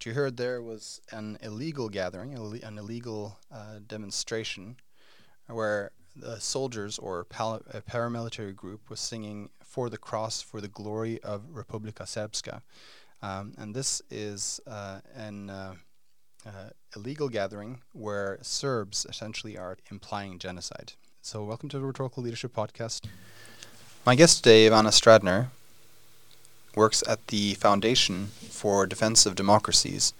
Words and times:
what 0.00 0.06
you 0.06 0.14
heard 0.14 0.38
there 0.38 0.62
was 0.62 0.98
an 1.12 1.36
illegal 1.42 1.90
gathering, 1.90 2.32
an 2.32 2.78
illegal 2.78 3.38
uh, 3.52 3.80
demonstration, 3.86 4.76
where 5.46 5.90
the 6.16 6.40
soldiers 6.40 6.98
or 6.98 7.20
a 7.20 7.82
paramilitary 7.82 8.56
group 8.56 8.88
was 8.88 8.98
singing 8.98 9.50
"For 9.62 9.90
the 9.90 9.98
Cross, 9.98 10.40
for 10.40 10.62
the 10.62 10.68
Glory 10.68 11.22
of 11.22 11.42
Republika 11.52 12.04
Srpska," 12.04 12.62
um, 13.20 13.52
and 13.58 13.74
this 13.74 14.00
is 14.08 14.58
uh, 14.66 15.00
an 15.14 15.50
uh, 15.50 15.74
uh, 16.46 16.70
illegal 16.96 17.28
gathering 17.28 17.82
where 17.92 18.38
Serbs 18.40 19.04
essentially 19.06 19.58
are 19.58 19.76
implying 19.90 20.38
genocide. 20.38 20.94
So, 21.20 21.44
welcome 21.44 21.68
to 21.68 21.78
the 21.78 21.84
Rhetorical 21.84 22.22
Leadership 22.22 22.54
Podcast. 22.54 23.04
My 24.06 24.14
guest 24.14 24.38
today, 24.42 24.66
Ivana 24.66 24.92
Stradner, 24.92 25.48
works 26.74 27.02
at 27.06 27.26
the 27.28 27.54
Foundation 27.54 28.28
for 28.48 28.86
Defense 28.86 29.26
of 29.26 29.34
Democracies 29.34 30.12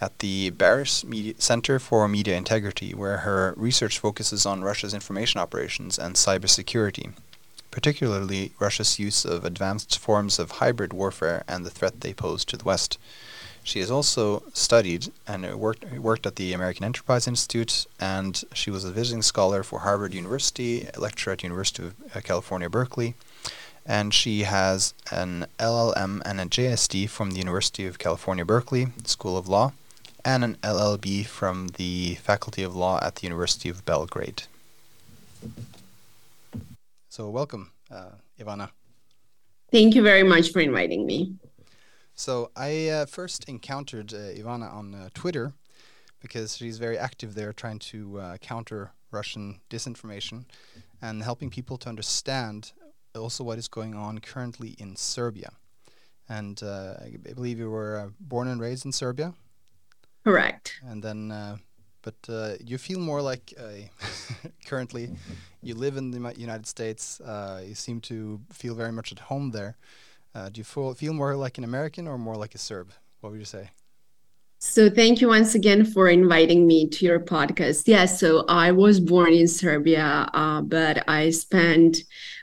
at 0.00 0.18
the 0.18 0.50
Barish 0.50 1.04
Media 1.04 1.34
Center 1.38 1.78
for 1.78 2.08
Media 2.08 2.36
Integrity, 2.36 2.92
where 2.92 3.18
her 3.18 3.54
research 3.56 4.00
focuses 4.00 4.44
on 4.44 4.64
Russia's 4.64 4.94
information 4.94 5.40
operations 5.40 5.98
and 5.98 6.16
cybersecurity, 6.16 7.12
particularly 7.70 8.52
Russia's 8.58 8.98
use 8.98 9.24
of 9.24 9.44
advanced 9.44 9.98
forms 9.98 10.40
of 10.40 10.52
hybrid 10.52 10.92
warfare 10.92 11.44
and 11.46 11.64
the 11.64 11.70
threat 11.70 12.00
they 12.00 12.12
pose 12.12 12.44
to 12.46 12.56
the 12.56 12.64
West. 12.64 12.98
She 13.64 13.78
has 13.78 13.92
also 13.92 14.42
studied 14.52 15.12
and 15.24 15.54
worked 15.54 15.84
worked 15.92 16.26
at 16.26 16.34
the 16.34 16.52
American 16.52 16.84
Enterprise 16.84 17.28
Institute, 17.28 17.86
and 18.00 18.42
she 18.52 18.72
was 18.72 18.84
a 18.84 18.90
visiting 18.90 19.22
scholar 19.22 19.62
for 19.62 19.80
Harvard 19.80 20.14
University, 20.14 20.88
a 20.94 20.98
lecturer 20.98 21.34
at 21.34 21.44
University 21.44 21.84
of 21.84 21.94
uh, 22.16 22.20
California, 22.20 22.68
Berkeley, 22.68 23.14
and 23.86 24.14
she 24.14 24.42
has 24.42 24.94
an 25.10 25.46
LLM 25.58 26.22
and 26.24 26.40
a 26.40 26.46
JSD 26.46 27.08
from 27.08 27.30
the 27.30 27.38
University 27.38 27.86
of 27.86 27.98
California, 27.98 28.44
Berkeley 28.44 28.88
School 29.04 29.36
of 29.36 29.48
Law, 29.48 29.72
and 30.24 30.44
an 30.44 30.56
LLB 30.62 31.26
from 31.26 31.68
the 31.76 32.14
Faculty 32.16 32.62
of 32.62 32.76
Law 32.76 32.98
at 33.02 33.16
the 33.16 33.22
University 33.22 33.68
of 33.68 33.84
Belgrade. 33.84 34.44
So, 37.08 37.28
welcome, 37.28 37.72
uh, 37.90 38.12
Ivana. 38.40 38.70
Thank 39.70 39.94
you 39.94 40.02
very 40.02 40.22
much 40.22 40.52
for 40.52 40.60
inviting 40.60 41.04
me. 41.04 41.34
So, 42.14 42.50
I 42.54 42.88
uh, 42.88 43.06
first 43.06 43.48
encountered 43.48 44.14
uh, 44.14 44.32
Ivana 44.38 44.72
on 44.72 44.94
uh, 44.94 45.08
Twitter 45.12 45.52
because 46.20 46.56
she's 46.56 46.78
very 46.78 46.96
active 46.96 47.34
there 47.34 47.52
trying 47.52 47.80
to 47.80 48.20
uh, 48.20 48.36
counter 48.38 48.92
Russian 49.10 49.60
disinformation 49.68 50.44
and 51.02 51.22
helping 51.22 51.50
people 51.50 51.76
to 51.78 51.88
understand 51.88 52.72
also 53.14 53.44
what 53.44 53.58
is 53.58 53.68
going 53.68 53.94
on 53.94 54.18
currently 54.18 54.74
in 54.78 54.96
Serbia. 54.96 55.52
And 56.28 56.62
uh, 56.62 56.94
I 57.00 57.32
believe 57.34 57.58
you 57.58 57.70
were 57.70 57.98
uh, 57.98 58.08
born 58.20 58.48
and 58.48 58.60
raised 58.60 58.84
in 58.86 58.92
Serbia. 58.92 59.34
Correct. 60.24 60.80
And 60.82 61.02
then, 61.02 61.30
uh, 61.30 61.56
but 62.02 62.14
uh, 62.28 62.54
you 62.64 62.78
feel 62.78 63.00
more 63.00 63.20
like 63.20 63.52
currently 64.66 65.10
you 65.62 65.74
live 65.74 65.96
in 65.96 66.10
the 66.10 66.34
United 66.36 66.66
States. 66.66 67.20
Uh, 67.20 67.62
you 67.66 67.74
seem 67.74 68.00
to 68.02 68.40
feel 68.50 68.74
very 68.74 68.92
much 68.92 69.12
at 69.12 69.18
home 69.18 69.50
there. 69.50 69.76
Uh, 70.34 70.48
do 70.48 70.60
you 70.60 70.64
feel, 70.64 70.94
feel 70.94 71.12
more 71.12 71.36
like 71.36 71.58
an 71.58 71.64
American 71.64 72.08
or 72.08 72.16
more 72.16 72.36
like 72.36 72.54
a 72.54 72.58
Serb? 72.58 72.92
What 73.20 73.30
would 73.30 73.38
you 73.38 73.44
say? 73.44 73.70
So 74.64 74.88
thank 74.88 75.20
you 75.20 75.26
once 75.26 75.56
again 75.56 75.84
for 75.84 76.08
inviting 76.08 76.68
me 76.68 76.88
to 76.88 77.04
your 77.04 77.18
podcast. 77.18 77.82
Yes, 77.86 77.88
yeah, 77.88 78.06
so 78.06 78.44
I 78.48 78.70
was 78.70 79.00
born 79.00 79.32
in 79.32 79.48
Serbia, 79.48 80.30
uh, 80.32 80.60
but 80.62 81.02
I 81.08 81.30
spent 81.30 81.98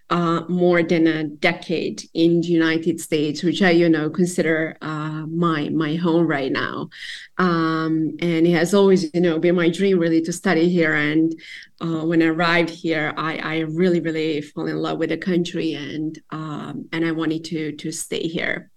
uh, 0.09 0.41
more 0.47 0.81
than 0.81 1.05
a 1.05 1.23
decade 1.23 2.03
in 2.13 2.41
the 2.41 2.47
United 2.47 2.99
States, 2.99 3.43
which 3.43 3.61
I, 3.61 3.71
you 3.71 3.87
know, 3.87 4.09
consider 4.09 4.75
uh, 4.81 5.25
my 5.27 5.69
my 5.69 5.95
home 5.95 6.25
right 6.25 6.51
now. 6.51 6.89
Um, 7.37 8.17
and 8.19 8.47
it 8.47 8.51
has 8.51 8.73
always, 8.73 9.13
you 9.13 9.21
know, 9.21 9.39
been 9.39 9.55
my 9.55 9.69
dream 9.69 9.99
really 9.99 10.21
to 10.23 10.33
study 10.33 10.67
here. 10.69 10.95
And 10.95 11.39
uh, 11.81 12.05
when 12.05 12.21
I 12.21 12.25
arrived 12.25 12.71
here, 12.71 13.13
I, 13.17 13.37
I 13.37 13.59
really, 13.59 13.99
really 13.99 14.41
fell 14.41 14.65
in 14.65 14.77
love 14.77 14.97
with 14.97 15.09
the 15.09 15.17
country, 15.17 15.73
and 15.73 16.19
um, 16.31 16.89
and 16.91 17.05
I 17.05 17.11
wanted 17.11 17.43
to 17.45 17.73
to 17.73 17.91
stay 17.91 18.21
here. 18.21 18.71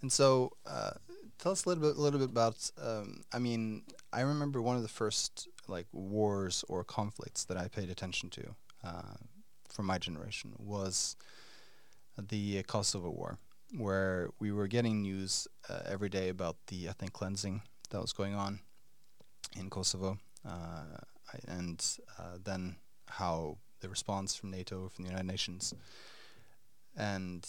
And 0.00 0.10
so, 0.10 0.52
uh, 0.66 0.92
tell 1.38 1.52
us 1.52 1.64
a 1.64 1.68
little 1.68 1.82
bit, 1.82 1.96
a 1.96 2.00
little 2.00 2.18
bit 2.18 2.30
about. 2.30 2.70
Um, 2.80 3.22
I 3.32 3.38
mean, 3.38 3.82
I 4.12 4.22
remember 4.22 4.62
one 4.62 4.76
of 4.76 4.82
the 4.82 4.88
first 4.88 5.48
like 5.68 5.86
wars 5.92 6.64
or 6.68 6.82
conflicts 6.82 7.44
that 7.44 7.56
I 7.56 7.68
paid 7.68 7.88
attention 7.88 8.30
to 8.30 8.54
uh, 8.84 9.14
from 9.72 9.86
my 9.86 9.98
generation 9.98 10.52
was 10.58 11.16
the 12.18 12.62
Kosovo 12.64 13.10
War, 13.10 13.38
where 13.76 14.30
we 14.38 14.52
were 14.52 14.68
getting 14.68 15.02
news 15.02 15.48
uh, 15.68 15.80
every 15.86 16.08
day 16.08 16.28
about 16.28 16.56
the 16.66 16.88
ethnic 16.88 17.12
cleansing 17.12 17.62
that 17.90 18.00
was 18.00 18.12
going 18.12 18.34
on 18.34 18.60
in 19.58 19.70
Kosovo, 19.70 20.18
uh, 20.46 20.98
and 21.48 21.84
uh, 22.18 22.38
then 22.42 22.76
how 23.08 23.58
the 23.80 23.88
response 23.88 24.34
from 24.36 24.50
NATO, 24.50 24.88
from 24.88 25.04
the 25.04 25.10
United 25.10 25.26
Nations, 25.26 25.74
and 26.96 27.46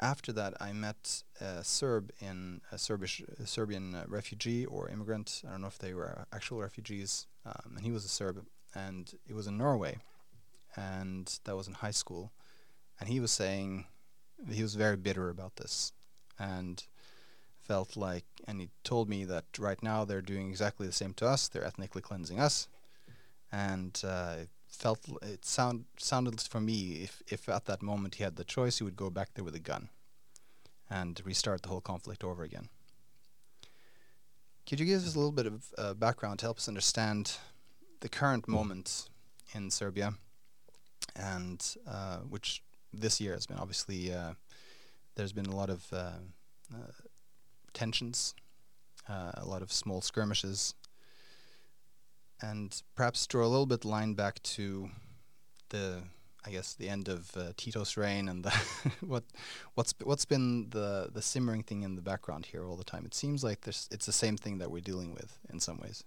after 0.00 0.32
that, 0.32 0.54
I 0.60 0.72
met 0.72 1.22
a 1.40 1.64
Serb 1.64 2.10
in 2.20 2.60
a 2.72 2.78
Serbish 2.78 3.22
a 3.40 3.46
Serbian 3.46 3.94
uh, 3.94 4.04
refugee 4.08 4.66
or 4.66 4.88
immigrant. 4.88 5.42
I 5.46 5.52
don't 5.52 5.62
know 5.62 5.68
if 5.68 5.78
they 5.78 5.94
were 5.94 6.26
actual 6.32 6.60
refugees, 6.60 7.26
um, 7.46 7.76
and 7.76 7.84
he 7.84 7.92
was 7.92 8.04
a 8.04 8.08
Serb 8.08 8.44
and 8.74 9.14
it 9.28 9.34
was 9.34 9.46
in 9.46 9.56
Norway, 9.56 9.98
and 10.76 11.38
that 11.44 11.56
was 11.56 11.68
in 11.68 11.74
high 11.74 11.90
school, 11.90 12.32
and 12.98 13.08
he 13.08 13.20
was 13.20 13.32
saying 13.32 13.86
he 14.50 14.62
was 14.62 14.74
very 14.74 14.96
bitter 14.96 15.30
about 15.30 15.56
this, 15.56 15.92
and 16.38 16.84
felt 17.60 17.96
like, 17.96 18.24
and 18.46 18.60
he 18.60 18.68
told 18.82 19.08
me 19.08 19.24
that 19.24 19.44
right 19.58 19.82
now 19.82 20.04
they're 20.04 20.20
doing 20.20 20.48
exactly 20.50 20.86
the 20.86 20.92
same 20.92 21.14
to 21.14 21.26
us. 21.26 21.48
They're 21.48 21.64
ethnically 21.64 22.02
cleansing 22.02 22.38
us, 22.38 22.68
and 23.50 24.00
uh, 24.06 24.36
felt 24.68 25.00
it 25.22 25.44
sound 25.44 25.84
sounded 25.98 26.40
for 26.40 26.60
me 26.60 27.04
if 27.04 27.22
if 27.26 27.48
at 27.48 27.64
that 27.66 27.82
moment 27.82 28.16
he 28.16 28.24
had 28.24 28.36
the 28.36 28.44
choice, 28.44 28.78
he 28.78 28.84
would 28.84 28.96
go 28.96 29.10
back 29.10 29.30
there 29.34 29.44
with 29.44 29.54
a 29.54 29.60
gun, 29.60 29.88
and 30.90 31.20
restart 31.24 31.62
the 31.62 31.68
whole 31.68 31.80
conflict 31.80 32.24
over 32.24 32.42
again. 32.42 32.68
Could 34.66 34.80
you 34.80 34.86
give 34.86 35.02
us 35.02 35.14
a 35.14 35.18
little 35.18 35.32
bit 35.32 35.46
of 35.46 35.64
uh, 35.76 35.94
background 35.94 36.38
to 36.38 36.46
help 36.46 36.56
us 36.56 36.68
understand 36.68 37.36
the 38.04 38.08
current 38.10 38.46
moment 38.46 39.08
in 39.54 39.70
Serbia, 39.70 40.12
and 41.16 41.74
uh, 41.88 42.18
which 42.18 42.62
this 42.92 43.18
year 43.18 43.32
has 43.32 43.46
been 43.46 43.56
obviously 43.56 44.12
uh, 44.12 44.34
there's 45.14 45.32
been 45.32 45.46
a 45.46 45.56
lot 45.56 45.70
of 45.70 45.86
uh, 45.90 46.20
uh 46.70 46.92
tensions, 47.72 48.34
uh, 49.08 49.32
a 49.38 49.46
lot 49.46 49.62
of 49.62 49.72
small 49.72 50.02
skirmishes, 50.02 50.74
and 52.42 52.82
perhaps 52.94 53.26
draw 53.26 53.46
a 53.46 53.48
little 53.48 53.64
bit 53.64 53.86
line 53.86 54.12
back 54.12 54.42
to 54.42 54.90
the 55.70 56.02
I 56.44 56.50
guess 56.50 56.74
the 56.74 56.90
end 56.90 57.08
of 57.08 57.34
uh, 57.38 57.52
Tito's 57.56 57.96
reign 57.96 58.28
and 58.28 58.44
the 58.44 58.50
what 59.00 59.24
what's 59.76 59.94
what's 60.02 60.26
been 60.26 60.68
the 60.68 61.08
the 61.10 61.22
simmering 61.22 61.62
thing 61.62 61.82
in 61.84 61.96
the 61.96 62.02
background 62.02 62.44
here 62.52 62.66
all 62.66 62.76
the 62.76 62.84
time. 62.84 63.06
It 63.06 63.14
seems 63.14 63.42
like 63.42 63.62
there's 63.62 63.88
it's 63.90 64.04
the 64.04 64.12
same 64.12 64.36
thing 64.36 64.58
that 64.58 64.70
we're 64.70 64.82
dealing 64.82 65.14
with 65.14 65.38
in 65.50 65.58
some 65.58 65.78
ways. 65.78 66.04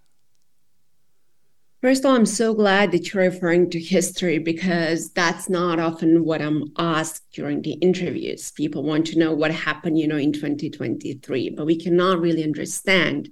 First 1.81 2.03
of 2.03 2.09
all, 2.09 2.15
I'm 2.15 2.25
so 2.25 2.55
glad 2.55 2.91
that 2.91 3.13
you're 3.13 3.23
referring 3.23 3.69
to 3.69 3.79
history 3.79 4.39
because 4.39 5.11
that's 5.11 5.47
not 5.47 5.79
often 5.79 6.25
what 6.25 6.41
I'm 6.41 6.73
asked 6.79 7.31
during 7.33 7.61
the 7.61 7.73
interviews. 7.73 8.49
People 8.51 8.81
want 8.81 9.05
to 9.07 9.19
know 9.19 9.31
what 9.31 9.51
happened, 9.51 9.99
you 9.99 10.07
know, 10.07 10.17
in 10.17 10.33
2023, 10.33 11.51
but 11.51 11.67
we 11.67 11.79
cannot 11.79 12.19
really 12.19 12.43
understand 12.43 13.29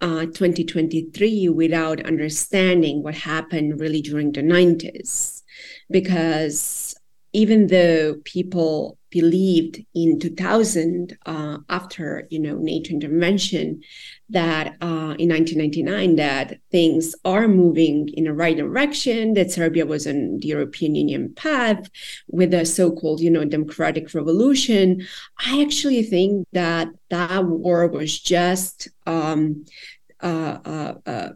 uh, 0.00 0.26
2023 0.26 1.48
without 1.48 2.06
understanding 2.06 3.02
what 3.02 3.16
happened 3.16 3.80
really 3.80 4.02
during 4.02 4.30
the 4.30 4.42
90s. 4.42 5.42
Because 5.90 6.94
even 7.32 7.66
though 7.66 8.14
people 8.24 8.98
believed 9.10 9.84
in 9.94 10.18
2000 10.18 11.16
uh, 11.26 11.58
after 11.68 12.26
you 12.30 12.38
know 12.38 12.56
nato 12.56 12.90
intervention 12.90 13.80
that 14.30 14.76
uh, 14.80 15.14
in 15.18 15.28
1999 15.28 16.16
that 16.16 16.58
things 16.70 17.14
are 17.24 17.46
moving 17.46 18.08
in 18.10 18.24
the 18.24 18.32
right 18.32 18.56
direction 18.56 19.34
that 19.34 19.50
serbia 19.50 19.84
was 19.84 20.06
on 20.06 20.38
the 20.40 20.48
european 20.48 20.94
union 20.94 21.32
path 21.34 21.90
with 22.28 22.54
a 22.54 22.64
so-called 22.64 23.20
you 23.20 23.30
know 23.30 23.44
democratic 23.44 24.12
revolution 24.14 25.06
i 25.46 25.60
actually 25.62 26.02
think 26.02 26.46
that 26.52 26.88
that 27.10 27.44
war 27.44 27.86
was 27.86 28.18
just 28.18 28.88
um, 29.06 29.64
uh, 30.22 30.58
uh, 30.64 30.94
uh 31.06 31.28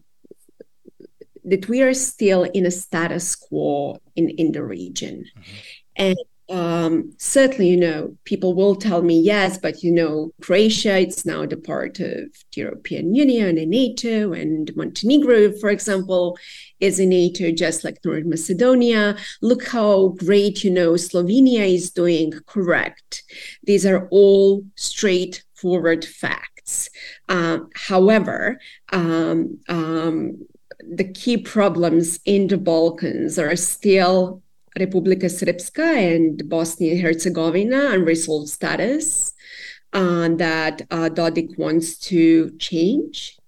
that 1.48 1.68
we 1.68 1.82
are 1.82 1.94
still 1.94 2.44
in 2.44 2.66
a 2.66 2.70
status 2.70 3.34
quo 3.34 3.98
in, 4.16 4.28
in 4.30 4.52
the 4.52 4.62
region. 4.62 5.24
Mm-hmm. 5.24 5.52
And 5.96 6.16
um, 6.50 7.12
certainly, 7.18 7.68
you 7.68 7.76
know, 7.76 8.16
people 8.24 8.54
will 8.54 8.74
tell 8.74 9.02
me 9.02 9.20
yes, 9.20 9.58
but 9.58 9.82
you 9.82 9.92
know, 9.92 10.32
Croatia, 10.40 10.98
it's 10.98 11.26
now 11.26 11.44
the 11.44 11.56
part 11.56 12.00
of 12.00 12.08
the 12.08 12.30
European 12.54 13.14
Union 13.14 13.58
and 13.58 13.70
NATO, 13.70 14.32
and 14.32 14.74
Montenegro, 14.74 15.52
for 15.58 15.68
example, 15.68 16.38
is 16.80 16.98
in 16.98 17.10
NATO, 17.10 17.52
just 17.52 17.84
like 17.84 17.98
North 18.04 18.24
Macedonia. 18.24 19.16
Look 19.42 19.66
how 19.66 20.08
great, 20.18 20.64
you 20.64 20.70
know, 20.70 20.92
Slovenia 20.92 21.74
is 21.74 21.90
doing. 21.90 22.32
Correct. 22.46 23.24
These 23.64 23.84
are 23.84 24.08
all 24.10 24.64
straightforward 24.76 26.04
facts. 26.04 26.88
Uh, 27.28 27.58
however, 27.74 28.58
um, 28.92 29.58
um, 29.68 30.46
the 30.80 31.04
key 31.12 31.36
problems 31.36 32.20
in 32.24 32.46
the 32.46 32.56
Balkans 32.56 33.38
are 33.38 33.56
still 33.56 34.42
Republika 34.78 35.26
Srpska 35.26 36.14
and 36.14 36.48
Bosnia 36.48 36.92
and 36.92 37.00
Herzegovina 37.00 37.90
unresolved 37.90 38.48
status 38.48 39.32
uh, 39.92 40.28
that 40.36 40.82
uh, 40.90 41.08
Dodik 41.08 41.58
wants 41.58 41.98
to 41.98 42.50
change 42.58 43.38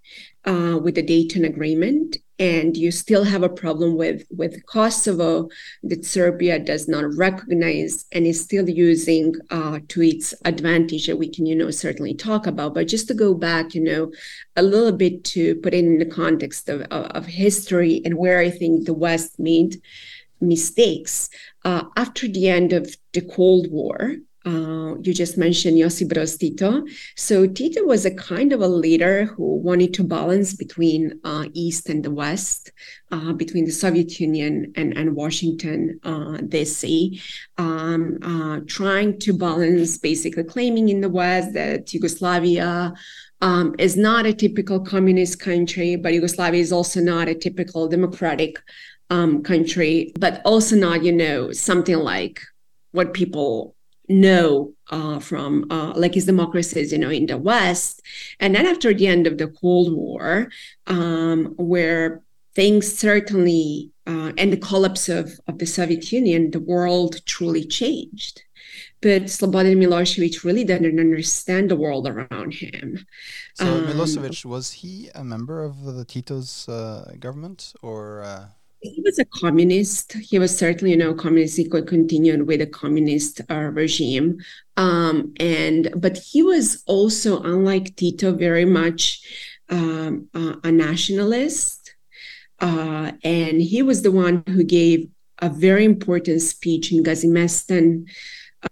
uh, 0.45 0.79
with 0.83 0.95
the 0.95 1.03
Dayton 1.03 1.45
Agreement. 1.45 2.17
And 2.39 2.75
you 2.75 2.91
still 2.91 3.25
have 3.25 3.43
a 3.43 3.51
problem 3.51 3.99
with, 3.99 4.25
with 4.35 4.65
Kosovo 4.65 5.51
that 5.83 6.07
Serbia 6.07 6.59
does 6.59 6.89
not 6.89 7.05
recognize 7.15 8.07
and 8.13 8.27
is 8.27 8.43
still 8.43 8.67
using 8.67 9.35
uh, 9.51 9.81
to 9.89 10.03
its 10.03 10.33
advantage 10.47 11.07
that 11.07 11.19
we 11.19 11.29
can, 11.29 11.45
you 11.45 11.55
know, 11.55 11.71
certainly 11.71 12.15
talk 12.15 12.47
about. 12.47 12.73
But 12.73 12.89
just 12.89 13.09
to 13.09 13.15
go 13.15 13.35
back, 13.35 13.75
you 13.75 13.83
know, 13.83 14.11
a 14.57 14.63
little 14.63 14.93
bit 14.93 15.23
to 15.25 15.57
put 15.57 15.75
it 15.75 15.85
in 15.85 15.99
the 15.99 16.07
context 16.07 16.71
of, 16.71 16.81
of, 16.91 17.05
of 17.11 17.27
history 17.27 18.01
and 18.07 18.17
where 18.17 18.39
I 18.39 18.49
think 18.49 18.87
the 18.87 18.95
West 18.95 19.39
made 19.39 19.83
mistakes. 20.41 21.29
Uh, 21.65 21.85
after 21.97 22.29
the 22.29 22.49
end 22.49 22.73
of 22.73 22.97
the 23.13 23.23
Cold 23.23 23.71
War, 23.71 24.17
uh, 24.47 24.95
you 25.03 25.13
just 25.13 25.37
mentioned 25.37 25.77
Josip 25.77 26.09
Broz 26.09 26.39
Tito. 26.39 26.83
So 27.15 27.47
Tito 27.47 27.85
was 27.85 28.07
a 28.07 28.15
kind 28.15 28.55
of 28.55 28.63
a 28.63 28.69
leader 28.69 29.27
who 29.27 29.57
wanted 29.57 29.93
to 29.95 30.05
balance 30.05 30.55
between 30.55 31.21
uh, 31.25 31.45
East 31.53 31.91
and 31.91 32.03
the 32.03 32.11
West, 32.11 32.73
uh, 33.11 33.35
between 33.35 33.67
the 33.67 33.71
Soviet 33.71 34.19
Union 34.19 34.73
and, 34.77 34.97
and 34.97 35.15
Washington 35.15 36.01
uh, 36.05 36.39
DC, 36.49 37.21
um, 37.59 38.19
uh, 38.23 38.61
trying 38.67 39.19
to 39.19 39.35
balance, 39.35 39.99
basically 39.99 40.45
claiming 40.45 40.89
in 40.89 41.03
the 41.03 41.11
West 41.11 41.53
that 41.53 41.93
Yugoslavia 41.93 42.95
um, 43.43 43.75
is 43.79 43.97
not 43.97 44.25
a 44.25 44.33
typical 44.33 44.81
communist 44.81 45.39
country, 45.39 45.97
but 45.97 46.15
Yugoslavia 46.15 46.61
is 46.61 46.73
also 46.73 47.01
not 47.01 47.29
a 47.29 47.35
typical 47.35 47.89
democratic 47.89 48.59
um, 49.11 49.43
country, 49.43 50.13
but 50.19 50.41
also 50.45 50.77
not, 50.77 51.03
you 51.03 51.13
know, 51.13 51.53
something 51.53 51.97
like 51.97 52.41
what 52.93 53.13
people 53.13 53.75
know 54.09 54.73
uh, 54.91 55.21
from 55.21 55.67
uh, 55.71 55.93
like 55.95 56.15
his 56.15 56.27
democracies, 56.27 56.93
you 56.93 56.99
know, 56.99 57.11
in 57.11 57.27
the 57.27 57.39
West. 57.39 58.03
And 58.41 58.55
then 58.55 58.67
after 58.67 58.93
the 58.93 59.07
end 59.07 59.27
of 59.27 59.39
the 59.39 59.49
Cold 59.49 59.93
War, 59.93 60.51
um, 60.87 61.55
where 61.57 62.23
things 62.55 62.93
certainly 62.99 63.91
uh, 64.07 64.33
and 64.37 64.53
the 64.53 64.57
collapse 64.57 65.09
of, 65.09 65.39
of 65.47 65.59
the 65.59 65.67
Soviet 65.67 66.11
Union, 66.11 66.51
the 66.51 66.61
world 66.61 67.25
truly 67.27 67.65
changed. 67.65 68.43
But 69.03 69.23
Slobodan 69.25 69.79
Milosevic 69.79 70.45
really 70.45 70.65
didn't 70.65 71.01
understand 71.01 71.71
the 71.71 71.77
world 71.77 72.07
around 72.07 72.53
him. 72.53 73.07
So 73.55 73.67
um, 73.67 73.87
Milosevic 73.87 74.45
was 74.45 74.73
he 74.73 75.09
a 75.15 75.25
member 75.25 75.63
of 75.63 75.85
the 75.85 76.05
Tito's 76.05 76.69
uh, 76.69 77.13
government 77.19 77.73
or? 77.83 78.51
Uh, 78.85 78.91
he 78.95 79.03
was 79.05 79.19
a 79.19 79.25
communist. 79.25 80.13
He 80.15 80.39
was 80.39 80.57
certainly, 80.57 80.93
you 80.93 80.97
know, 80.97 81.15
communist. 81.15 81.57
He 81.57 81.69
could 81.69 81.87
continue 81.87 82.45
with 82.45 82.61
a 82.61 82.67
communist 82.67 83.41
uh, 83.51 83.71
regime, 83.73 84.39
um, 84.77 85.35
and 85.39 85.93
but 85.97 86.17
he 86.19 86.43
was 86.43 86.83
also, 86.87 87.43
unlike 87.43 87.97
Tito, 87.97 88.33
very 88.33 88.65
much 88.65 89.23
um, 89.69 90.29
uh, 90.35 90.57
a 90.65 90.73
nationalist, 90.73 91.95
uh, 92.61 93.13
and 93.23 93.61
he 93.61 93.83
was 93.83 94.03
the 94.03 94.13
one 94.13 94.43
who 94.49 94.65
gave 94.65 95.09
a 95.39 95.49
very 95.49 95.85
important 95.85 96.43
speech 96.43 96.93
in 96.93 97.03
Gazimestan 97.03 98.07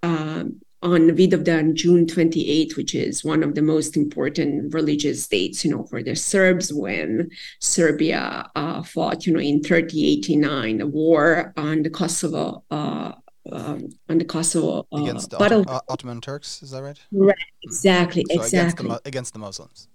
um, 0.03 0.61
on 0.83 1.11
Vidovdan, 1.11 1.75
June 1.75 2.07
28, 2.07 2.77
which 2.77 2.95
is 2.95 3.25
one 3.25 3.43
of 3.43 3.55
the 3.55 3.63
most 3.63 3.97
important 3.97 4.73
religious 4.73 5.27
dates, 5.27 5.65
you 5.65 5.71
know, 5.71 5.85
for 5.85 6.03
the 6.03 6.15
Serbs 6.15 6.73
when 6.73 7.31
Serbia 7.61 8.49
uh, 8.55 8.83
fought, 8.83 9.27
you 9.27 9.33
know, 9.33 9.41
in 9.41 9.63
3089, 9.63 10.81
a 10.81 10.87
war 10.87 11.53
on 11.57 11.83
the 11.83 11.91
Kosovo. 11.91 12.65
Uh, 12.71 13.13
um, 13.51 13.89
on 14.11 14.19
the 14.19 14.27
Kosovo 14.27 14.87
uh, 14.93 15.03
against 15.03 15.31
the 15.31 15.39
battle. 15.39 15.65
Ottoman 15.89 16.21
Turks, 16.21 16.63
is 16.63 16.71
that 16.73 16.83
right? 16.83 16.99
Right, 17.11 17.35
exactly, 17.63 18.25
so 18.29 18.43
exactly. 18.43 18.87
Against 18.87 19.05
the, 19.05 19.09
against 19.09 19.33
the 19.33 19.39
Muslims. 19.39 19.89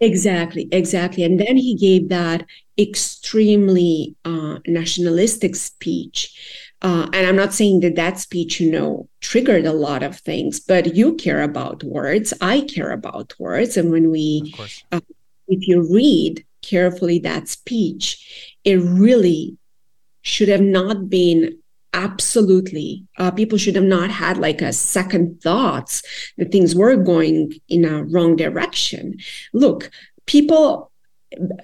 Exactly, 0.00 0.68
exactly. 0.70 1.24
And 1.24 1.40
then 1.40 1.56
he 1.56 1.74
gave 1.74 2.08
that 2.10 2.46
extremely 2.78 4.14
uh, 4.24 4.58
nationalistic 4.66 5.56
speech 5.56 6.67
uh, 6.80 7.08
and 7.12 7.26
I'm 7.26 7.36
not 7.36 7.52
saying 7.52 7.80
that 7.80 7.96
that 7.96 8.20
speech, 8.20 8.60
you 8.60 8.70
know, 8.70 9.08
triggered 9.20 9.66
a 9.66 9.72
lot 9.72 10.02
of 10.02 10.18
things, 10.18 10.60
but 10.60 10.94
you 10.94 11.14
care 11.14 11.42
about 11.42 11.82
words. 11.82 12.32
I 12.40 12.60
care 12.60 12.92
about 12.92 13.34
words. 13.38 13.76
And 13.76 13.90
when 13.90 14.10
we, 14.10 14.54
uh, 14.92 15.00
if 15.48 15.66
you 15.66 15.92
read 15.92 16.44
carefully 16.62 17.18
that 17.20 17.48
speech, 17.48 18.56
it 18.62 18.76
really 18.76 19.56
should 20.22 20.48
have 20.48 20.60
not 20.60 21.08
been 21.08 21.58
absolutely 21.94 23.04
uh, 23.16 23.30
people 23.30 23.56
should 23.56 23.74
have 23.74 23.82
not 23.82 24.10
had 24.10 24.36
like 24.36 24.60
a 24.60 24.72
second 24.72 25.40
thoughts 25.40 26.02
that 26.36 26.52
things 26.52 26.74
were 26.74 26.96
going 26.96 27.52
in 27.68 27.84
a 27.84 28.04
wrong 28.04 28.36
direction 28.36 29.16
look 29.54 29.90
people 30.26 30.92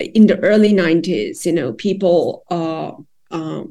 in 0.01 0.27
the 0.27 0.39
early 0.41 0.73
90s 0.73 1.45
you 1.45 1.53
know 1.53 1.75
people 1.75 2.43
uh, 2.51 2.93
uh, 3.31 3.65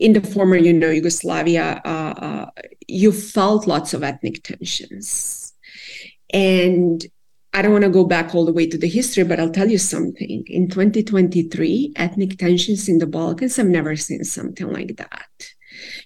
in 0.00 0.14
the 0.14 0.22
former, 0.22 0.56
you 0.56 0.72
know, 0.72 0.90
Yugoslavia, 0.90 1.80
uh, 1.84 1.88
uh, 1.88 2.50
you 2.88 3.12
felt 3.12 3.66
lots 3.66 3.92
of 3.94 4.02
ethnic 4.02 4.42
tensions. 4.42 5.52
And 6.32 7.04
I 7.52 7.60
don't 7.62 7.72
want 7.72 7.84
to 7.84 7.90
go 7.90 8.04
back 8.04 8.34
all 8.34 8.46
the 8.46 8.52
way 8.52 8.66
to 8.66 8.78
the 8.78 8.88
history, 8.88 9.24
but 9.24 9.38
I'll 9.38 9.50
tell 9.50 9.70
you 9.70 9.76
something. 9.78 10.44
In 10.46 10.68
2023, 10.68 11.92
ethnic 11.96 12.38
tensions 12.38 12.88
in 12.88 12.98
the 12.98 13.06
Balkans, 13.06 13.58
I've 13.58 13.66
never 13.66 13.94
seen 13.94 14.24
something 14.24 14.72
like 14.72 14.96
that. 14.96 15.28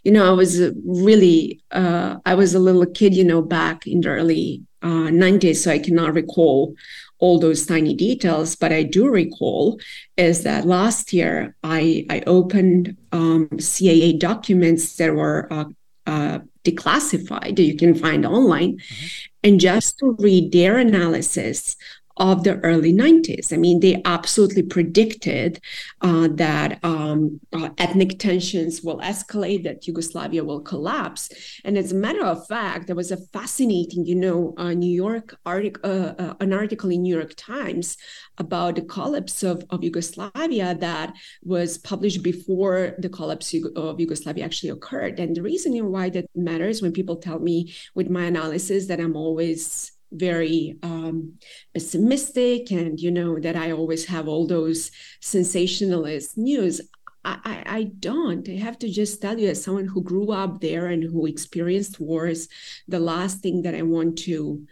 You 0.03 0.13
know, 0.13 0.29
I 0.29 0.33
was 0.33 0.61
really, 0.85 1.63
uh, 1.71 2.17
I 2.27 2.35
was 2.35 2.55
a 2.55 2.59
little 2.59 2.87
kid, 2.87 3.15
you 3.15 3.25
know, 3.25 3.43
back 3.43 3.87
in 3.87 4.01
the 4.01 4.09
early 4.09 4.63
uh, 4.83 5.09
90s, 5.11 5.57
so 5.57 5.71
I 5.71 5.79
cannot 5.79 6.15
recall 6.15 6.75
all 7.19 7.39
those 7.39 7.67
tiny 7.67 7.95
details. 7.95 8.57
But 8.57 8.73
I 8.73 8.83
do 8.83 9.09
recall 9.09 9.81
is 10.17 10.43
that 10.43 10.67
last 10.67 11.13
year 11.13 11.57
I, 11.63 12.07
I 12.11 12.23
opened 12.27 12.97
um, 13.13 13.49
CIA 13.59 14.13
documents 14.15 14.97
that 14.97 15.15
were 15.15 15.49
uh, 15.53 15.65
uh, 16.07 16.39
declassified 16.65 17.57
that 17.57 17.63
you 17.63 17.77
can 17.77 17.95
find 17.95 18.27
online, 18.27 18.77
mm-hmm. 18.79 19.07
and 19.43 19.61
just 19.61 19.99
to 19.99 20.17
read 20.19 20.53
their 20.53 20.79
analysis 20.79 21.77
of 22.17 22.45
the 22.45 22.59
early 22.61 22.93
90s. 22.93 23.53
I 23.53 23.57
mean, 23.57 23.81
they 23.81 24.01
absolutely 24.05 24.63
predicted 24.63 25.61
uh, 26.01 26.29
that 26.33 26.79
um, 26.85 27.41
uh, 27.53 27.71
ethnic 27.79 28.19
tensions 28.19 28.83
will 28.83 28.99
escalate, 29.01 29.65
that 29.65 29.87
Yugoslavia 29.87 30.45
will 30.45 30.61
collapse. 30.61 31.31
And 31.65 31.77
as 31.77 31.93
a 31.93 31.97
matter 31.97 32.25
of 32.25 32.47
fact, 32.47 32.87
there 32.87 32.97
was 32.97 33.11
a 33.11 33.17
fascinating, 33.17 34.07
you 34.07 34.15
know, 34.15 34.55
uh, 34.57 34.75
New 34.75 34.91
York 34.91 35.37
article, 35.45 35.91
uh, 35.91 36.15
uh, 36.19 36.35
an 36.41 36.53
article 36.53 36.91
in 36.91 37.03
New 37.03 37.15
York 37.15 37.35
Times 37.37 37.97
about 38.39 38.77
the 38.77 38.83
collapse 38.83 39.43
of, 39.43 39.65
of 39.71 39.83
Yugoslavia 39.83 40.77
that 40.77 41.15
was 41.43 41.79
published 41.79 42.23
before 42.23 42.95
the 42.99 43.09
collapse 43.09 43.55
of 43.77 44.01
Yugoslavia 44.01 44.45
actually 44.45 44.71
occurred. 44.71 45.19
And 45.19 45.35
the 45.35 45.43
reason 45.43 45.75
why 45.91 46.11
that 46.11 46.27
matters 46.35 46.81
when 46.81 46.93
people 46.93 47.17
tell 47.17 47.41
me 47.41 47.75
with 47.95 48.09
my 48.09 48.25
analysis 48.25 48.87
that 48.87 49.01
I'm 49.01 49.17
always 49.17 49.94
very 50.15 50.77
um, 50.83 51.35
pessimistic 51.73 52.71
and 52.71 53.01
you 53.01 53.11
know 53.11 53.39
that 53.39 53.57
i 53.57 53.73
always 53.73 54.07
have 54.07 54.29
all 54.29 54.47
those 54.47 54.91
sensationalist 55.21 56.39
news 56.39 56.81
I, 57.25 57.39
I, 57.45 57.63
I 57.67 57.83
don't. 57.85 58.47
I 58.49 58.57
have 58.57 58.79
to 58.81 58.91
just 58.91 59.23
tell 59.23 59.39
you, 59.39 59.49
as 59.49 59.65
someone 59.65 59.87
who 59.87 60.03
grew 60.03 60.31
up 60.31 60.61
there 60.61 60.87
and 60.89 61.03
who 61.03 61.27
experienced 61.27 61.99
wars, 61.99 62.49
the 62.87 63.01
last 63.01 63.41
thing 63.41 63.63
that 63.63 63.75
I 63.75 63.83
want 63.83 64.19
to 64.21 64.67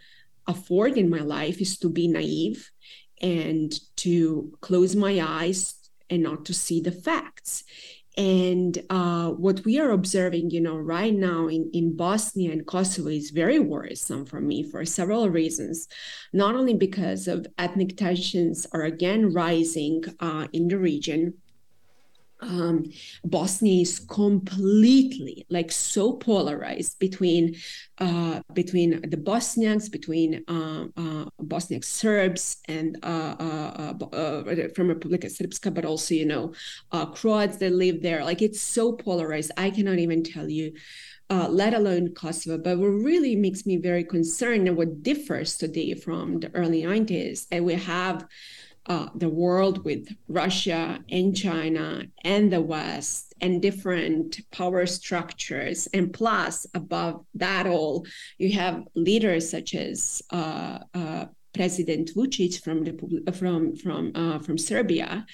afford 0.47 0.97
in 0.97 1.09
my 1.09 1.19
life 1.19 1.61
is 1.61 1.77
to 1.79 1.89
be 1.89 2.07
naive 2.07 2.69
and 3.21 3.73
to 3.97 4.55
close 4.61 4.95
my 4.95 5.19
eyes 5.21 5.75
and 6.09 6.21
not 6.21 6.45
to 6.45 6.53
see 6.53 6.81
the 6.81 6.91
facts. 6.91 7.63
And 8.15 8.77
uh, 8.91 9.29
what 9.29 9.65
we 9.65 9.79
are 9.79 9.89
observing, 9.89 10.51
you 10.51 10.61
know, 10.61 10.77
right 10.77 11.13
now 11.13 11.47
in, 11.47 11.71
in 11.73 11.95
Bosnia 11.95 12.51
and 12.51 12.65
Kosovo 12.65 13.09
is 13.09 13.31
very 13.31 13.57
worrisome 13.57 14.25
for 14.25 14.39
me 14.39 14.69
for 14.69 14.85
several 14.85 15.29
reasons. 15.29 15.87
Not 16.31 16.55
only 16.55 16.75
because 16.75 17.27
of 17.27 17.47
ethnic 17.57 17.97
tensions 17.97 18.67
are 18.71 18.83
again 18.83 19.33
rising 19.33 20.03
uh, 20.19 20.47
in 20.53 20.67
the 20.67 20.77
region, 20.77 21.33
um, 22.43 22.91
Bosnia 23.23 23.81
is 23.81 23.99
completely 23.99 25.45
like 25.49 25.71
so 25.71 26.13
polarized 26.13 26.99
between 26.99 27.55
uh, 27.99 28.41
between 28.53 29.01
the 29.09 29.17
Bosnians, 29.17 29.89
between 29.89 30.43
uh, 30.47 30.85
uh, 30.97 31.25
Bosniak 31.41 31.85
Serbs 31.85 32.57
and 32.67 32.97
uh, 33.03 33.35
uh, 33.39 33.93
uh, 34.13 34.43
from 34.75 34.89
Republika 34.89 35.25
Srpska, 35.25 35.73
but 35.73 35.85
also 35.85 36.13
you 36.13 36.25
know 36.25 36.53
Croats 37.13 37.57
that 37.57 37.71
live 37.71 38.01
there. 38.01 38.23
Like 38.23 38.41
it's 38.41 38.61
so 38.61 38.93
polarized. 38.93 39.51
I 39.57 39.69
cannot 39.69 39.99
even 39.99 40.23
tell 40.23 40.49
you. 40.49 40.73
let 41.63 41.73
alone 41.73 42.13
Kosovo, 42.13 42.59
but 42.59 42.77
what 42.77 42.93
really 43.09 43.35
makes 43.35 43.65
me 43.65 43.77
very 43.77 44.03
concerned 44.03 44.67
and 44.67 44.77
what 44.77 45.01
differs 45.01 45.57
today 45.57 45.95
from 45.95 46.39
the 46.39 46.49
early 46.53 46.83
90s, 46.83 47.47
and 47.51 47.65
we 47.65 47.73
have 47.73 48.27
uh, 48.85 49.07
the 49.15 49.29
world 49.29 49.85
with 49.85 50.07
Russia 50.27 50.99
and 51.09 51.35
China 51.35 52.03
and 52.23 52.51
the 52.51 52.61
West 52.61 53.33
and 53.41 53.61
different 53.61 54.41
power 54.51 54.85
structures. 54.85 55.87
And 55.93 56.11
plus, 56.11 56.65
above 56.73 57.25
that 57.35 57.65
all, 57.65 58.05
you 58.37 58.53
have 58.53 58.83
leaders 58.95 59.49
such 59.49 59.73
as 59.75 60.21
uh, 60.31 60.79
uh, 60.93 61.25
President 61.53 62.11
Vucic 62.15 62.61
from 62.61 62.83
from 63.33 63.75
from 63.75 64.11
uh, 64.15 64.39
from 64.39 64.57
Serbia, 64.57 65.25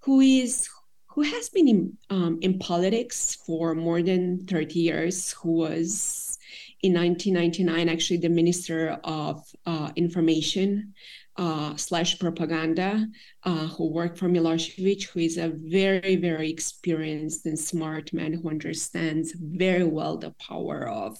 who 0.00 0.20
is 0.20 0.68
who 1.10 1.22
has 1.22 1.48
been 1.48 1.68
in, 1.68 1.98
um, 2.10 2.38
in 2.42 2.58
politics 2.58 3.36
for 3.44 3.74
more 3.74 4.02
than 4.02 4.46
30 4.46 4.78
years, 4.78 5.32
who 5.32 5.52
was 5.52 6.38
in 6.82 6.94
1999 6.94 7.88
actually 7.88 8.18
the 8.18 8.28
Minister 8.28 8.98
of 9.02 9.42
uh, 9.66 9.90
Information 9.96 10.94
uh, 11.38 11.76
slash 11.76 12.18
propaganda 12.18 13.06
uh, 13.44 13.68
who 13.68 13.86
worked 13.86 14.18
for 14.18 14.28
Milosevic, 14.28 15.04
who 15.04 15.20
is 15.20 15.38
a 15.38 15.48
very, 15.48 16.16
very 16.16 16.50
experienced 16.50 17.46
and 17.46 17.58
smart 17.58 18.12
man 18.12 18.32
who 18.32 18.50
understands 18.50 19.32
very 19.32 19.84
well 19.84 20.16
the 20.16 20.32
power 20.32 20.88
of 20.88 21.16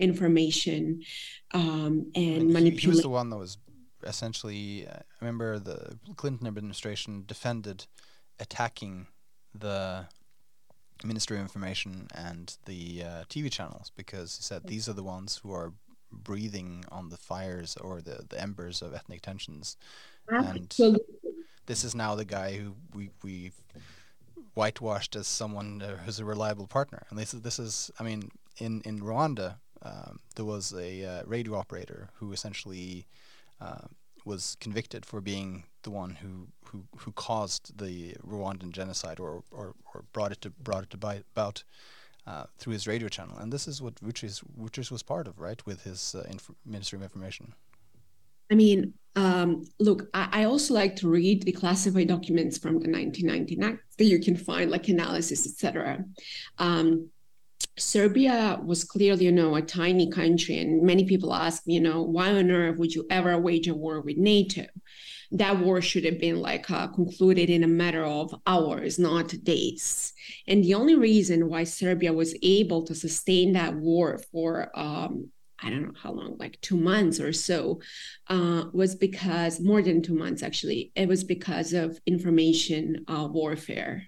information 0.00 1.02
um, 1.54 2.10
and 2.16 2.48
manipulation. 2.48 2.78
He, 2.78 2.88
was 2.88 3.02
the 3.02 3.08
one 3.08 3.30
that 3.30 3.36
was 3.36 3.58
essentially, 4.02 4.88
uh, 4.88 4.94
I 4.94 5.24
remember 5.24 5.60
the 5.60 5.98
Clinton 6.16 6.48
administration 6.48 7.24
defended 7.26 7.86
attacking 8.40 9.06
the 9.54 10.08
Ministry 11.04 11.36
of 11.36 11.42
Information 11.42 12.08
and 12.12 12.56
the 12.66 13.04
uh, 13.04 13.24
TV 13.28 13.50
channels 13.50 13.92
because 13.96 14.36
he 14.36 14.42
said 14.42 14.66
these 14.66 14.88
are 14.88 14.94
the 14.94 15.04
ones 15.04 15.40
who 15.42 15.52
are 15.52 15.72
breathing 16.12 16.84
on 16.90 17.08
the 17.08 17.16
fires 17.16 17.76
or 17.76 18.00
the, 18.00 18.24
the 18.28 18.40
embers 18.40 18.82
of 18.82 18.94
ethnic 18.94 19.22
tensions. 19.22 19.76
Absolutely. 20.30 21.00
And 21.22 21.34
this 21.66 21.84
is 21.84 21.94
now 21.94 22.14
the 22.14 22.24
guy 22.24 22.56
who 22.56 22.74
we 22.94 23.10
we 23.22 23.52
whitewashed 24.54 25.16
as 25.16 25.26
someone 25.26 25.82
uh, 25.82 25.96
who's 26.04 26.18
a 26.18 26.24
reliable 26.24 26.66
partner. 26.66 27.06
And 27.10 27.18
this 27.18 27.34
is 27.34 27.42
this 27.42 27.58
is 27.58 27.90
I 27.98 28.02
mean 28.02 28.30
in 28.58 28.82
in 28.84 29.00
Rwanda 29.00 29.56
um, 29.82 30.20
there 30.36 30.44
was 30.44 30.72
a 30.72 31.04
uh, 31.04 31.22
radio 31.26 31.54
operator 31.56 32.10
who 32.16 32.32
essentially 32.32 33.06
uh, 33.60 33.86
was 34.24 34.56
convicted 34.60 35.06
for 35.06 35.20
being 35.20 35.64
the 35.82 35.90
one 35.90 36.16
who, 36.16 36.48
who, 36.64 36.84
who 36.98 37.12
caused 37.12 37.78
the 37.78 38.14
Rwandan 38.26 38.70
genocide 38.72 39.18
or, 39.18 39.42
or, 39.50 39.74
or 39.94 40.04
brought 40.12 40.32
it 40.32 40.40
to 40.42 40.50
brought 40.50 40.84
it 40.84 40.90
to 40.90 41.22
about 41.34 41.64
uh, 42.26 42.44
through 42.58 42.72
his 42.72 42.86
radio 42.86 43.08
channel, 43.08 43.36
and 43.38 43.52
this 43.52 43.66
is 43.66 43.80
what 43.80 43.96
Vucic, 43.96 44.90
was 44.90 45.02
part 45.02 45.26
of, 45.26 45.38
right, 45.38 45.64
with 45.66 45.84
his 45.84 46.14
uh, 46.14 46.26
inf- 46.30 46.50
Ministry 46.64 46.96
of 46.96 47.02
Information. 47.02 47.54
I 48.50 48.54
mean, 48.54 48.94
um, 49.16 49.64
look, 49.78 50.08
I, 50.14 50.28
I, 50.32 50.44
also 50.44 50.74
like 50.74 50.96
to 50.96 51.08
read 51.08 51.42
the 51.42 51.52
classified 51.52 52.08
documents 52.08 52.58
from 52.58 52.74
the 52.74 52.90
1999 52.90 53.78
that 53.98 54.04
you 54.04 54.20
can 54.20 54.36
find, 54.36 54.70
like 54.70 54.88
analysis, 54.88 55.46
etc. 55.46 56.04
Um, 56.58 57.10
Serbia 57.76 58.60
was 58.64 58.84
clearly, 58.84 59.24
you 59.24 59.32
know, 59.32 59.56
a 59.56 59.62
tiny 59.62 60.10
country, 60.10 60.58
and 60.58 60.82
many 60.82 61.04
people 61.04 61.34
ask, 61.34 61.62
you 61.66 61.80
know, 61.80 62.02
why 62.02 62.30
on 62.32 62.50
earth 62.50 62.78
would 62.78 62.94
you 62.94 63.06
ever 63.10 63.38
wage 63.38 63.68
a 63.68 63.74
war 63.74 64.00
with 64.00 64.16
NATO? 64.16 64.66
That 65.32 65.60
war 65.60 65.80
should 65.80 66.04
have 66.04 66.18
been 66.18 66.40
like 66.40 66.70
uh, 66.70 66.88
concluded 66.88 67.50
in 67.50 67.62
a 67.62 67.68
matter 67.68 68.04
of 68.04 68.34
hours, 68.46 68.98
not 68.98 69.34
days. 69.44 70.12
And 70.46 70.64
the 70.64 70.74
only 70.74 70.96
reason 70.96 71.48
why 71.48 71.64
Serbia 71.64 72.12
was 72.12 72.36
able 72.42 72.84
to 72.86 72.94
sustain 72.94 73.52
that 73.52 73.74
war 73.74 74.20
for 74.32 74.70
um, 74.74 75.30
I 75.62 75.70
don't 75.70 75.82
know 75.82 75.92
how 76.02 76.12
long, 76.12 76.36
like 76.38 76.60
two 76.60 76.76
months 76.76 77.20
or 77.20 77.32
so, 77.32 77.80
uh, 78.28 78.64
was 78.72 78.94
because 78.94 79.60
more 79.60 79.82
than 79.82 80.02
two 80.02 80.14
months 80.14 80.42
actually. 80.42 80.92
It 80.94 81.08
was 81.08 81.24
because 81.24 81.72
of 81.72 81.98
information 82.06 83.04
uh, 83.08 83.28
warfare. 83.30 84.04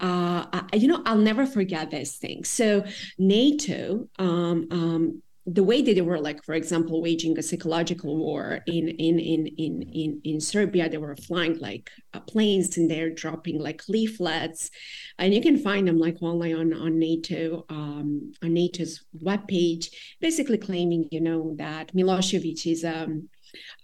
Uh, 0.00 0.46
I, 0.52 0.68
you 0.74 0.88
know, 0.88 1.02
I'll 1.04 1.18
never 1.18 1.46
forget 1.46 1.90
this 1.90 2.16
thing. 2.16 2.44
So 2.44 2.84
NATO 3.18 4.08
um, 4.18 4.68
um, 4.70 5.22
the 5.46 5.62
way 5.62 5.82
that 5.82 5.94
they 5.94 6.00
were 6.00 6.20
like 6.20 6.42
for 6.42 6.54
example 6.54 7.02
waging 7.02 7.38
a 7.38 7.42
psychological 7.42 8.16
war 8.16 8.60
in 8.66 8.88
in 8.88 9.18
in 9.18 9.46
in 9.46 9.82
in, 9.82 10.20
in 10.24 10.40
serbia 10.40 10.88
they 10.88 10.96
were 10.96 11.16
flying 11.16 11.58
like 11.58 11.90
uh, 12.14 12.20
planes 12.20 12.76
and 12.78 12.90
they're 12.90 13.10
dropping 13.10 13.58
like 13.58 13.82
leaflets. 13.88 14.70
And 15.18 15.34
you 15.34 15.42
can 15.42 15.58
find 15.58 15.86
them 15.86 15.98
like 15.98 16.16
online 16.22 16.54
on 16.54 16.72
on 16.72 16.98
nato 16.98 17.64
um 17.68 18.32
on 18.42 18.54
nato's 18.54 19.04
webpage 19.22 19.88
basically 20.20 20.58
claiming 20.58 21.08
you 21.10 21.20
know 21.20 21.54
that 21.58 21.92
milosevic 21.94 22.66
is 22.66 22.84
um 22.84 23.28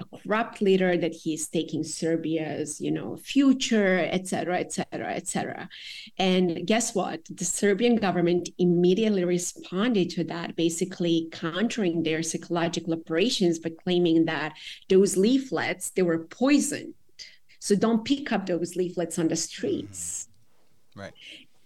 a 0.01 0.05
corrupt 0.05 0.61
leader 0.61 0.97
that 0.97 1.13
he's 1.13 1.49
taking 1.49 1.85
Serbia's, 1.85 2.81
you 2.81 2.91
know, 2.91 3.17
future, 3.17 3.99
et 3.99 4.27
cetera, 4.27 4.59
et 4.59 4.73
cetera, 4.73 5.13
et 5.15 5.27
cetera. 5.29 5.69
And 6.19 6.67
guess 6.67 6.95
what? 6.95 7.25
The 7.31 7.45
Serbian 7.45 7.97
government 7.97 8.49
immediately 8.59 9.25
responded 9.25 10.11
to 10.11 10.25
that, 10.25 10.57
basically 10.57 11.29
countering 11.33 12.03
their 12.03 12.23
psychological 12.23 12.95
operations 12.95 13.59
by 13.59 13.71
claiming 13.83 14.25
that 14.27 14.55
those 14.89 15.17
leaflets, 15.17 15.91
they 15.91 16.03
were 16.03 16.27
poisoned. 16.27 16.95
So 17.59 17.75
don't 17.77 18.05
pick 18.05 18.33
up 18.33 18.47
those 18.47 18.77
leaflets 18.77 19.19
on 19.19 19.29
the 19.29 19.37
streets. 19.37 20.29
Mm-hmm. 20.97 21.01
Right 21.01 21.13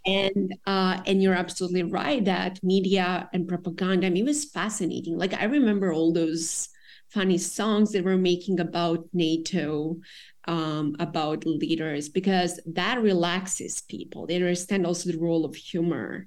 and 0.06 0.54
uh, 0.66 1.00
and 1.06 1.22
you're 1.22 1.34
absolutely 1.34 1.82
right 1.82 2.24
that 2.24 2.62
media 2.62 3.28
and 3.32 3.48
propaganda 3.48 4.06
I 4.06 4.10
mean, 4.10 4.24
it 4.24 4.28
was 4.28 4.44
fascinating 4.44 5.16
like 5.16 5.34
i 5.34 5.44
remember 5.44 5.92
all 5.92 6.12
those 6.12 6.68
funny 7.14 7.38
songs 7.38 7.92
they 7.92 8.00
were 8.00 8.16
making 8.16 8.60
about 8.60 9.06
NATO, 9.12 9.96
um, 10.46 10.96
about 10.98 11.46
leaders, 11.46 12.08
because 12.08 12.60
that 12.66 13.00
relaxes 13.00 13.82
people. 13.82 14.26
They 14.26 14.36
understand 14.36 14.86
also 14.86 15.10
the 15.10 15.18
role 15.18 15.44
of 15.44 15.54
humor. 15.54 16.26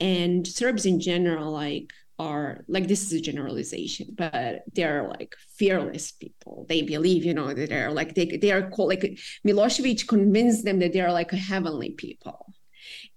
And 0.00 0.46
Serbs 0.46 0.84
in 0.84 1.00
general, 1.00 1.52
like, 1.52 1.92
are 2.18 2.64
like 2.66 2.88
this 2.88 3.04
is 3.04 3.12
a 3.12 3.20
generalization, 3.20 4.08
but 4.16 4.62
they're 4.72 5.06
like 5.08 5.34
fearless 5.58 6.12
people. 6.12 6.66
They 6.68 6.82
believe, 6.82 7.24
you 7.24 7.34
know, 7.34 7.52
that 7.52 7.68
they're 7.68 7.92
like 7.92 8.14
they 8.14 8.24
they 8.24 8.52
are 8.52 8.70
called 8.70 8.88
like 8.88 9.18
Milosevic 9.46 10.08
convinced 10.08 10.64
them 10.64 10.78
that 10.78 10.92
they're 10.92 11.12
like 11.12 11.32
a 11.32 11.36
heavenly 11.36 11.90
people. 11.90 12.54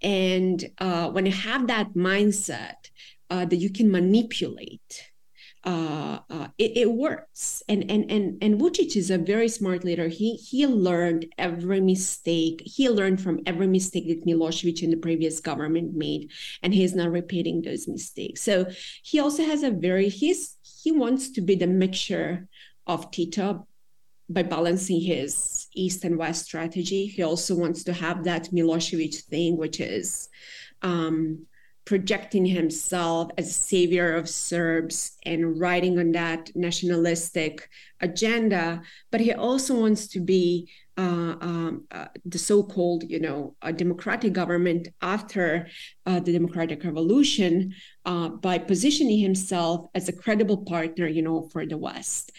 And 0.01 0.63
uh, 0.79 1.09
when 1.11 1.25
you 1.25 1.31
have 1.31 1.67
that 1.67 1.93
mindset 1.93 2.89
uh, 3.29 3.45
that 3.45 3.55
you 3.55 3.69
can 3.69 3.91
manipulate 3.91 5.08
uh, 5.65 6.19
uh, 6.29 6.47
it, 6.57 6.77
it, 6.77 6.91
works. 6.91 7.61
And 7.67 7.89
and 7.91 8.09
and 8.09 8.41
and 8.41 8.59
Vucic 8.59 8.95
is 8.95 9.11
a 9.11 9.17
very 9.17 9.49
smart 9.49 9.83
leader. 9.83 10.07
He 10.07 10.35
he 10.35 10.65
learned 10.65 11.25
every 11.37 11.81
mistake. 11.81 12.61
He 12.65 12.89
learned 12.89 13.21
from 13.21 13.41
every 13.45 13.67
mistake 13.67 14.07
that 14.07 14.25
Milosevic 14.25 14.81
and 14.83 14.93
the 14.93 14.97
previous 14.97 15.41
government 15.41 15.95
made, 15.95 16.31
and 16.63 16.73
he's 16.73 16.95
not 16.95 17.11
repeating 17.11 17.61
those 17.61 17.87
mistakes. 17.87 18.41
So 18.41 18.67
he 19.03 19.19
also 19.19 19.43
has 19.43 19.63
a 19.63 19.71
very 19.71 20.07
he's 20.07 20.55
he 20.81 20.93
wants 20.93 21.31
to 21.31 21.41
be 21.41 21.55
the 21.55 21.67
mixture 21.67 22.47
of 22.87 23.11
Tito 23.11 23.67
by 24.29 24.43
balancing 24.43 25.01
his 25.01 25.67
east 25.73 26.05
and 26.05 26.17
west 26.17 26.45
strategy. 26.45 27.07
He 27.07 27.23
also 27.23 27.55
wants 27.55 27.83
to 27.83 27.93
have 27.93 28.23
that 28.23 28.51
Milosevic 28.51 29.23
thing, 29.23 29.57
which 29.57 29.81
is 29.81 30.29
um, 30.81 31.47
projecting 31.89 32.45
himself 32.45 33.31
as 33.39 33.55
savior 33.55 34.15
of 34.15 34.29
Serbs 34.29 35.17
and 35.25 35.59
writing 35.59 35.97
on 35.97 36.11
that 36.11 36.55
nationalistic 36.55 37.67
agenda, 37.99 38.83
but 39.09 39.19
he 39.19 39.33
also 39.33 39.73
wants 39.73 40.05
to 40.09 40.19
be 40.19 40.69
uh, 40.99 41.33
um, 41.41 41.85
uh, 41.89 42.05
the 42.25 42.37
so-called, 42.37 43.09
you 43.09 43.19
know, 43.19 43.55
a 43.63 43.73
democratic 43.73 44.33
government 44.33 44.89
after 45.01 45.67
uh, 46.05 46.19
the 46.19 46.31
democratic 46.31 46.83
revolution 46.83 47.73
uh, 48.05 48.29
by 48.29 48.59
positioning 48.59 49.17
himself 49.17 49.87
as 49.95 50.07
a 50.09 50.13
credible 50.13 50.57
partner, 50.57 51.07
you 51.07 51.23
know, 51.23 51.49
for 51.51 51.65
the 51.65 51.77
West 51.77 52.31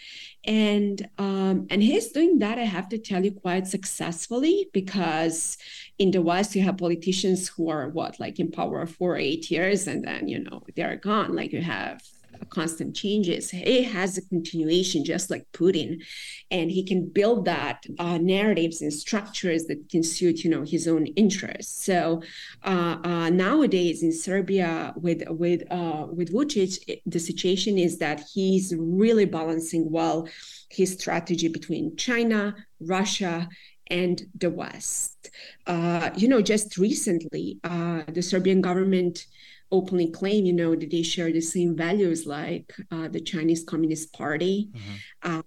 and 0.45 1.07
um, 1.17 1.67
and 1.69 1.83
he's 1.83 2.11
doing 2.11 2.39
that 2.39 2.57
i 2.57 2.63
have 2.63 2.89
to 2.89 2.97
tell 2.97 3.23
you 3.23 3.31
quite 3.31 3.67
successfully 3.67 4.69
because 4.73 5.57
in 5.99 6.09
the 6.11 6.21
west 6.21 6.55
you 6.55 6.63
have 6.63 6.77
politicians 6.77 7.47
who 7.47 7.69
are 7.69 7.89
what 7.89 8.19
like 8.19 8.39
in 8.39 8.49
power 8.49 8.85
for 8.85 9.17
eight 9.17 9.51
years 9.51 9.87
and 9.87 10.03
then 10.03 10.27
you 10.27 10.39
know 10.39 10.63
they're 10.75 10.95
gone. 10.95 11.35
Like 11.35 11.51
you 11.53 11.61
have 11.61 12.01
constant 12.49 12.95
changes. 12.95 13.51
He 13.51 13.83
has 13.83 14.17
a 14.17 14.21
continuation, 14.21 15.05
just 15.05 15.29
like 15.29 15.45
Putin, 15.51 16.03
and 16.49 16.71
he 16.71 16.83
can 16.83 17.07
build 17.07 17.45
that 17.45 17.85
uh, 17.99 18.17
narratives 18.17 18.81
and 18.81 18.93
structures 18.93 19.65
that 19.65 19.89
can 19.89 20.03
suit, 20.03 20.43
you 20.43 20.49
know, 20.49 20.63
his 20.63 20.87
own 20.87 21.07
interests. 21.07 21.85
So 21.85 22.21
uh, 22.63 22.97
uh, 23.03 23.29
nowadays 23.29 24.03
in 24.03 24.11
Serbia, 24.11 24.93
with 24.95 25.23
with 25.29 25.63
uh, 25.71 26.07
with 26.09 26.33
Vucic, 26.33 27.01
the 27.05 27.19
situation 27.19 27.77
is 27.77 27.97
that 27.99 28.23
he's 28.33 28.73
really 28.77 29.25
balancing 29.25 29.91
well 29.91 30.27
his 30.69 30.93
strategy 30.93 31.47
between 31.47 31.95
China, 31.97 32.55
Russia, 32.79 33.49
and 33.87 34.23
the 34.37 34.49
West. 34.49 35.29
Uh, 35.67 36.09
you 36.15 36.27
know, 36.27 36.41
just 36.41 36.77
recently, 36.77 37.59
uh, 37.63 38.03
the 38.07 38.21
Serbian 38.21 38.61
government 38.61 39.25
openly 39.71 40.07
claim, 40.07 40.45
you 40.45 40.53
know, 40.53 40.75
that 40.75 40.91
they 40.91 41.03
share 41.03 41.31
the 41.31 41.41
same 41.41 41.75
values 41.75 42.25
like 42.25 42.73
uh, 42.91 43.07
the 43.07 43.21
Chinese 43.21 43.63
Communist 43.63 44.13
Party, 44.13 44.69
mm-hmm. 44.71 44.95
Uh, 45.23 45.41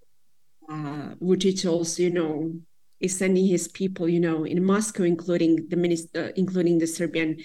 uh, 0.69 1.15
which 1.19 1.45
is 1.45 1.67
also, 1.67 2.03
you 2.03 2.11
know, 2.11 2.53
is 3.01 3.19
sending 3.19 3.47
his 3.47 3.69
people, 3.69 4.09
you 4.09 4.21
know, 4.21 4.45
in 4.45 4.65
Moscow, 4.65 5.03
including 5.03 5.69
the 5.69 5.77
minister, 5.77 6.25
uh, 6.25 6.33
including 6.37 6.79
the 6.79 6.87
Serbian 6.87 7.37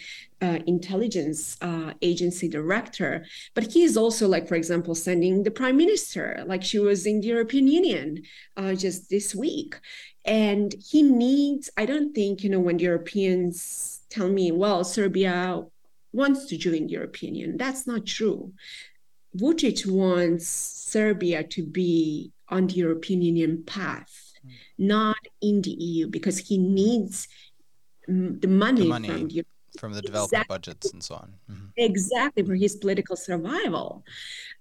uh, 0.42 0.60
intelligence 0.68 1.58
uh, 1.62 1.92
agency 2.02 2.48
director. 2.48 3.26
But 3.56 3.74
he 3.74 3.84
is 3.84 3.98
also, 3.98 4.28
like, 4.28 4.48
for 4.48 4.56
example, 4.56 4.96
sending 4.96 5.44
the 5.44 5.52
prime 5.52 5.76
minister, 5.76 6.44
like 6.48 6.64
she 6.64 6.80
was 6.80 7.06
in 7.06 7.20
the 7.20 7.28
European 7.28 7.68
Union 7.68 8.24
uh, 8.56 8.74
just 8.74 9.10
this 9.10 9.36
week. 9.36 9.76
And 10.24 10.74
he 10.90 11.02
needs, 11.02 11.70
I 11.76 11.86
don't 11.86 12.14
think, 12.14 12.44
you 12.44 12.50
know, 12.50 12.60
when 12.60 12.78
the 12.78 12.84
Europeans 12.84 14.02
tell 14.10 14.30
me, 14.30 14.52
well, 14.52 14.84
Serbia 14.84 15.64
wants 16.12 16.46
to 16.46 16.58
join 16.58 16.88
the 16.88 16.94
European 16.94 17.36
Union, 17.36 17.58
that's 17.58 17.86
not 17.88 18.06
true. 18.06 18.54
Vucic 19.38 19.86
wants 19.86 20.48
Serbia 20.48 21.44
to 21.44 21.64
be 21.64 22.32
on 22.50 22.68
the 22.68 22.76
European 22.76 23.22
Union 23.22 23.64
path, 23.66 24.34
mm. 24.46 24.52
not 24.78 25.18
in 25.42 25.62
the 25.62 25.72
EU, 25.72 26.08
because 26.08 26.40
he 26.40 26.58
needs 26.58 27.28
the 28.08 28.48
money, 28.48 28.82
the 28.84 28.88
money 28.88 29.08
from 29.08 29.28
the 29.28 29.46
from 29.80 29.94
the 29.94 30.02
development 30.02 30.44
exactly. 30.44 30.54
budgets 30.54 30.94
and 30.94 31.04
so 31.04 31.16
on. 31.16 31.34
Mm-hmm. 31.50 31.66
Exactly 31.78 32.44
for 32.44 32.56
his 32.56 32.76
political 32.76 33.16
survival, 33.16 34.04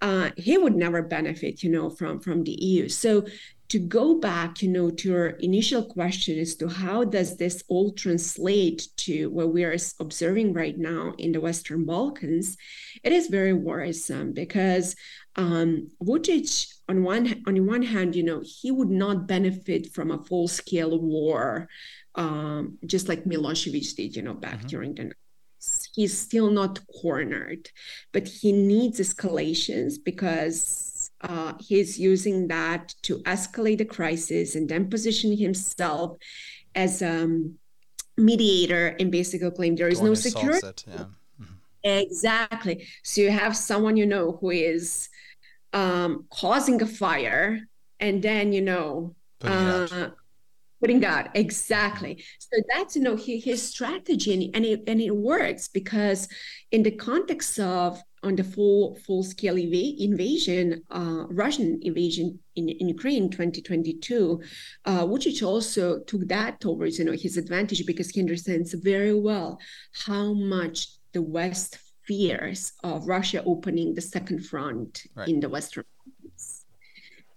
uh, 0.00 0.30
he 0.36 0.56
would 0.56 0.76
never 0.76 1.02
benefit, 1.02 1.62
you 1.62 1.70
know, 1.70 1.90
from 1.90 2.20
from 2.20 2.44
the 2.44 2.52
EU. 2.52 2.88
So 2.88 3.26
to 3.68 3.78
go 3.78 4.14
back, 4.14 4.62
you 4.62 4.68
know, 4.68 4.90
to 4.90 5.08
your 5.08 5.26
initial 5.40 5.84
question 5.84 6.38
as 6.38 6.54
to 6.56 6.68
how 6.68 7.04
does 7.04 7.36
this 7.36 7.62
all 7.68 7.92
translate 7.92 8.88
to 8.96 9.28
what 9.28 9.52
we 9.52 9.62
are 9.62 9.76
observing 10.00 10.54
right 10.54 10.78
now 10.78 11.12
in 11.18 11.32
the 11.32 11.40
Western 11.40 11.84
Balkans, 11.84 12.56
it 13.04 13.12
is 13.12 13.26
very 13.26 13.52
worrisome 13.52 14.32
because 14.32 14.96
um, 15.36 15.90
Vucic, 16.02 16.66
on 16.88 17.04
one 17.04 17.42
on 17.46 17.66
one 17.66 17.82
hand, 17.82 18.16
you 18.16 18.22
know, 18.22 18.42
he 18.42 18.70
would 18.70 18.90
not 18.90 19.28
benefit 19.28 19.92
from 19.92 20.10
a 20.10 20.24
full 20.24 20.48
scale 20.48 20.98
war, 20.98 21.68
um, 22.18 22.78
just 22.84 23.08
like 23.08 23.24
Milosevic 23.24 23.94
did, 23.94 24.16
you 24.16 24.22
know, 24.22 24.34
back 24.34 24.58
mm-hmm. 24.58 24.66
during 24.66 24.94
the 24.96 25.12
he's 25.94 26.16
still 26.16 26.50
not 26.50 26.80
cornered, 27.00 27.70
but 28.12 28.28
he 28.28 28.52
needs 28.52 29.00
escalations 29.00 29.94
because 30.02 31.10
uh, 31.22 31.52
he's 31.60 31.98
using 31.98 32.48
that 32.48 32.94
to 33.02 33.18
escalate 33.20 33.78
the 33.78 33.84
crisis 33.84 34.54
and 34.54 34.68
then 34.68 34.88
position 34.88 35.36
himself 35.36 36.16
as 36.74 37.02
a 37.02 37.24
um, 37.24 37.58
mediator 38.16 38.96
and 39.00 39.10
basically 39.10 39.50
claim 39.50 39.74
there 39.74 39.88
is 39.88 40.00
no 40.00 40.14
security. 40.14 40.66
It, 40.66 40.84
yeah. 40.86 41.04
mm-hmm. 41.40 41.54
Exactly. 41.82 42.86
So 43.02 43.20
you 43.20 43.30
have 43.30 43.56
someone 43.56 43.96
you 43.96 44.06
know 44.06 44.38
who 44.40 44.50
is 44.50 45.08
um, 45.72 46.26
causing 46.30 46.80
a 46.82 46.86
fire, 46.86 47.60
and 48.00 48.22
then 48.22 48.52
you 48.52 48.62
know 48.62 49.16
uh, 49.42 50.10
putting 50.80 51.04
out 51.04 51.28
exactly. 51.34 52.24
So 52.38 52.60
that's 52.68 52.96
you 52.96 53.02
know 53.02 53.16
his, 53.16 53.44
his 53.44 53.62
strategy 53.62 54.50
and 54.54 54.64
it, 54.64 54.82
and 54.86 55.00
it 55.00 55.14
works 55.14 55.68
because 55.68 56.28
in 56.70 56.82
the 56.82 56.90
context 56.90 57.58
of 57.58 58.00
on 58.22 58.34
the 58.34 58.44
full 58.44 58.96
full 59.06 59.22
scale 59.22 59.56
invasion 59.56 60.82
uh, 60.90 61.24
russian 61.28 61.78
invasion 61.82 62.36
in, 62.56 62.68
in 62.68 62.88
ukraine 62.88 63.30
2022 63.30 64.40
uh, 64.86 65.06
Vucic 65.06 65.46
also 65.46 66.00
took 66.00 66.26
that 66.26 66.58
towards 66.60 66.98
you 66.98 67.04
know 67.04 67.12
his 67.12 67.36
advantage 67.36 67.86
because 67.86 68.10
he 68.10 68.20
understands 68.20 68.74
very 68.74 69.14
well 69.14 69.60
how 70.06 70.32
much 70.32 70.88
the 71.12 71.22
west 71.22 71.78
fears 72.08 72.72
of 72.82 73.06
russia 73.06 73.40
opening 73.46 73.94
the 73.94 74.00
second 74.00 74.44
front 74.44 75.06
right. 75.14 75.28
in 75.28 75.38
the 75.38 75.48
western 75.48 75.84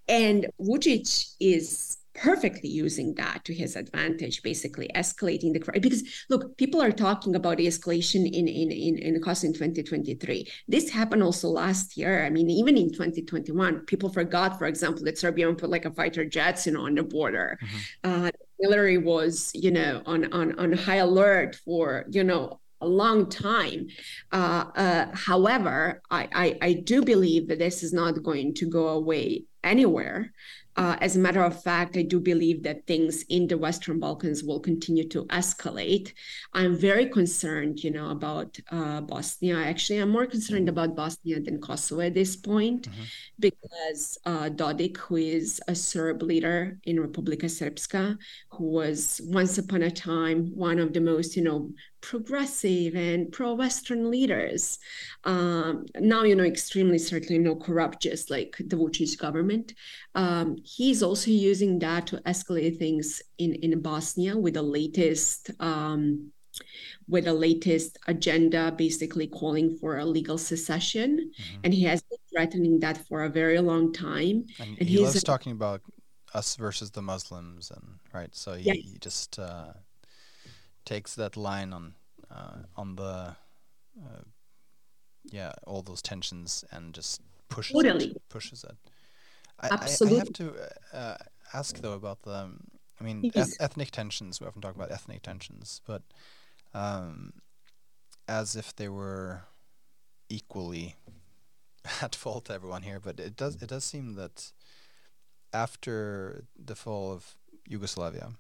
and 0.08 0.48
Vucic 0.60 1.36
is 1.40 1.98
perfectly 2.14 2.70
using 2.70 3.14
that 3.16 3.44
to 3.46 3.54
his 3.54 3.76
advantage, 3.76 4.44
basically 4.44 4.90
escalating 4.96 5.54
the 5.54 5.60
crisis. 5.60 5.82
Because 5.82 6.26
look, 6.30 6.58
people 6.58 6.82
are 6.82 6.92
talking 6.92 7.36
about 7.36 7.58
the 7.58 7.68
escalation 7.68 8.26
in 8.26 8.48
in 8.48 8.72
in, 8.72 8.98
in 8.98 9.14
the 9.14 9.20
cost 9.20 9.44
in 9.44 9.54
2023. 9.54 10.48
This 10.68 10.90
happened 10.90 11.24
also 11.24 11.50
last 11.50 11.98
year. 11.98 12.26
I 12.26 12.30
mean, 12.30 12.50
even 12.50 12.78
in 12.78 12.92
2021, 12.92 13.82
people 13.82 14.10
forgot, 14.10 14.58
for 14.58 14.68
example, 14.68 15.04
that 15.06 15.18
Serbia 15.18 15.52
put 15.54 15.70
like 15.70 15.86
a 15.86 15.92
fighter 15.92 16.26
jets, 16.26 16.66
you 16.66 16.74
know, 16.74 16.86
on 16.86 16.96
the 16.96 17.04
border. 17.04 17.58
Mm-hmm. 18.04 18.26
Uh, 18.26 18.32
Hillary 18.60 18.98
was, 18.98 19.52
you 19.54 19.72
know, 19.72 20.02
on 20.06 20.32
on 20.34 20.58
on 20.60 20.74
high 20.74 20.98
alert 20.98 21.56
for, 21.66 22.06
you 22.10 22.24
know, 22.24 22.60
a 22.82 22.88
long 22.88 23.30
time. 23.30 23.88
Uh, 24.32 24.66
uh, 24.76 25.06
however, 25.14 26.02
I, 26.10 26.28
I, 26.34 26.58
I 26.62 26.74
do 26.74 27.04
believe 27.04 27.48
that 27.48 27.60
this 27.60 27.84
is 27.84 27.94
not 27.94 28.24
going 28.24 28.56
to 28.56 28.66
go 28.66 28.90
away 28.90 29.46
anywhere. 29.64 30.34
Uh, 30.76 30.96
as 31.02 31.16
a 31.16 31.20
matter 31.20 31.44
of 31.44 31.62
fact, 31.62 31.98
I 31.98 32.02
do 32.02 32.20
believe 32.20 32.64
that 32.64 32.88
things 32.88 33.24
in 33.24 33.48
the 33.48 33.58
Western 33.58 34.00
Balkans 34.00 34.44
will 34.44 34.60
continue 34.60 35.08
to 35.10 35.26
escalate. 35.26 36.14
I'm 36.54 36.78
very 36.78 37.08
concerned, 37.08 37.84
you 37.84 37.92
know, 37.92 38.10
about 38.10 38.58
uh, 38.72 39.02
Bosnia. 39.02 39.58
Actually, 39.58 40.00
I'm 40.00 40.10
more 40.10 40.26
concerned 40.26 40.70
about 40.70 40.96
Bosnia 40.96 41.42
than 41.42 41.60
Kosovo 41.60 42.02
at 42.02 42.14
this 42.14 42.36
point, 42.36 42.90
mm-hmm. 42.90 43.04
because 43.40 44.18
uh, 44.26 44.50
Dodik, 44.50 44.98
who 44.98 45.18
is 45.18 45.62
a 45.68 45.76
Serb 45.76 46.22
leader 46.22 46.78
in 46.86 46.98
Republika 46.98 47.46
Srpska, 47.46 48.18
who 48.52 48.66
was 48.66 49.20
once 49.26 49.58
upon 49.58 49.84
a 49.84 49.92
time 49.92 50.56
one 50.56 50.80
of 50.80 50.94
the 50.94 51.02
most, 51.02 51.36
you 51.36 51.44
know, 51.44 51.70
progressive 52.02 52.96
and 52.96 53.32
pro-Western 53.32 54.10
leaders. 54.12 54.80
Um, 55.24 55.86
now, 56.00 56.24
you 56.24 56.36
know, 56.36 56.44
extremely 56.44 56.98
certainly 56.98 57.38
no 57.38 57.56
corrupt, 57.56 58.02
just 58.02 58.30
like 58.30 58.56
the 58.60 58.76
Vucic 58.76 59.18
government. 59.18 59.74
Um, 60.16 60.58
he's 60.64 61.04
also 61.04 61.32
using 61.32 61.80
that 61.80 62.08
to 62.08 62.18
escalate 62.22 62.78
things 62.78 63.22
in, 63.38 63.54
in 63.56 63.80
Bosnia 63.82 64.38
with 64.38 64.56
the 64.56 64.64
latest 64.64 65.52
um, 65.60 66.32
with 67.08 67.26
the 67.26 67.34
latest 67.34 67.98
agenda 68.08 68.74
basically 68.78 69.26
calling 69.26 69.78
for 69.78 70.00
a 70.00 70.06
legal 70.06 70.38
secession 70.38 71.18
mm-hmm. 71.18 71.60
and 71.64 71.74
he 71.74 71.84
has 71.84 72.02
been 72.02 72.18
threatening 72.32 72.80
that 72.80 72.98
for 73.08 73.24
a 73.24 73.30
very 73.30 73.60
long 73.60 73.94
time 73.94 74.46
and, 74.60 74.78
and 74.80 74.90
he 74.90 74.98
he's 74.98 75.02
loves 75.02 75.24
talking 75.24 75.54
about 75.54 75.82
us 76.34 76.58
versus 76.58 76.92
the 76.92 77.02
muslims 77.02 77.72
and 77.72 78.00
right 78.14 78.36
so 78.36 78.54
he, 78.54 78.64
yeah. 78.64 78.74
he 78.74 78.98
just 79.00 79.40
uh, 79.40 79.72
takes 80.86 81.16
that 81.16 81.38
line 81.38 81.74
on 81.74 81.94
uh, 82.30 82.64
on 82.76 82.96
the 82.96 83.36
uh, 84.02 84.24
yeah 85.32 85.52
all 85.68 85.82
those 85.82 86.02
tensions 86.02 86.64
and 86.72 86.94
just 86.94 87.22
pushes 87.50 87.74
totally. 87.74 88.12
it, 88.12 88.22
pushes 88.30 88.64
it. 88.64 88.78
I, 89.60 89.70
Absolutely. 89.72 90.18
I, 90.18 90.22
I 90.22 90.24
have 90.24 90.34
to 90.34 90.54
uh, 90.94 91.18
ask 91.54 91.78
though 91.80 91.94
about 91.94 92.24
the. 92.24 92.52
I 93.00 93.04
mean, 93.04 93.32
eth- 93.34 93.58
ethnic 93.60 93.92
tensions. 93.92 94.40
We 94.40 94.48
often 94.48 94.62
talk 94.62 94.76
about 94.76 94.92
ethnic 94.92 95.24
tensions, 95.24 95.82
but 95.88 96.04
um, 96.74 97.34
as 98.28 98.56
if 98.56 98.76
they 98.76 98.90
were 98.90 99.44
equally 100.30 100.96
at 102.02 102.16
fault. 102.16 102.46
to 102.46 102.54
Everyone 102.54 102.84
here, 102.84 103.00
but 103.00 103.20
it 103.20 103.36
does. 103.36 103.56
It 103.62 103.70
does 103.70 103.84
seem 103.84 104.14
that 104.16 104.52
after 105.54 106.46
the 106.58 106.76
fall 106.76 107.12
of 107.12 107.36
Yugoslavia, 107.68 108.32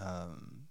um, 0.00 0.68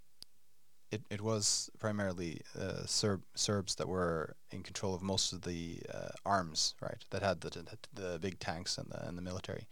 it, 0.91 1.01
it 1.09 1.21
was 1.21 1.69
primarily 1.79 2.41
uh, 2.59 2.85
Serb 2.85 3.21
Serbs 3.35 3.75
that 3.75 3.87
were 3.87 4.35
in 4.51 4.63
control 4.63 4.95
of 4.95 5.01
most 5.01 5.33
of 5.33 5.43
the 5.43 5.81
uh, 5.93 6.09
arms, 6.25 6.73
right? 6.81 7.03
That 7.11 7.21
had 7.21 7.41
the, 7.41 7.49
the, 7.49 7.77
the 7.93 8.19
big 8.19 8.39
tanks 8.39 8.77
and 8.77 8.89
the 8.89 9.07
and 9.07 9.17
the 9.17 9.21
military, 9.21 9.67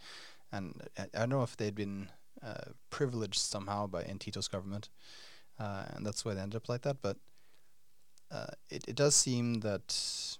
and 0.52 0.82
I, 0.96 1.18
don't 1.18 1.30
know 1.30 1.42
if 1.42 1.56
they'd 1.56 1.74
been 1.74 2.08
uh, 2.42 2.72
privileged 2.90 3.40
somehow 3.40 3.86
by 3.86 4.02
in 4.02 4.18
Tito's 4.18 4.48
government, 4.48 4.88
uh, 5.58 5.84
and 5.90 6.06
that's 6.06 6.24
why 6.24 6.34
they 6.34 6.40
ended 6.40 6.56
up 6.56 6.68
like 6.68 6.82
that. 6.82 7.02
But 7.02 7.16
uh, 8.30 8.52
it 8.70 8.84
it 8.86 8.94
does 8.94 9.16
seem 9.16 9.60
that 9.60 10.36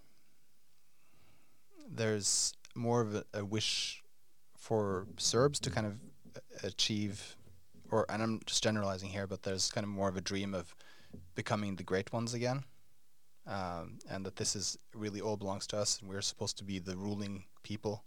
there's 1.91 2.53
more 2.75 3.01
of 3.01 3.15
a, 3.15 3.25
a 3.35 3.45
wish 3.45 4.03
for 4.57 5.07
Serbs 5.17 5.59
to 5.61 5.71
kind 5.71 5.87
of 5.87 5.95
achieve 6.63 7.37
or 7.91 8.07
and 8.09 8.23
I'm 8.23 8.41
just 8.47 8.63
generalizing 8.63 9.11
here, 9.11 9.27
but 9.27 9.43
there's 9.43 9.71
kind 9.71 9.85
of 9.85 9.91
more 9.91 10.09
of 10.09 10.17
a 10.17 10.21
dream 10.21 10.55
of 10.55 10.75
becoming 11.35 11.77
the 11.77 11.83
great 11.83 12.13
ones 12.13 12.35
again, 12.35 12.65
um, 13.47 13.99
and 14.11 14.25
that 14.27 14.37
this 14.37 14.55
is 14.55 14.79
really 14.95 15.21
all 15.21 15.37
belongs 15.37 15.67
to 15.69 15.79
us, 15.79 16.01
and 16.01 16.09
we're 16.09 16.21
supposed 16.23 16.59
to 16.59 16.65
be 16.65 16.79
the 16.79 16.97
ruling 16.97 17.45
people 17.63 18.05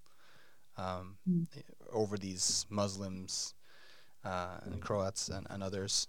um, 0.77 1.17
mm. 1.29 1.45
over 1.91 2.17
these 2.17 2.65
Muslims 2.69 3.53
uh, 4.23 4.57
and 4.65 4.81
Croats 4.81 5.29
and, 5.29 5.47
and 5.49 5.63
others. 5.63 6.07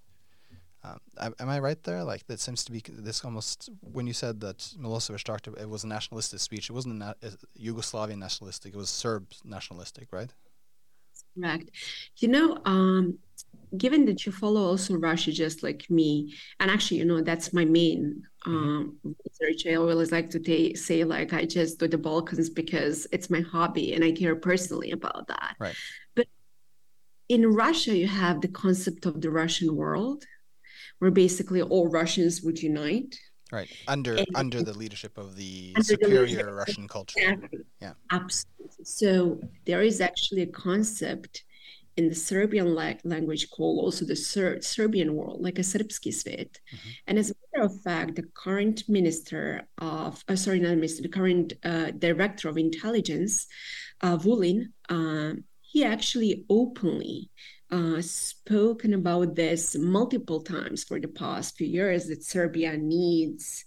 Um, 0.85 0.99
am 1.39 1.49
I 1.49 1.61
right 1.61 1.81
there? 1.85 2.03
Like 2.03 2.27
that 2.27 2.41
seems 2.41 2.65
to 2.65 2.73
be 2.73 2.83
this 2.89 3.25
almost 3.25 3.71
when 3.81 4.09
you 4.09 4.13
said 4.13 4.41
that 4.41 4.59
Milosevic 4.81 5.23
talked 5.23 5.47
about 5.47 5.61
it 5.61 5.69
was 5.69 5.85
a 5.85 5.87
nationalistic 5.87 6.41
speech. 6.41 6.69
It 6.69 6.73
wasn't 6.73 6.97
a, 6.97 6.99
na- 6.99 7.15
Yugoslavian 7.61 8.19
nationalistic. 8.19 8.75
It 8.75 8.77
was 8.77 8.91
Serb 8.91 9.29
nationalistic, 9.45 10.09
right? 10.13 10.33
Correct. 11.35 11.71
You 12.19 12.29
know, 12.29 12.59
um, 12.65 13.19
given 13.77 14.05
that 14.07 14.27
you 14.27 14.33
follow 14.33 14.63
also 14.63 14.95
Russia 14.95 15.33
just 15.33 15.63
like 15.63 15.89
me, 15.91 16.35
and 16.61 16.71
actually, 16.71 16.99
you 16.99 17.05
know, 17.05 17.23
that's 17.23 17.53
my 17.53 17.65
main 17.65 18.23
mm-hmm. 18.47 18.57
um, 18.57 18.99
research. 19.05 19.67
I 19.67 19.77
always 19.77 20.13
like 20.13 20.31
to 20.31 20.41
t- 20.41 20.75
say 20.75 21.05
like 21.05 21.33
I 21.33 21.45
just 21.45 21.79
do 21.79 21.89
the 21.89 21.99
Balkans 21.99 22.51
because 22.51 23.07
it's 23.13 23.31
my 23.31 23.41
hobby 23.41 23.95
and 23.95 24.05
I 24.05 24.13
care 24.13 24.37
personally 24.37 24.91
about 24.91 25.27
that. 25.29 25.57
Right. 25.59 25.75
But 26.15 26.27
in 27.29 27.47
Russia, 27.47 27.97
you 27.97 28.09
have 28.09 28.41
the 28.41 28.49
concept 28.49 29.07
of 29.07 29.21
the 29.21 29.31
Russian 29.31 29.75
world 29.75 30.25
where 30.99 31.11
basically 31.11 31.63
all 31.63 31.89
Russians 31.89 32.43
would 32.43 32.63
unite. 32.63 33.19
Right 33.53 33.69
under 33.87 34.15
and, 34.17 34.27
under 34.35 34.63
the 34.63 34.73
leadership 34.73 35.19
of 35.19 35.37
the 35.37 35.75
superior 35.83 36.43
the 36.43 36.53
Russian 36.53 36.89
culture. 36.89 37.21
Exactly. 37.21 37.61
Yeah. 37.83 37.93
Absolutely. 38.11 38.85
So 38.85 39.41
there 39.67 39.83
is 39.83 40.01
actually 40.01 40.43
a 40.43 40.47
concept 40.47 41.45
in 41.99 42.09
the 42.09 42.15
Serbian 42.15 42.75
la- 42.75 42.95
language 43.05 43.51
called 43.51 43.85
also 43.85 44.07
the 44.07 44.17
Ser- 44.17 44.63
Serbian 44.63 45.15
world, 45.15 45.43
like 45.43 45.59
a 45.59 45.63
Srpski 45.63 46.13
svet. 46.13 46.59
Mm-hmm. 46.75 46.91
And 47.07 47.19
as 47.19 47.31
a 47.31 47.35
matter 47.53 47.67
of 47.67 47.81
fact, 47.83 48.17
the 48.17 48.25
current 48.35 48.89
minister 48.89 49.69
of, 49.77 50.25
uh, 50.29 50.37
sorry, 50.37 50.61
not 50.61 50.75
minister, 50.77 51.03
the 51.03 51.09
current 51.09 51.53
uh, 51.63 51.91
director 51.91 52.49
of 52.49 52.57
intelligence, 52.57 53.47
uh, 54.01 54.17
Vulin, 54.17 54.73
uh, 54.89 55.35
he 55.61 55.85
actually 55.85 56.45
openly 56.49 57.31
uh, 57.73 58.03
spoken 58.03 58.93
about 58.95 59.35
this 59.35 59.75
multiple 59.77 60.43
times 60.43 60.85
for 60.85 61.01
the 61.01 61.09
past 61.09 61.57
few 61.57 61.67
years 61.67 62.07
that 62.07 62.23
Serbia 62.23 62.77
needs 62.77 63.65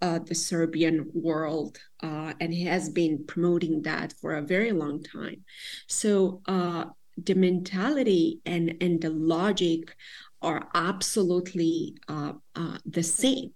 uh, 0.00 0.20
the 0.20 0.34
Serbian 0.34 1.10
world, 1.12 1.78
uh, 2.02 2.32
and 2.40 2.54
he 2.54 2.64
has 2.64 2.88
been 2.88 3.24
promoting 3.26 3.82
that 3.82 4.14
for 4.20 4.36
a 4.36 4.42
very 4.42 4.70
long 4.70 5.02
time. 5.02 5.44
So 5.88 6.40
uh, 6.46 6.84
the 7.16 7.34
mentality 7.34 8.40
and 8.46 8.76
and 8.80 9.00
the 9.00 9.10
logic 9.10 9.94
are 10.40 10.68
absolutely 10.72 11.96
uh, 12.06 12.34
uh, 12.54 12.78
the 12.86 13.02
same, 13.02 13.50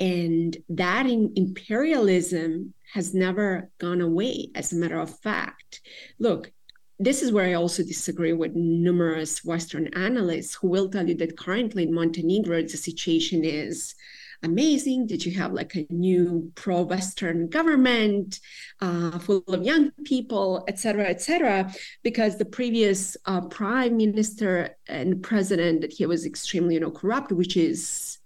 and 0.00 0.56
that 0.70 1.06
imperialism 1.06 2.74
has 2.92 3.14
never 3.14 3.70
gone 3.78 4.00
away. 4.00 4.50
As 4.56 4.72
a 4.72 4.76
matter 4.76 4.98
of 4.98 5.16
fact, 5.20 5.80
look, 6.18 6.50
this 6.98 7.22
is 7.22 7.32
where 7.32 7.46
I 7.46 7.54
also 7.54 7.82
disagree 7.82 8.32
with 8.32 8.54
numerous 8.54 9.44
Western 9.44 9.88
analysts 9.94 10.54
who 10.54 10.68
will 10.68 10.88
tell 10.88 11.08
you 11.08 11.14
that 11.16 11.36
currently 11.38 11.84
in 11.84 11.94
Montenegro, 11.94 12.62
the 12.62 12.68
situation 12.76 13.44
is 13.44 13.94
amazing. 14.42 15.06
That 15.08 15.24
you 15.26 15.32
have 15.38 15.52
like 15.52 15.74
a 15.76 15.86
new 15.90 16.52
pro-Western 16.54 17.48
government 17.48 18.40
uh, 18.80 19.18
full 19.18 19.44
of 19.48 19.64
young 19.64 19.90
people, 20.04 20.64
et 20.68 20.78
cetera, 20.78 21.04
et 21.04 21.20
cetera, 21.20 21.72
because 22.02 22.36
the 22.36 22.44
previous 22.44 23.16
uh, 23.26 23.42
prime 23.42 23.96
minister 23.96 24.76
and 24.86 25.22
president 25.22 25.80
that 25.82 25.92
he 25.92 26.06
was 26.06 26.26
extremely, 26.26 26.74
you 26.74 26.80
know, 26.80 26.90
corrupt, 26.90 27.32
which 27.32 27.56
is 27.56 28.17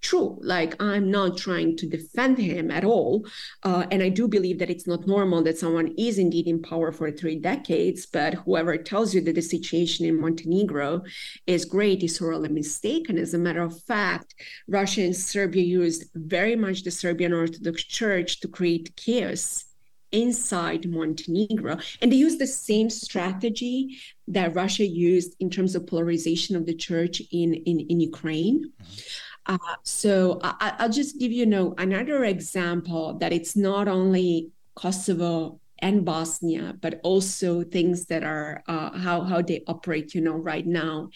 true. 0.00 0.38
Like 0.42 0.80
I'm 0.80 1.10
not 1.10 1.36
trying 1.36 1.76
to 1.78 1.86
defend 1.88 2.38
him 2.38 2.70
at 2.70 2.84
all. 2.84 3.26
Uh, 3.62 3.86
and 3.90 4.02
I 4.02 4.08
do 4.08 4.28
believe 4.28 4.58
that 4.58 4.70
it's 4.70 4.86
not 4.86 5.06
normal 5.06 5.42
that 5.42 5.58
someone 5.58 5.94
is 5.98 6.18
indeed 6.18 6.46
in 6.46 6.62
power 6.62 6.92
for 6.92 7.10
three 7.10 7.38
decades, 7.38 8.06
but 8.06 8.34
whoever 8.34 8.76
tells 8.76 9.14
you 9.14 9.20
that 9.22 9.34
the 9.34 9.42
situation 9.42 10.06
in 10.06 10.20
Montenegro 10.20 11.02
is 11.46 11.64
great 11.64 12.02
is 12.02 12.16
sorely 12.16 12.48
mistaken. 12.48 13.18
As 13.18 13.34
a 13.34 13.38
matter 13.38 13.62
of 13.62 13.80
fact, 13.82 14.34
Russia 14.68 15.02
and 15.02 15.16
Serbia 15.16 15.62
used 15.62 16.04
very 16.14 16.56
much 16.56 16.82
the 16.82 16.90
Serbian 16.90 17.32
Orthodox 17.32 17.84
Church 17.84 18.40
to 18.40 18.48
create 18.48 18.96
chaos 18.96 19.64
inside 20.12 20.88
Montenegro. 20.88 21.78
And 22.00 22.10
they 22.10 22.16
used 22.16 22.38
the 22.38 22.46
same 22.46 22.88
strategy 22.88 23.98
that 24.28 24.54
Russia 24.54 24.86
used 24.86 25.34
in 25.40 25.50
terms 25.50 25.74
of 25.74 25.86
polarization 25.86 26.56
of 26.56 26.66
the 26.66 26.74
church 26.74 27.20
in, 27.30 27.54
in, 27.54 27.80
in 27.80 28.00
Ukraine. 28.00 28.64
Mm-hmm. 28.64 29.27
Uh, 29.48 29.58
so 29.82 30.38
I, 30.42 30.76
will 30.80 30.92
just 30.92 31.18
give 31.18 31.32
you, 31.32 31.38
you 31.38 31.46
know 31.46 31.74
another 31.78 32.24
example 32.24 33.14
that 33.14 33.32
it's 33.32 33.56
not 33.56 33.88
only 33.88 34.50
Kosovo 34.74 35.60
and 35.80 36.04
Bosnia, 36.04 36.76
but 36.80 37.00
also 37.02 37.62
things 37.62 38.06
that 38.06 38.24
are 38.24 38.62
uh, 38.66 38.96
how 38.98 39.22
how 39.22 39.40
they 39.40 39.62
operate, 39.66 40.14
you 40.14 40.20
know, 40.20 40.36
right 40.36 40.66
now 40.66 41.08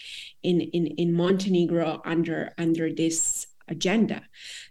in 0.42 0.60
in 0.60 0.86
in 0.86 1.12
Montenegro 1.12 2.00
under 2.04 2.52
under 2.58 2.92
this 2.92 3.46
agenda. 3.68 4.22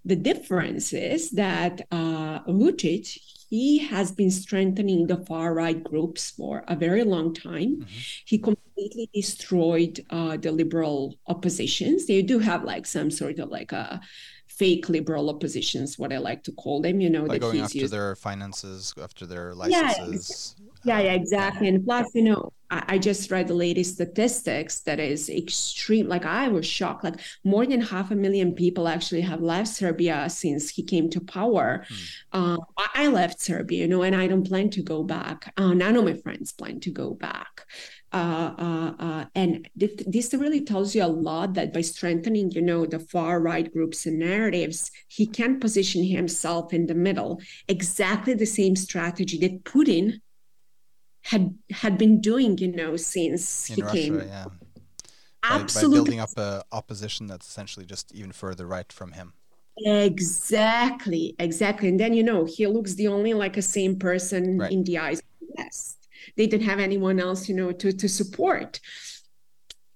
The 0.05 0.15
difference 0.15 0.93
is 0.93 1.31
that 1.31 1.81
uh, 1.91 2.43
Vucic 2.43 3.17
he 3.51 3.79
has 3.79 4.13
been 4.13 4.31
strengthening 4.31 5.07
the 5.07 5.17
far 5.25 5.53
right 5.53 5.83
groups 5.83 6.31
for 6.31 6.63
a 6.69 6.75
very 6.75 7.03
long 7.03 7.33
time. 7.33 7.81
Mm-hmm. 7.81 7.99
He 8.25 8.37
completely 8.81 9.09
destroyed 9.13 10.05
uh, 10.09 10.37
the 10.37 10.51
liberal 10.51 11.15
oppositions. 11.27 12.07
They 12.07 12.21
do 12.21 12.39
have 12.39 12.63
like 12.63 12.85
some 12.85 13.11
sort 13.11 13.39
of 13.39 13.49
like 13.49 13.71
a 13.71 14.01
fake 14.47 14.89
liberal 14.89 15.29
oppositions, 15.29 15.97
what 15.97 16.13
I 16.13 16.17
like 16.17 16.43
to 16.43 16.51
call 16.51 16.81
them. 16.81 16.99
You 16.99 17.09
know, 17.09 17.27
that 17.27 17.39
going 17.39 17.61
after 17.61 17.77
used... 17.77 17.93
their 17.93 18.15
finances, 18.15 18.93
after 19.01 19.25
their 19.25 19.53
licenses. 19.53 20.55
Yeah, 20.83 20.99
yeah, 20.99 21.05
yeah 21.05 21.13
exactly. 21.13 21.67
And 21.67 21.85
plus, 21.85 22.07
you 22.13 22.23
know, 22.23 22.53
I, 22.69 22.83
I, 22.87 22.97
just 22.97 23.29
read 23.29 23.47
the 23.47 23.53
latest 23.53 23.95
statistics 23.95 24.81
that 24.81 24.99
is 24.99 25.29
extreme. 25.29 26.07
Like 26.07 26.25
I 26.25 26.47
was 26.47 26.65
shocked. 26.65 27.03
Like 27.03 27.19
more 27.43 27.65
than 27.65 27.81
half 27.81 28.11
a 28.11 28.15
million 28.15 28.53
people 28.53 28.87
actually 28.87 29.21
have 29.21 29.41
left 29.41 29.67
Serbia 29.67 30.29
since 30.29 30.69
he 30.69 30.83
came 30.83 31.09
to 31.11 31.21
power. 31.21 31.85
Hmm. 31.87 31.95
Uh, 32.33 32.57
I, 32.77 33.05
I, 33.05 33.07
left 33.07 33.41
Serbia, 33.41 33.81
you 33.81 33.87
know, 33.87 34.03
and 34.03 34.15
I 34.15 34.27
don't 34.27 34.47
plan 34.47 34.69
to 34.71 34.81
go 34.81 35.03
back. 35.03 35.53
Uh, 35.57 35.73
none 35.73 35.95
of 35.97 36.05
my 36.05 36.13
friends 36.13 36.51
plan 36.51 36.79
to 36.81 36.91
go 36.91 37.13
back. 37.13 37.65
Uh, 38.13 38.53
uh, 38.57 38.93
uh, 38.99 39.25
and 39.35 39.69
th- 39.79 40.03
this 40.05 40.33
really 40.33 40.61
tells 40.61 40.93
you 40.93 41.03
a 41.03 41.07
lot 41.07 41.53
that 41.53 41.73
by 41.73 41.79
strengthening, 41.79 42.51
you 42.51 42.61
know, 42.61 42.85
the 42.85 42.99
far 42.99 43.39
right 43.39 43.71
groups 43.71 44.05
and 44.05 44.19
narratives, 44.19 44.91
he 45.07 45.25
can 45.25 45.59
position 45.59 46.03
himself 46.03 46.73
in 46.73 46.87
the 46.87 46.95
middle. 46.95 47.39
Exactly 47.69 48.33
the 48.33 48.45
same 48.45 48.75
strategy 48.75 49.37
that 49.39 49.63
Putin 49.63 50.19
had 51.23 51.57
had 51.69 51.97
been 51.97 52.19
doing, 52.19 52.57
you 52.57 52.67
know, 52.73 52.97
since 52.97 53.69
in 53.69 53.75
he 53.75 53.81
Russia, 53.81 53.95
came. 53.95 54.19
Yeah. 54.19 54.45
Absolutely. 55.43 55.89
By, 55.89 55.97
by 55.97 56.03
building 56.03 56.19
up 56.19 56.29
an 56.37 56.61
opposition 56.71 57.27
that's 57.27 57.47
essentially 57.47 57.85
just 57.85 58.13
even 58.13 58.31
further 58.31 58.67
right 58.67 58.91
from 58.91 59.13
him. 59.13 59.33
Exactly, 59.77 61.35
exactly. 61.39 61.87
And 61.87 61.99
then 61.99 62.13
you 62.13 62.23
know 62.23 62.43
he 62.43 62.67
looks 62.67 62.95
the 62.95 63.07
only 63.07 63.33
like 63.33 63.55
a 63.55 63.61
same 63.61 63.97
person 63.97 64.57
right. 64.57 64.71
in 64.71 64.83
the 64.83 64.97
eyes 64.97 65.19
of 65.19 65.25
the 65.39 65.63
West 65.63 66.00
they 66.37 66.47
didn't 66.47 66.67
have 66.67 66.79
anyone 66.79 67.19
else 67.19 67.49
you 67.49 67.55
know 67.55 67.71
to 67.71 67.91
to 67.91 68.07
support. 68.07 68.79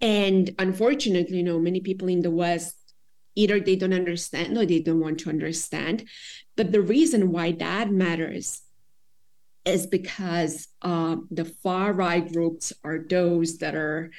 And 0.02 0.54
unfortunately 0.60 1.38
you 1.38 1.44
know 1.44 1.60
many 1.60 1.80
people 1.80 2.08
in 2.08 2.22
the 2.22 2.32
west 2.32 2.76
either 3.36 3.60
they 3.60 3.76
don't 3.76 3.94
understand 3.94 4.58
or 4.58 4.66
they 4.66 4.80
don't 4.80 5.02
want 5.02 5.20
to 5.20 5.30
understand. 5.30 6.08
But 6.56 6.72
the 6.72 6.82
reason 6.82 7.32
why 7.32 7.52
that 7.54 7.92
matters 7.92 8.62
is 9.66 9.88
because 9.88 10.68
uh, 10.84 11.18
the 11.32 11.46
far 11.46 11.92
right 11.92 12.32
groups 12.32 12.72
are 12.84 13.00
those 13.00 13.58
that 13.58 13.76
are 13.76 14.12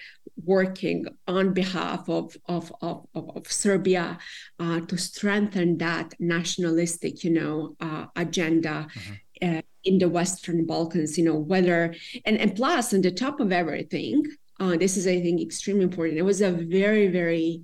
working 0.45 1.07
on 1.29 1.55
behalf 1.55 2.09
of, 2.09 2.37
of, 2.47 2.73
of, 2.83 3.07
of, 3.15 3.47
Serbia 3.47 4.19
uh, 4.59 4.81
to 4.81 4.99
strengthen 4.99 5.79
that 5.79 6.15
nationalistic, 6.19 7.25
you 7.25 7.31
know, 7.31 7.77
uh, 7.81 8.07
agenda. 8.17 8.89
Mm-hmm. 8.93 9.13
Uh, 9.43 9.63
in 9.85 9.99
the 9.99 10.09
Western 10.09 10.67
Balkans, 10.67 11.17
you 11.17 11.25
know, 11.25 11.37
whether, 11.37 11.95
and, 12.25 12.37
and 12.39 12.57
plus 12.57 12.93
on 12.93 13.03
the 13.03 13.11
top 13.11 13.39
of 13.39 13.53
everything, 13.53 14.25
uh, 14.59 14.77
this 14.77 14.97
is, 14.97 15.07
I 15.07 15.21
think, 15.21 15.41
extremely 15.41 15.85
important. 15.85 16.19
It 16.19 16.23
was 16.23 16.41
a 16.41 16.51
very, 16.51 17.07
very 17.07 17.63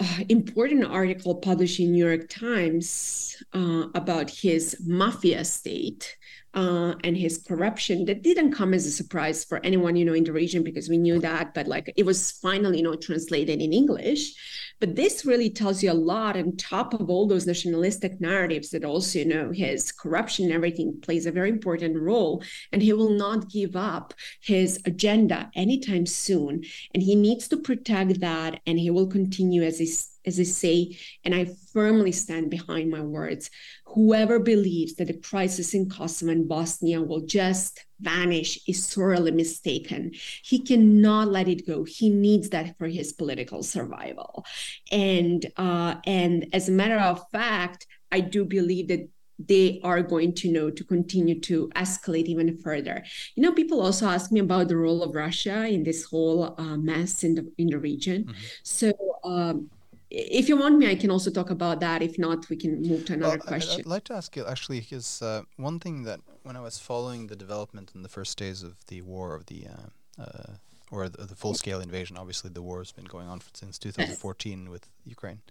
uh, 0.00 0.24
important 0.30 0.84
article 0.84 1.34
published 1.34 1.78
in 1.78 1.92
New 1.92 2.06
York 2.06 2.28
Times 2.30 3.36
uh, 3.52 3.84
about 3.94 4.30
his 4.30 4.76
mafia 4.86 5.44
state 5.44 6.16
uh, 6.54 6.94
and 7.04 7.16
his 7.16 7.38
corruption 7.38 8.04
that 8.06 8.22
didn't 8.22 8.52
come 8.52 8.74
as 8.74 8.86
a 8.86 8.90
surprise 8.90 9.44
for 9.44 9.60
anyone 9.64 9.94
you 9.94 10.04
know 10.04 10.14
in 10.14 10.24
the 10.24 10.32
region 10.32 10.64
because 10.64 10.88
we 10.88 10.98
knew 10.98 11.20
that 11.20 11.54
but 11.54 11.68
like 11.68 11.92
it 11.96 12.04
was 12.04 12.32
finally 12.32 12.78
you 12.78 12.82
know 12.82 12.96
translated 12.96 13.60
in 13.60 13.72
english 13.72 14.34
but 14.80 14.96
this 14.96 15.26
really 15.26 15.50
tells 15.50 15.82
you 15.82 15.92
a 15.92 15.94
lot 15.94 16.36
on 16.36 16.56
top 16.56 16.94
of 16.94 17.10
all 17.10 17.28
those 17.28 17.46
nationalistic 17.46 18.20
narratives 18.20 18.70
that 18.70 18.84
also 18.84 19.18
you 19.18 19.24
know 19.26 19.50
his 19.52 19.92
corruption 19.92 20.46
and 20.46 20.54
everything 20.54 20.98
plays 21.00 21.26
a 21.26 21.32
very 21.32 21.50
important 21.50 22.00
role. 22.00 22.42
And 22.72 22.82
he 22.82 22.92
will 22.92 23.10
not 23.10 23.50
give 23.50 23.76
up 23.76 24.14
his 24.40 24.80
agenda 24.86 25.50
anytime 25.54 26.06
soon. 26.06 26.64
And 26.94 27.02
he 27.02 27.14
needs 27.14 27.48
to 27.48 27.56
protect 27.56 28.20
that 28.20 28.60
and 28.66 28.78
he 28.78 28.90
will 28.90 29.06
continue 29.06 29.62
as 29.62 29.78
he 29.78 29.86
as 30.26 30.38
I 30.38 30.44
say, 30.44 30.98
and 31.24 31.34
I 31.34 31.46
firmly 31.72 32.12
stand 32.12 32.50
behind 32.50 32.90
my 32.90 33.00
words. 33.00 33.50
Whoever 33.86 34.38
believes 34.38 34.94
that 34.96 35.08
the 35.08 35.14
crisis 35.14 35.74
in 35.74 35.88
Kosovo 35.88 36.32
and 36.32 36.48
Bosnia 36.48 37.02
will 37.02 37.22
just 37.22 37.84
vanish 38.00 38.58
is 38.66 38.86
sorely 38.86 39.30
mistaken. 39.30 40.12
He 40.42 40.60
cannot 40.60 41.28
let 41.28 41.48
it 41.48 41.66
go. 41.66 41.84
He 41.84 42.10
needs 42.10 42.50
that 42.50 42.76
for 42.78 42.86
his 42.86 43.12
political 43.12 43.62
survival. 43.62 44.44
And 44.90 45.44
uh, 45.56 45.96
and 46.06 46.46
as 46.52 46.68
a 46.68 46.72
matter 46.72 46.98
of 46.98 47.22
fact, 47.30 47.86
I 48.12 48.20
do 48.20 48.44
believe 48.44 48.88
that 48.88 49.08
they 49.48 49.80
are 49.82 50.02
going 50.02 50.34
to 50.34 50.52
know 50.52 50.70
to 50.70 50.84
continue 50.84 51.40
to 51.40 51.70
escalate 51.74 52.26
even 52.26 52.58
further. 52.58 53.02
You 53.34 53.42
know, 53.42 53.52
people 53.52 53.80
also 53.80 54.06
ask 54.06 54.30
me 54.30 54.40
about 54.40 54.68
the 54.68 54.76
role 54.76 55.02
of 55.02 55.14
Russia 55.14 55.66
in 55.66 55.82
this 55.82 56.04
whole 56.04 56.54
uh, 56.58 56.76
mess 56.76 57.24
in 57.24 57.34
the 57.34 57.52
in 57.56 57.68
the 57.68 57.78
region. 57.78 58.24
Mm-hmm. 58.24 58.40
So. 58.62 58.92
Um, 59.24 59.70
if 60.10 60.48
you 60.48 60.56
want 60.56 60.76
me, 60.78 60.90
I 60.90 60.96
can 60.96 61.10
also 61.10 61.30
talk 61.30 61.50
about 61.50 61.80
that. 61.80 62.02
If 62.02 62.18
not, 62.18 62.48
we 62.48 62.56
can 62.56 62.82
move 62.82 63.04
to 63.06 63.12
another 63.14 63.38
well, 63.38 63.46
question. 63.46 63.80
I'd, 63.80 63.86
like 63.86 64.04
to 64.04 64.14
ask 64.14 64.36
you 64.36 64.44
actually, 64.44 64.80
because 64.80 65.22
uh, 65.22 65.42
one 65.56 65.78
thing 65.78 66.02
that 66.02 66.20
when 66.42 66.56
I 66.56 66.60
was 66.60 66.78
following 66.78 67.28
the 67.28 67.36
development 67.36 67.92
in 67.94 68.02
the 68.02 68.08
first 68.08 68.36
days 68.36 68.62
of 68.62 68.84
the 68.88 69.02
war 69.02 69.34
of 69.34 69.46
the 69.46 69.66
uh, 69.68 70.22
uh, 70.22 70.52
or 70.90 71.08
the, 71.08 71.26
the 71.26 71.36
full 71.36 71.54
scale 71.54 71.80
invasion, 71.80 72.16
obviously 72.16 72.50
the 72.50 72.62
war 72.62 72.78
has 72.78 72.90
been 72.90 73.04
going 73.04 73.28
on 73.28 73.40
since 73.54 73.78
2014 73.78 74.68
with 74.68 74.88
Ukraine. 75.04 75.42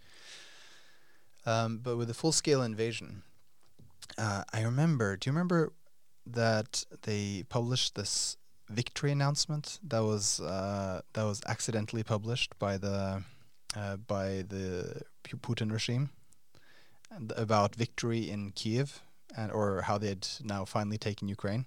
Um, 1.45 1.79
but 1.81 1.95
with 1.95 2.09
the 2.09 2.13
full 2.13 2.33
scale 2.33 2.61
invasion, 2.61 3.23
uh, 4.17 4.43
I 4.51 4.61
remember. 4.61 5.15
Do 5.15 5.29
you 5.29 5.33
remember 5.33 5.71
that 6.25 6.83
they 7.03 7.45
published 7.47 7.95
this 7.95 8.35
victory 8.67 9.11
announcement 9.11 9.79
that 9.87 10.03
was 10.03 10.41
uh, 10.41 11.01
that 11.13 11.23
was 11.23 11.41
accidentally 11.47 12.03
published 12.03 12.59
by 12.59 12.77
the 12.77 13.23
uh, 13.75 13.97
by 13.97 14.43
the 14.47 15.01
Putin 15.23 15.71
regime 15.71 16.09
about 17.35 17.75
victory 17.75 18.29
in 18.29 18.51
Kiev 18.51 19.01
and 19.35 19.51
or 19.51 19.81
how 19.83 19.97
they 19.97 20.09
had 20.09 20.27
now 20.43 20.65
finally 20.65 20.97
taken 20.97 21.27
Ukraine 21.27 21.65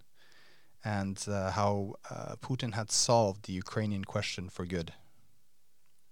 and 0.84 1.24
uh, 1.28 1.50
how 1.50 1.94
uh, 2.10 2.36
Putin 2.40 2.74
had 2.74 2.90
solved 2.90 3.44
the 3.44 3.52
Ukrainian 3.52 4.04
question 4.04 4.48
for 4.48 4.66
good. 4.66 4.92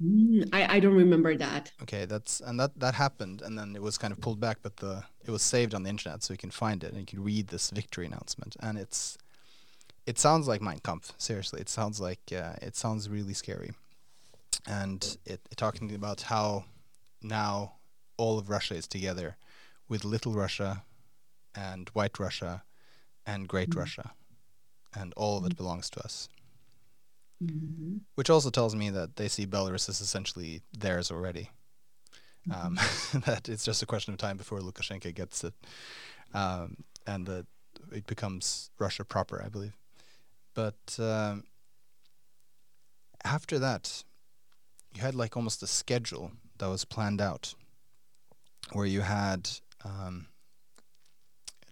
Mm, 0.03 0.49
I, 0.53 0.77
I 0.77 0.81
don't 0.81 0.95
remember 0.95 1.37
that. 1.37 1.73
Okay, 1.83 2.07
that's 2.07 2.41
and 2.41 2.59
that 2.59 2.79
that 2.79 2.95
happened, 2.95 3.43
and 3.43 3.59
then 3.59 3.77
it 3.77 3.83
was 3.83 3.99
kind 3.99 4.13
of 4.13 4.21
pulled 4.21 4.41
back, 4.41 4.59
but 4.63 4.79
the 4.79 5.05
it 5.25 5.31
was 5.31 5.43
saved 5.43 5.75
on 5.75 5.83
the 5.83 5.91
internet, 5.91 6.23
so 6.23 6.33
you 6.33 6.39
can 6.39 6.51
find 6.51 6.83
it 6.83 6.93
and 6.93 7.01
you 7.01 7.07
can 7.07 7.23
read 7.23 7.49
this 7.49 7.71
victory 7.71 8.07
announcement, 8.07 8.57
and 8.61 8.79
it's 8.79 9.19
it 10.07 10.19
sounds 10.19 10.49
like 10.49 10.63
Mein 10.63 10.79
Kampf. 10.79 11.13
Seriously, 11.19 11.61
it 11.61 11.69
sounds 11.69 12.01
like 12.01 12.21
uh, 12.33 12.55
it 12.63 12.77
sounds 12.77 13.11
really 13.11 13.35
scary, 13.35 13.73
and 14.67 15.17
it, 15.25 15.41
it 15.51 15.57
talking 15.57 15.95
about 15.95 16.23
how 16.23 16.65
now 17.23 17.75
all 18.17 18.39
of 18.39 18.51
Russia 18.51 18.75
is 18.75 18.87
together 18.87 19.37
with 19.89 20.05
Little 20.05 20.33
Russia 20.33 20.85
and 21.55 21.89
White 21.91 22.19
Russia 22.19 22.63
and 23.27 23.49
Great 23.49 23.71
mm-hmm. 23.71 23.81
Russia, 23.81 24.13
and 24.95 25.13
all 25.17 25.39
of 25.39 25.47
it 25.47 25.57
belongs 25.57 25.91
to 25.91 26.01
us. 26.01 26.29
Mm-hmm. 27.43 27.99
Which 28.15 28.31
also 28.31 28.51
tells 28.51 28.77
me 28.77 28.91
that 28.91 29.17
they 29.17 29.29
see 29.29 29.47
Belarus 29.47 29.89
as 29.89 30.01
essentially 30.01 30.63
theirs 30.77 31.11
already. 31.11 31.51
Um, 32.55 32.77
mm-hmm. 32.77 33.19
that 33.31 33.49
it's 33.49 33.65
just 33.65 33.83
a 33.83 33.87
question 33.87 34.13
of 34.13 34.19
time 34.19 34.37
before 34.37 34.61
Lukashenko 34.61 35.15
gets 35.15 35.45
it, 35.45 35.55
um, 36.35 36.77
and 37.07 37.27
that 37.27 37.47
it 37.93 38.07
becomes 38.07 38.71
Russia 38.79 39.05
proper, 39.05 39.43
I 39.45 39.49
believe. 39.49 39.77
But 40.55 40.97
um, 40.99 41.45
after 43.25 43.59
that, 43.59 44.05
you 44.95 45.01
had 45.01 45.15
like 45.15 45.37
almost 45.37 45.63
a 45.63 45.67
schedule 45.67 46.33
that 46.59 46.69
was 46.69 46.85
planned 46.85 47.21
out, 47.21 47.55
where 48.73 48.87
you 48.87 49.01
had 49.01 49.51
um, 49.85 50.27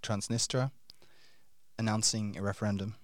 Transnistria 0.02 0.70
announcing 1.78 2.36
a 2.36 2.42
referendum 2.42 2.94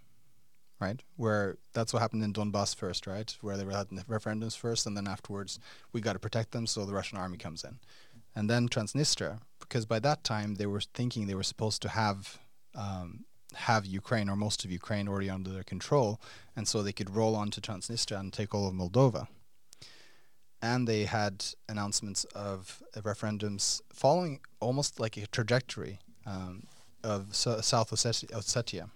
right? 0.81 1.03
Where 1.17 1.57
that's 1.73 1.93
what 1.93 2.03
happened 2.03 2.23
in 2.23 2.33
Donbass 2.33 2.75
first, 2.75 3.07
right? 3.07 3.35
Where 3.41 3.57
they 3.57 3.65
were 3.65 3.73
had 3.73 3.89
referendums 3.89 4.57
first, 4.57 4.87
and 4.87 4.97
then 4.97 5.07
afterwards 5.07 5.59
we 5.93 6.01
got 6.01 6.15
to 6.15 6.19
protect 6.19 6.53
them, 6.53 6.67
so 6.67 6.85
the 6.85 6.93
Russian 6.93 7.19
army 7.19 7.39
comes 7.39 7.65
in, 7.65 7.79
and 8.35 8.51
then 8.51 8.69
Transnistria, 8.69 9.41
because 9.61 9.87
by 9.87 9.99
that 10.01 10.25
time 10.25 10.57
they 10.57 10.67
were 10.67 10.81
thinking 10.81 11.27
they 11.27 11.35
were 11.35 11.43
supposed 11.43 11.81
to 11.83 11.89
have 11.89 12.39
um, 12.75 13.25
have 13.55 13.87
Ukraine 13.87 14.29
or 14.29 14.37
most 14.37 14.65
of 14.65 14.73
Ukraine 14.73 15.09
already 15.09 15.31
under 15.31 15.51
their 15.51 15.63
control, 15.63 16.21
and 16.57 16.67
so 16.67 16.83
they 16.83 16.93
could 16.93 17.15
roll 17.15 17.37
on 17.37 17.51
to 17.51 17.61
Transnistria 17.61 18.21
and 18.21 18.33
take 18.33 18.55
all 18.55 18.67
of 18.69 18.75
Moldova. 18.75 19.29
And 20.65 20.89
they 20.89 21.05
had 21.05 21.45
announcements 21.69 22.25
of 22.51 22.83
referendums 22.97 23.83
following 23.93 24.41
almost 24.61 24.99
like 24.99 25.15
a 25.19 25.27
trajectory 25.27 25.99
um, 26.27 26.67
of 27.03 27.21
South 27.37 27.91
Ossetia 27.91 28.89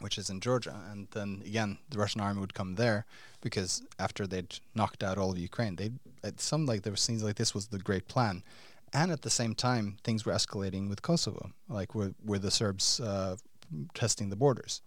which 0.00 0.18
is 0.18 0.30
in 0.30 0.40
Georgia. 0.40 0.76
And 0.90 1.08
then 1.10 1.42
again, 1.44 1.78
the 1.90 1.98
Russian 1.98 2.20
army 2.20 2.40
would 2.40 2.54
come 2.54 2.74
there 2.74 3.04
because 3.40 3.82
after 3.98 4.26
they'd 4.26 4.58
knocked 4.74 5.02
out 5.02 5.18
all 5.18 5.32
of 5.32 5.38
Ukraine, 5.38 5.76
they 5.76 5.90
it 6.22 6.40
seemed 6.40 6.68
like 6.68 6.82
there 6.82 6.92
was 6.92 7.00
seems 7.00 7.22
like 7.22 7.36
this 7.36 7.54
was 7.54 7.68
the 7.68 7.78
great 7.78 8.08
plan. 8.08 8.42
And 8.92 9.12
at 9.12 9.22
the 9.22 9.30
same 9.30 9.54
time, 9.54 9.98
things 10.02 10.24
were 10.24 10.32
escalating 10.32 10.88
with 10.88 11.02
Kosovo, 11.02 11.50
like 11.68 11.94
where 11.94 12.12
where 12.24 12.38
the 12.38 12.50
Serbs 12.50 13.00
uh, 13.00 13.36
testing 13.94 14.30
the 14.30 14.36
borders. 14.36 14.82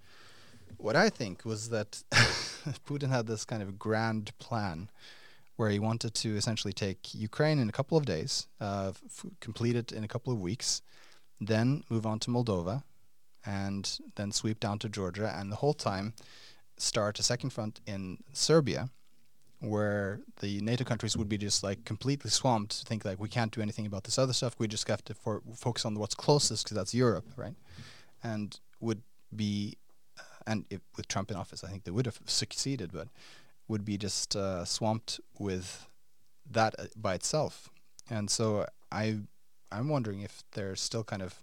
What 0.77 0.95
I 0.95 1.09
think 1.09 1.45
was 1.45 1.69
that 1.69 2.03
Putin 2.87 3.09
had 3.09 3.27
this 3.27 3.45
kind 3.45 3.61
of 3.61 3.77
grand 3.77 4.37
plan 4.39 4.89
where 5.55 5.69
he 5.69 5.79
wanted 5.79 6.13
to 6.15 6.35
essentially 6.35 6.73
take 6.73 7.13
Ukraine 7.13 7.59
in 7.59 7.69
a 7.69 7.71
couple 7.71 7.97
of 7.97 8.05
days, 8.05 8.47
uh, 8.59 8.91
f- 9.05 9.25
complete 9.39 9.75
it 9.75 9.91
in 9.91 10.03
a 10.03 10.07
couple 10.07 10.33
of 10.33 10.39
weeks, 10.39 10.81
then 11.39 11.83
move 11.89 12.05
on 12.05 12.19
to 12.19 12.31
Moldova, 12.31 12.83
and 13.45 13.99
then 14.15 14.31
sweep 14.31 14.59
down 14.59 14.79
to 14.79 14.89
Georgia, 14.89 15.33
and 15.37 15.51
the 15.51 15.57
whole 15.57 15.73
time 15.73 16.13
start 16.77 17.19
a 17.19 17.23
second 17.23 17.51
front 17.51 17.79
in 17.85 18.17
Serbia, 18.33 18.89
where 19.59 20.21
the 20.39 20.59
NATO 20.61 20.83
countries 20.83 21.15
would 21.15 21.29
be 21.29 21.37
just 21.37 21.63
like 21.63 21.85
completely 21.85 22.31
swamped 22.31 22.79
to 22.79 22.85
think 22.85 23.05
like 23.05 23.19
we 23.19 23.29
can't 23.29 23.51
do 23.51 23.61
anything 23.61 23.85
about 23.85 24.03
this 24.03 24.17
other 24.17 24.33
stuff. 24.33 24.55
We 24.57 24.67
just 24.67 24.87
have 24.87 25.03
to 25.05 25.13
for, 25.13 25.41
focus 25.55 25.85
on 25.85 25.95
what's 25.99 26.15
closest 26.15 26.65
because 26.65 26.75
that's 26.75 26.93
Europe, 26.95 27.27
right? 27.35 27.53
And 28.23 28.59
would 28.79 29.03
be, 29.35 29.77
uh, 30.19 30.23
and 30.47 30.65
if, 30.69 30.81
with 30.97 31.07
Trump 31.07 31.29
in 31.29 31.37
office, 31.37 31.63
I 31.63 31.69
think 31.69 31.83
they 31.83 31.91
would 31.91 32.07
have 32.07 32.19
succeeded, 32.25 32.91
but 32.91 33.07
would 33.67 33.85
be 33.85 33.97
just 33.97 34.35
uh, 34.35 34.65
swamped 34.65 35.19
with 35.39 35.87
that 36.49 36.75
uh, 36.77 36.85
by 36.95 37.13
itself. 37.15 37.69
And 38.09 38.29
so 38.29 38.65
I, 38.91 39.19
I'm 39.71 39.89
wondering 39.89 40.21
if 40.21 40.43
they're 40.51 40.75
still 40.75 41.03
kind 41.03 41.21
of 41.21 41.41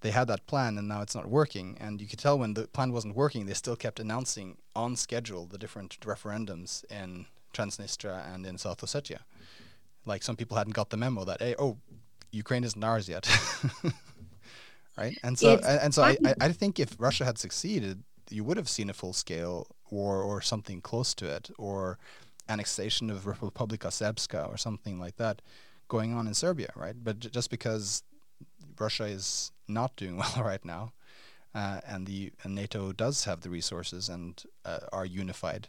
they 0.00 0.10
had 0.10 0.28
that 0.28 0.46
plan 0.46 0.78
and 0.78 0.88
now 0.88 1.02
it's 1.02 1.14
not 1.14 1.28
working. 1.28 1.76
And 1.78 2.00
you 2.00 2.06
could 2.06 2.18
tell 2.18 2.38
when 2.38 2.54
the 2.54 2.66
plan 2.66 2.92
wasn't 2.92 3.16
working, 3.16 3.46
they 3.46 3.54
still 3.54 3.76
kept 3.76 4.00
announcing 4.00 4.56
on 4.74 4.96
schedule 4.96 5.46
the 5.46 5.58
different 5.58 5.98
referendums 6.00 6.84
in 6.90 7.26
Transnistria 7.52 8.32
and 8.32 8.46
in 8.46 8.56
South 8.58 8.80
Ossetia. 8.80 9.18
Like 10.06 10.22
some 10.22 10.36
people 10.36 10.56
hadn't 10.56 10.72
got 10.72 10.90
the 10.90 10.96
memo 10.96 11.24
that 11.24 11.40
hey, 11.40 11.54
oh, 11.58 11.76
Ukraine 12.32 12.64
isn't 12.64 12.82
ours 12.82 13.08
yet, 13.08 13.28
right? 14.96 15.18
And 15.22 15.38
so 15.38 15.56
and, 15.56 15.80
and 15.80 15.94
so 15.94 16.02
I, 16.02 16.16
I 16.40 16.52
think 16.52 16.80
if 16.80 16.96
Russia 16.98 17.24
had 17.24 17.38
succeeded, 17.38 18.02
you 18.30 18.44
would 18.44 18.56
have 18.56 18.68
seen 18.68 18.88
a 18.88 18.94
full 18.94 19.12
scale 19.12 19.66
war 19.92 20.22
or 20.22 20.40
something 20.40 20.80
close 20.80 21.14
to 21.14 21.26
it, 21.26 21.50
or 21.58 21.98
annexation 22.48 23.10
of 23.10 23.24
Republika 23.24 23.88
Srpska 23.88 24.48
or 24.48 24.56
something 24.56 24.98
like 24.98 25.16
that 25.16 25.40
going 25.88 26.14
on 26.14 26.26
in 26.26 26.34
Serbia, 26.34 26.72
right? 26.74 26.96
But 27.02 27.20
j- 27.20 27.30
just 27.30 27.50
because 27.50 28.02
Russia 28.78 29.04
is 29.04 29.52
not 29.68 29.96
doing 29.96 30.16
well 30.22 30.42
right 30.42 30.64
now, 30.64 30.92
uh, 31.54 31.80
and 31.86 32.06
the 32.06 32.32
and 32.42 32.54
NATO 32.54 32.92
does 32.92 33.24
have 33.24 33.40
the 33.40 33.50
resources 33.50 34.08
and 34.08 34.42
uh, 34.64 34.80
are 34.92 35.04
unified, 35.04 35.68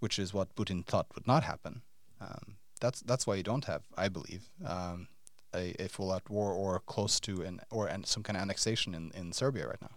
which 0.00 0.18
is 0.18 0.34
what 0.34 0.54
Putin 0.56 0.84
thought 0.84 1.06
would 1.14 1.26
not 1.26 1.44
happen. 1.44 1.82
Um, 2.20 2.56
that's 2.80 3.00
that's 3.00 3.26
why 3.26 3.36
you 3.36 3.42
don't 3.42 3.66
have, 3.66 3.82
I 3.96 4.08
believe, 4.08 4.50
um, 4.66 5.08
a, 5.54 5.74
a 5.78 5.88
full-out 5.88 6.28
war 6.30 6.52
or 6.52 6.80
close 6.80 7.20
to 7.20 7.42
an 7.42 7.60
or 7.70 7.86
an, 7.86 8.04
some 8.04 8.22
kind 8.22 8.36
of 8.36 8.42
annexation 8.42 8.94
in, 8.94 9.12
in 9.14 9.32
Serbia 9.32 9.66
right 9.66 9.82
now. 9.82 9.96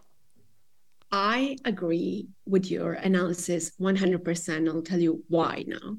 I 1.12 1.58
agree 1.66 2.28
with 2.46 2.70
your 2.70 2.94
analysis 2.94 3.72
100%. 3.80 4.68
I'll 4.68 4.82
tell 4.82 5.00
you 5.00 5.24
why 5.28 5.64
now. 5.68 5.98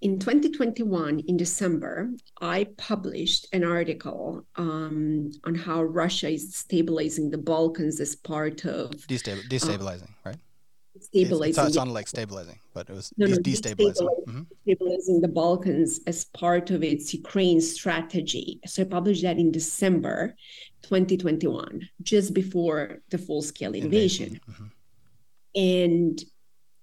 In 0.00 0.18
2021, 0.18 1.20
in 1.20 1.36
December, 1.36 2.10
I 2.40 2.68
published 2.76 3.46
an 3.52 3.64
article 3.64 4.46
um, 4.56 5.30
on 5.44 5.54
how 5.54 5.82
Russia 5.82 6.28
is 6.28 6.54
stabilizing 6.54 7.30
the 7.30 7.38
Balkans 7.38 8.00
as 8.00 8.16
part 8.16 8.64
of. 8.64 8.90
Destabil- 9.08 9.48
destabilizing, 9.48 10.10
uh, 10.10 10.26
right? 10.30 10.36
Stabilizing. 11.06 11.66
It, 11.66 11.74
sounded 11.74 11.92
like 11.92 12.08
stabilizing, 12.08 12.58
but 12.74 12.90
it 12.90 12.92
was 12.92 13.12
no, 13.16 13.26
no, 13.26 13.36
destabilizing. 13.36 14.08
Mm-hmm. 14.26 14.42
Stabilizing 14.62 15.20
the 15.20 15.28
Balkans 15.28 16.00
as 16.06 16.24
part 16.26 16.70
of 16.70 16.82
its 16.82 17.14
Ukraine 17.14 17.60
strategy. 17.60 18.60
So 18.66 18.82
I 18.82 18.86
published 18.86 19.22
that 19.22 19.38
in 19.38 19.52
December 19.52 20.34
2021, 20.82 21.88
just 22.02 22.34
before 22.34 22.98
the 23.10 23.18
full 23.18 23.42
scale 23.42 23.74
invasion. 23.74 24.40
Mm-hmm. 24.50 24.66
And 25.54 26.24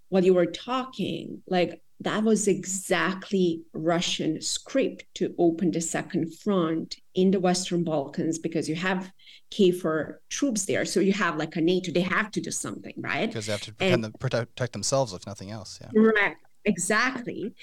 while 0.10 0.24
you 0.24 0.34
were 0.34 0.46
talking, 0.46 1.44
like 1.48 1.82
that 2.00 2.24
was 2.24 2.48
exactly 2.48 3.64
Russian 3.74 4.42
script 4.42 5.06
to 5.16 5.34
open 5.38 5.72
the 5.72 5.82
second 5.82 6.34
front 6.36 6.98
in 7.16 7.32
the 7.32 7.40
Western 7.40 7.84
Balkans 7.84 8.40
because 8.40 8.68
you 8.68 8.76
have 8.76 9.12
KFOR 9.54 10.16
troops 10.30 10.66
there. 10.66 10.86
So 10.86 11.00
you 11.00 11.14
have 11.14 11.38
like 11.38 11.56
a 11.56 11.62
NATO, 11.62 11.92
they 11.92 12.02
have 12.02 12.32
to 12.32 12.42
do 12.42 12.52
something, 12.52 12.94
right? 12.98 13.28
Because 13.28 13.46
they 13.46 13.52
have 13.52 13.62
to 13.62 13.74
and, 13.80 14.02
protect, 14.20 14.56
protect 14.56 14.74
themselves, 14.74 15.14
if 15.14 15.26
nothing 15.28 15.52
else. 15.52 15.80
Yeah. 15.82 15.90
Right. 16.00 16.36
Exactly, 16.66 17.54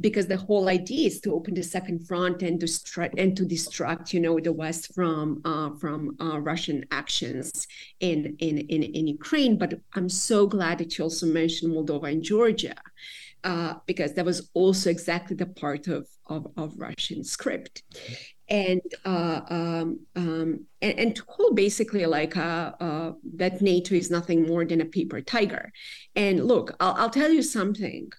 because 0.00 0.28
the 0.28 0.38
whole 0.38 0.70
idea 0.70 1.08
is 1.08 1.20
to 1.20 1.34
open 1.34 1.52
the 1.52 1.62
second 1.62 2.08
front 2.08 2.42
and 2.42 2.58
to 2.58 3.10
and 3.18 3.36
to 3.36 3.44
distract, 3.44 4.14
you 4.14 4.20
know, 4.20 4.40
the 4.40 4.50
West 4.52 4.94
from 4.94 5.42
uh, 5.44 5.70
from 5.78 6.16
uh, 6.22 6.40
Russian 6.40 6.86
actions 6.90 7.66
in, 8.00 8.34
in 8.38 8.56
in 8.56 8.82
in 8.82 9.06
Ukraine. 9.08 9.58
But 9.58 9.74
I'm 9.92 10.08
so 10.08 10.46
glad 10.46 10.78
that 10.78 10.96
you 10.96 11.04
also 11.04 11.26
mentioned 11.26 11.74
Moldova 11.74 12.10
and 12.10 12.22
Georgia, 12.22 12.76
uh, 13.44 13.74
because 13.84 14.14
that 14.14 14.24
was 14.24 14.48
also 14.54 14.88
exactly 14.88 15.36
the 15.36 15.46
part 15.46 15.86
of 15.86 16.08
of, 16.26 16.46
of 16.56 16.78
Russian 16.78 17.24
script. 17.24 17.82
And, 18.48 18.80
uh, 19.04 19.40
um, 19.48 20.00
um, 20.14 20.66
and, 20.80 20.98
and 20.98 21.16
to 21.16 21.22
call 21.22 21.52
basically 21.52 22.06
like 22.06 22.36
uh, 22.36 22.72
uh, 22.80 23.12
that 23.34 23.60
NATO 23.60 23.94
is 23.94 24.10
nothing 24.10 24.46
more 24.46 24.64
than 24.64 24.80
a 24.80 24.84
paper 24.84 25.20
tiger. 25.20 25.72
And 26.14 26.44
look, 26.46 26.74
I'll, 26.80 26.94
I'll 26.94 27.10
tell 27.10 27.30
you 27.30 27.42
something. 27.42 28.10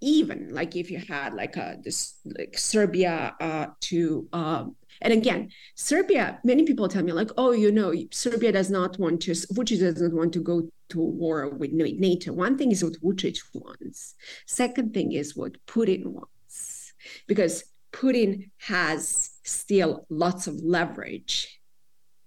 Even 0.00 0.54
like 0.54 0.76
if 0.76 0.92
you 0.92 0.98
had 0.98 1.34
like 1.34 1.56
a 1.56 1.76
this 1.82 2.14
like 2.24 2.56
Serbia 2.56 3.34
uh, 3.40 3.66
to 3.80 4.28
um, 4.32 4.76
and 5.00 5.12
again 5.12 5.50
Serbia 5.74 6.38
many 6.44 6.62
people 6.62 6.86
tell 6.86 7.02
me 7.02 7.10
like 7.10 7.30
oh 7.36 7.50
you 7.50 7.72
know 7.72 7.92
Serbia 8.12 8.52
does 8.52 8.70
not 8.70 8.96
want 9.00 9.20
to 9.22 9.32
Vucic 9.32 9.80
doesn't 9.80 10.14
want 10.14 10.32
to 10.34 10.40
go 10.40 10.70
to 10.90 11.00
war 11.00 11.48
with 11.48 11.72
NATO. 11.72 12.32
One 12.32 12.56
thing 12.56 12.72
is 12.72 12.82
what 12.82 13.00
Vucic 13.00 13.38
wants. 13.54 14.14
Second 14.46 14.94
thing 14.94 15.12
is 15.12 15.36
what 15.36 15.56
Putin 15.66 16.06
wants. 16.06 16.92
Because 17.26 17.64
Putin 17.92 18.50
has 18.58 19.30
still 19.48 20.06
lots 20.08 20.46
of 20.46 20.54
leverage 20.62 21.60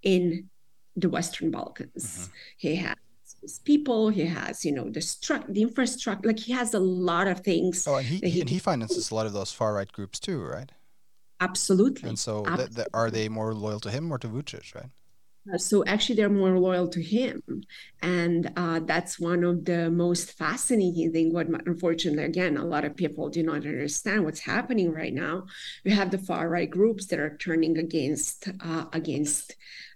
in 0.04 0.50
the 0.96 1.10
Western 1.10 1.52
Balkans 1.52 2.04
mm-hmm. 2.06 2.32
he 2.58 2.76
has 2.76 2.96
his 3.42 3.60
people. 3.60 4.10
He 4.10 4.26
has, 4.26 4.64
you 4.64 4.72
know, 4.72 4.90
the 4.90 5.00
stru- 5.00 5.52
the 5.52 5.64
infrastructure. 5.64 6.28
Like 6.28 6.40
he 6.40 6.54
has 6.54 6.74
a 6.74 6.80
lot 6.80 7.28
of 7.28 7.42
things. 7.42 7.88
Oh, 7.88 7.96
and 7.96 8.06
he, 8.06 8.18
he, 8.30 8.42
and 8.42 8.50
he 8.50 8.60
finances 8.60 9.12
a 9.12 9.16
lot 9.16 9.26
of 9.26 9.34
those 9.34 9.52
far 9.52 9.74
right 9.74 9.92
groups 9.92 10.20
too, 10.20 10.42
right? 10.44 10.72
Absolutely. 11.40 12.08
And 12.08 12.20
so, 12.20 12.44
Absolutely. 12.46 12.66
Th- 12.66 12.76
th- 12.76 12.88
are 12.94 13.10
they 13.10 13.28
more 13.28 13.54
loyal 13.54 13.80
to 13.80 13.90
him 13.90 14.12
or 14.12 14.20
to 14.20 14.28
Vucic, 14.28 14.76
right? 14.76 14.92
Uh, 15.52 15.58
so 15.58 15.84
actually, 15.86 16.16
they're 16.16 16.30
more 16.30 16.60
loyal 16.60 16.88
to 16.88 17.02
him, 17.02 17.42
and 18.04 18.52
uh, 18.56 18.80
that's 18.80 19.20
one 19.20 19.44
of 19.44 19.66
the 19.66 19.90
most 19.90 20.34
fascinating 20.34 21.12
thing. 21.12 21.34
What 21.34 21.48
unfortunately, 21.66 22.24
again, 22.24 22.58
a 22.58 22.66
lot 22.66 22.86
of 22.86 22.96
people 22.96 23.30
do 23.30 23.42
not 23.42 23.66
understand 23.66 24.24
what's 24.24 24.42
happening 24.42 24.92
right 24.92 25.14
now. 25.14 25.46
We 25.84 25.92
have 25.92 26.12
the 26.12 26.20
far 26.20 26.48
right 26.48 26.70
groups 26.70 27.08
that 27.08 27.20
are 27.20 27.38
turning 27.38 27.80
against 27.80 28.50
uh, 28.64 28.86
against 28.94 29.56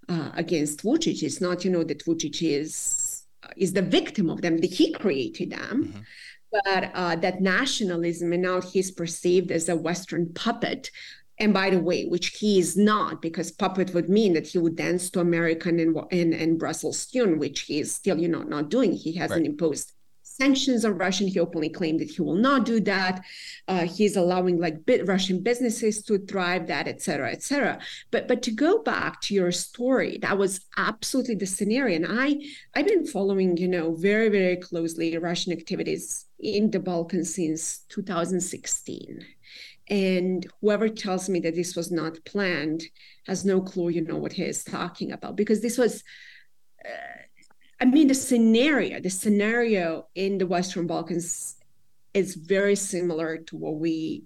uh, 0.10 0.32
against 0.34 0.84
Vucic. 0.84 1.22
It's 1.22 1.42
not, 1.42 1.64
you 1.64 1.70
know, 1.70 1.84
that 1.84 2.04
Vucic 2.04 2.42
is 2.42 3.26
is 3.56 3.74
the 3.74 3.84
victim 3.84 4.32
of 4.32 4.42
them. 4.42 4.58
That 4.58 4.74
he 4.74 4.94
created 4.94 5.52
them. 5.52 5.86
Mm-hmm. 5.86 6.02
But 6.52 6.92
uh, 6.94 7.16
that 7.18 7.42
nationalism, 7.42 8.32
and 8.34 8.42
now 8.42 8.62
he's 8.62 8.90
perceived 8.90 9.52
as 9.52 9.68
a 9.70 9.76
Western 9.76 10.34
puppet. 10.34 10.90
And 11.38 11.54
by 11.54 11.70
the 11.70 11.80
way, 11.80 12.06
which 12.06 12.28
he 12.38 12.60
is 12.60 12.78
not, 12.78 13.22
because 13.22 13.52
puppet 13.52 13.94
would 13.94 14.10
mean 14.10 14.34
that 14.34 14.48
he 14.48 14.58
would 14.58 14.76
dance 14.76 15.10
to 15.12 15.20
American 15.20 15.80
and, 15.80 15.98
and, 16.12 16.34
and 16.34 16.60
Brussels 16.60 17.06
tune, 17.06 17.40
which 17.40 17.62
he 17.62 17.80
is 17.80 17.94
still, 17.94 18.18
you 18.18 18.28
know, 18.28 18.44
not 18.44 18.70
doing. 18.70 18.94
He 18.94 19.14
hasn't 19.14 19.42
right. 19.42 19.50
imposed 19.50 19.92
sanctions 20.36 20.84
on 20.84 20.98
Russian. 20.98 21.28
He 21.28 21.40
openly 21.40 21.70
claimed 21.70 22.00
that 22.00 22.10
he 22.10 22.22
will 22.22 22.36
not 22.36 22.66
do 22.66 22.80
that. 22.82 23.24
Uh, 23.68 23.86
he's 23.86 24.16
allowing 24.16 24.60
like 24.60 24.86
bit 24.86 25.08
Russian 25.08 25.42
businesses 25.42 26.04
to 26.04 26.18
thrive, 26.20 26.68
that 26.68 26.88
et 26.88 27.02
cetera, 27.02 27.32
et 27.32 27.44
cetera. 27.44 27.80
But 28.12 28.28
but 28.28 28.42
to 28.44 28.52
go 28.52 28.82
back 28.82 29.22
to 29.22 29.34
your 29.34 29.52
story, 29.52 30.18
that 30.22 30.38
was 30.38 30.62
absolutely 30.78 31.36
the 31.36 31.46
scenario. 31.46 31.96
And 31.96 32.08
I 32.10 32.38
I've 32.76 32.88
been 32.88 33.06
following, 33.06 33.58
you 33.58 33.68
know, 33.68 33.96
very 33.96 34.30
very 34.30 34.58
closely 34.58 35.18
Russian 35.18 35.54
activities 35.54 36.26
in 36.40 36.72
the 36.72 36.80
Balkans 36.80 37.36
since 37.36 37.80
2016. 37.90 39.26
And 39.90 40.46
whoever 40.62 40.90
tells 40.90 41.30
me 41.30 41.40
that 41.42 41.56
this 41.56 41.76
was 41.76 41.92
not 41.92 42.24
planned 42.26 42.84
has 43.28 43.46
no 43.46 43.62
clue, 43.62 43.90
you 43.90 44.02
know, 44.02 44.18
what 44.18 44.34
he 44.34 44.44
is 44.44 44.64
talking 44.64 45.12
about 45.12 45.36
because 45.36 45.62
this 45.62 45.78
was. 45.78 46.04
Uh, 46.84 47.22
I 47.82 47.86
mean, 47.86 48.08
the 48.08 48.16
scenario, 48.16 49.02
the 49.02 49.10
scenario 49.10 50.08
in 50.16 50.38
the 50.38 50.48
Western 50.48 50.88
Balkans 50.88 51.58
is 52.14 52.36
very 52.36 52.76
similar 52.76 53.38
to 53.38 53.58
what 53.58 53.76
we 53.76 54.24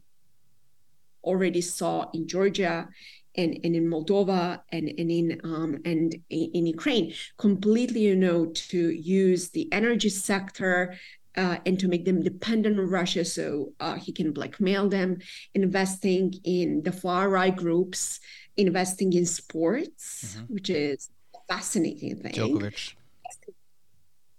already 1.24 1.62
saw 1.62 2.06
in 2.13 2.28
Georgia 2.28 2.88
and, 3.36 3.60
and 3.63 3.76
in 3.76 3.89
Moldova 3.89 4.62
and, 4.72 4.89
and 4.98 5.12
in 5.12 5.41
um, 5.43 5.80
and 5.86 6.15
in 6.30 6.65
Ukraine, 6.65 7.13
completely, 7.38 8.02
you 8.02 8.15
know, 8.15 8.48
to 8.48 8.91
use 8.91 9.50
the 9.50 9.72
energy 9.72 10.10
sector 10.10 10.95
uh, 11.39 11.58
and 11.65 11.80
to 11.80 11.88
make 11.88 12.04
them 12.06 12.21
dependent 12.21 12.78
on 12.80 12.88
Russia 12.89 13.23
so 13.23 13.71
uh, 13.80 13.95
he 13.95 14.12
can 14.12 14.32
blackmail 14.32 14.89
them, 14.89 15.17
investing 15.54 16.34
in 16.43 16.84
the 16.84 16.91
far 16.91 17.30
right 17.30 17.56
groups, 17.56 18.19
investing 18.58 19.13
in 19.13 19.25
sports, 19.25 20.36
mm-hmm. 20.36 20.54
which 20.54 20.69
is 20.69 21.10
a 21.36 21.39
fascinating 21.54 22.15
thing. 22.21 22.34
Djokovic 22.34 22.95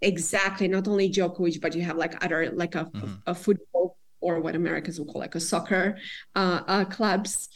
exactly 0.03 0.67
not 0.67 0.89
only 0.89 1.11
Djokovic, 1.11 1.61
but 1.61 1.75
you 1.75 1.83
have 1.83 1.97
like 1.97 2.25
other 2.25 2.51
like 2.53 2.75
a, 2.75 2.85
mm-hmm. 2.85 3.15
a, 3.27 3.35
football 3.35 3.99
or 4.21 4.41
what 4.41 4.55
Americans 4.55 4.99
would 4.99 5.09
call 5.09 5.21
like 5.21 5.35
a 5.35 5.41
soccer 5.41 5.99
uh, 6.35 6.61
uh, 6.67 6.85
clubs 6.85 7.49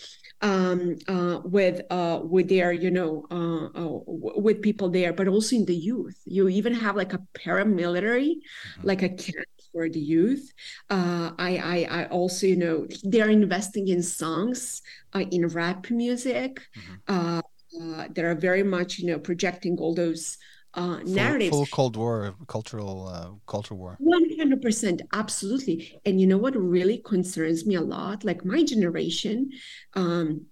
um, 0.45 0.99
uh, 1.09 1.41
with 1.43 1.81
uh, 1.91 2.21
with 2.23 2.49
their 2.49 2.71
you 2.71 2.91
know 2.91 3.25
uh, 3.31 3.67
uh, 3.73 3.99
with 4.07 4.61
people 4.61 4.91
there, 4.91 5.13
but 5.13 5.27
also 5.27 5.57
in 5.57 5.65
the 5.65 5.75
youth. 5.75 6.21
You 6.27 6.49
even 6.49 6.75
have 6.75 6.97
like 6.97 7.15
a 7.15 7.23
paramilitary, 7.33 8.37
mm-hmm. 8.37 8.87
like 8.87 9.03
a 9.03 9.09
camp 9.09 9.49
for 9.73 9.89
the 9.89 9.99
youth. 9.99 10.53
I, 10.91 11.29
I 11.41 11.89
I 11.91 12.05
also 12.09 12.47
you 12.47 12.57
know 12.57 12.87
they're 13.03 13.31
investing 13.31 13.89
in 13.89 14.03
songs 14.03 14.83
in 15.15 15.49
rap 15.49 15.91
music. 15.91 16.61
Mm-hmm. 17.09 18.13
that 18.15 18.25
are 18.25 18.37
very 18.37 18.63
much 18.63 19.01
you 19.01 19.07
know 19.11 19.19
projecting 19.19 19.77
all 19.79 19.95
those 19.97 20.39
uh, 20.75 20.99
narratives. 21.05 21.51
Full, 21.51 21.67
full, 21.67 21.77
Cold 21.77 21.97
War, 21.97 22.35
cultural, 22.47 23.09
uh, 23.09 23.31
cultural 23.47 23.79
war. 23.79 23.97
One 23.99 24.25
hundred 24.39 24.63
percent, 24.63 25.03
absolutely. 25.13 26.01
And 26.05 26.21
you 26.21 26.27
know 26.27 26.39
what 26.39 26.57
really 26.57 26.99
concerns 26.99 27.67
me 27.67 27.75
a 27.77 27.81
lot? 27.81 28.25
Like 28.25 28.45
my 28.45 28.63
generation, 28.65 29.51
um, 29.95 30.47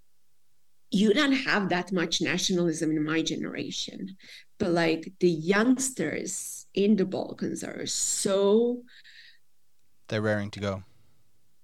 you 0.91 1.13
don't 1.13 1.33
have 1.33 1.69
that 1.71 1.93
much 1.93 2.21
nationalism 2.21 2.91
in 2.91 3.05
my 3.05 3.23
generation, 3.23 4.17
but 4.59 4.71
like 4.71 5.13
the 5.21 5.31
youngsters 5.31 6.67
in 6.75 6.97
the 6.97 7.05
Balkans 7.05 7.65
are 7.65 7.87
so. 7.87 8.83
They're 10.09 10.23
raring 10.23 10.51
to 10.51 10.61
go. 10.61 10.83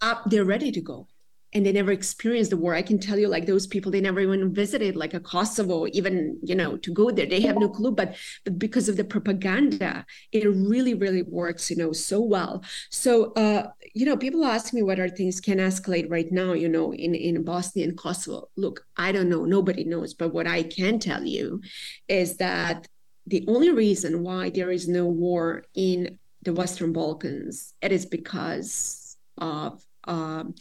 Up, 0.01 0.23
they're 0.31 0.44
ready 0.44 0.71
to 0.73 0.81
go 0.81 1.09
and 1.54 1.64
they 1.64 1.72
never 1.72 1.92
experienced 1.92 2.50
the 2.50 2.56
war. 2.56 2.74
I 2.74 2.82
can 2.82 2.98
tell 2.98 3.18
you, 3.18 3.28
like 3.28 3.46
those 3.46 3.66
people, 3.66 3.90
they 3.90 4.00
never 4.00 4.20
even 4.20 4.52
visited 4.52 4.96
like 4.96 5.14
a 5.14 5.20
Kosovo, 5.20 5.87
even 5.92 6.38
you 6.42 6.54
know, 6.54 6.76
to 6.78 6.92
go 6.92 7.11
there. 7.11 7.26
They 7.26 7.40
have 7.42 7.56
no 7.56 7.68
clue, 7.68 7.92
but 7.92 8.16
but 8.44 8.58
because 8.58 8.88
of 8.88 8.96
the 8.96 9.04
propaganda, 9.04 10.04
it 10.32 10.46
really, 10.46 10.94
really 10.94 11.22
works, 11.22 11.70
you 11.70 11.76
know, 11.76 11.92
so 11.92 12.20
well. 12.20 12.62
So, 12.90 13.32
uh, 13.32 13.68
you 13.94 14.04
know, 14.04 14.16
people 14.16 14.44
ask 14.44 14.74
me 14.74 14.82
whether 14.82 15.08
things 15.08 15.40
can 15.40 15.58
escalate 15.58 16.11
right 16.11 16.30
now, 16.30 16.52
you 16.52 16.68
know, 16.68 16.92
in 16.92 17.14
in 17.14 17.42
Bosnia 17.44 17.84
and 17.84 17.96
Kosovo. 17.96 18.48
Look, 18.56 18.84
I 18.96 19.12
don't 19.12 19.28
know, 19.28 19.44
nobody 19.44 19.84
knows, 19.84 20.14
but 20.14 20.34
what 20.34 20.46
I 20.46 20.62
can 20.62 20.98
tell 20.98 21.24
you 21.24 21.62
is 22.08 22.37
that 22.37 22.87
the 23.26 23.44
only 23.46 23.70
reason 23.70 24.22
why 24.22 24.50
there 24.50 24.70
is 24.70 24.88
no 24.88 25.06
war 25.06 25.64
in 25.74 26.18
the 26.42 26.52
Western 26.52 26.92
Balkans, 26.92 27.74
it 27.82 27.92
is 27.92 28.06
because 28.06 29.16
of 29.37 29.82
um, 30.04 30.54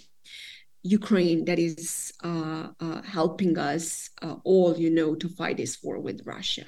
Ukraine 0.84 1.46
that 1.46 1.60
is 1.60 2.14
uh, 2.24 2.68
uh, 2.80 3.02
helping 3.02 3.58
us 3.58 4.10
uh, 4.22 4.36
all, 4.44 4.78
you 4.78 4.90
know, 4.90 5.16
to 5.16 5.30
fight 5.30 5.58
this 5.58 5.82
war 5.84 6.00
with 6.00 6.22
Russia. 6.26 6.66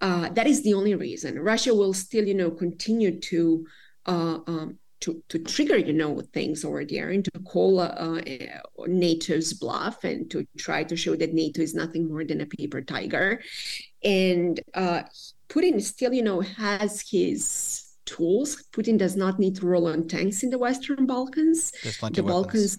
Uh, 0.00 0.28
that 0.30 0.46
is 0.46 0.62
the 0.62 0.74
only 0.74 0.94
reason. 0.94 1.38
Russia 1.38 1.74
will 1.74 1.92
still, 1.92 2.26
you 2.26 2.34
know, 2.34 2.50
continue 2.50 3.20
to 3.20 3.66
uh, 4.06 4.38
um, 4.46 4.78
to, 5.00 5.22
to 5.30 5.38
trigger, 5.38 5.78
you 5.78 5.94
know, 5.94 6.20
things 6.34 6.62
over 6.62 6.84
there 6.84 7.08
and 7.08 7.24
to 7.24 7.30
call 7.40 7.80
uh, 7.80 8.20
NATO's 8.86 9.54
bluff 9.54 10.04
and 10.04 10.30
to 10.30 10.46
try 10.58 10.84
to 10.84 10.94
show 10.94 11.16
that 11.16 11.32
NATO 11.32 11.62
is 11.62 11.74
nothing 11.74 12.06
more 12.06 12.22
than 12.22 12.42
a 12.42 12.46
paper 12.46 12.82
tiger. 12.82 13.40
And 14.04 14.60
Putin 15.48 15.80
still, 15.80 16.12
you 16.12 16.22
know, 16.22 16.42
has 16.42 17.02
his 17.08 17.90
tools. 18.04 18.64
Putin 18.72 18.98
does 18.98 19.16
not 19.16 19.38
need 19.38 19.56
to 19.56 19.66
roll 19.66 19.86
on 19.86 20.06
tanks 20.06 20.42
in 20.42 20.50
the 20.50 20.58
Western 20.58 21.06
Balkans. 21.06 21.72
the 22.12 22.22
Balkans 22.22 22.78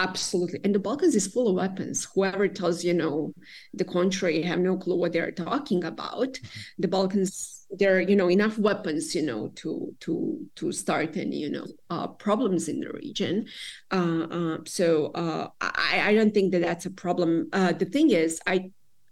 Absolutely. 0.00 0.60
And 0.64 0.74
the 0.74 0.78
Balkans 0.78 1.14
is 1.14 1.26
full 1.26 1.48
of 1.48 1.56
weapons. 1.56 2.08
Whoever 2.14 2.48
tells 2.48 2.82
you 2.82 2.94
know 2.94 3.34
the 3.74 3.84
contrary 3.84 4.40
have 4.40 4.58
no 4.58 4.78
clue 4.78 4.96
what 4.96 5.12
they're 5.12 5.30
talking 5.30 5.84
about. 5.84 6.38
The 6.78 6.88
Balkans, 6.88 7.66
there 7.70 7.96
are, 7.96 8.00
you 8.00 8.16
know, 8.16 8.30
enough 8.30 8.56
weapons, 8.56 9.14
you 9.14 9.20
know, 9.20 9.48
to 9.56 9.94
to 10.00 10.38
to 10.56 10.72
start 10.72 11.18
any, 11.18 11.36
you 11.36 11.50
know, 11.50 11.66
uh, 11.90 12.06
problems 12.06 12.66
in 12.66 12.80
the 12.80 12.90
region. 12.94 13.46
Uh, 13.90 14.26
uh, 14.30 14.58
so 14.64 15.08
uh, 15.08 15.48
I, 15.60 16.02
I 16.06 16.14
don't 16.14 16.32
think 16.32 16.52
that 16.52 16.62
that's 16.62 16.86
a 16.86 16.90
problem. 16.90 17.50
Uh, 17.52 17.72
the 17.72 17.84
thing 17.84 18.08
is, 18.10 18.40
I 18.46 18.70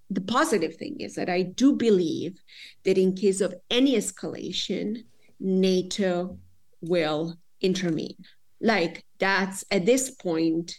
the 0.09 0.22
positive 0.22 0.76
thing 0.76 1.01
is 1.01 1.16
that 1.16 1.28
I 1.28 1.43
do 1.43 1.74
believe 1.74 2.41
that 2.84 2.97
in 2.97 3.14
case 3.14 3.43
of 3.43 3.55
any 3.70 3.95
escalation, 3.95 5.05
NATO 5.39 6.39
will 6.80 7.36
intervene 7.61 8.16
like 8.61 9.04
that's 9.18 9.64
at 9.70 9.86
this 9.86 10.11
point 10.11 10.78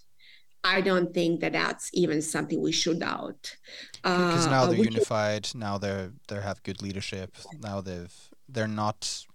I 0.63 0.81
don't 0.81 1.13
think 1.13 1.39
that 1.41 1.53
that's 1.53 1.89
even 1.93 2.21
something 2.21 2.61
we 2.61 2.71
should 2.71 2.99
doubt. 2.99 3.55
Because 4.03 4.47
uh, 4.47 4.51
now 4.51 4.65
they're 4.65 4.75
unified. 4.75 5.45
Should... 5.45 5.59
Now 5.59 5.77
they're 5.77 6.11
they 6.27 6.41
have 6.41 6.63
good 6.63 6.81
leadership. 6.81 7.35
Now 7.61 7.81
they've 7.81 8.13
they're 8.47 8.67
not 8.67 9.25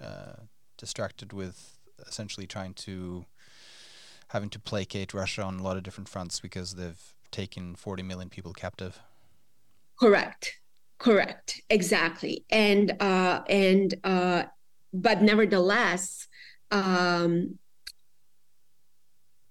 uh, 0.00 0.36
distracted 0.78 1.32
with 1.32 1.78
essentially 2.06 2.46
trying 2.46 2.74
to 2.74 3.26
having 4.28 4.48
to 4.50 4.58
placate 4.58 5.12
Russia 5.12 5.42
on 5.42 5.58
a 5.58 5.62
lot 5.62 5.76
of 5.76 5.82
different 5.82 6.08
fronts 6.08 6.40
because 6.40 6.74
they've 6.74 7.14
taken 7.30 7.74
40 7.74 8.02
million 8.02 8.30
people 8.30 8.52
captive. 8.52 9.00
Correct. 10.00 10.60
Correct. 10.98 11.60
Exactly. 11.68 12.44
And 12.50 12.96
uh, 13.00 13.42
and 13.48 13.94
uh, 14.02 14.44
but 14.94 15.20
nevertheless. 15.20 16.26
Um, 16.70 17.58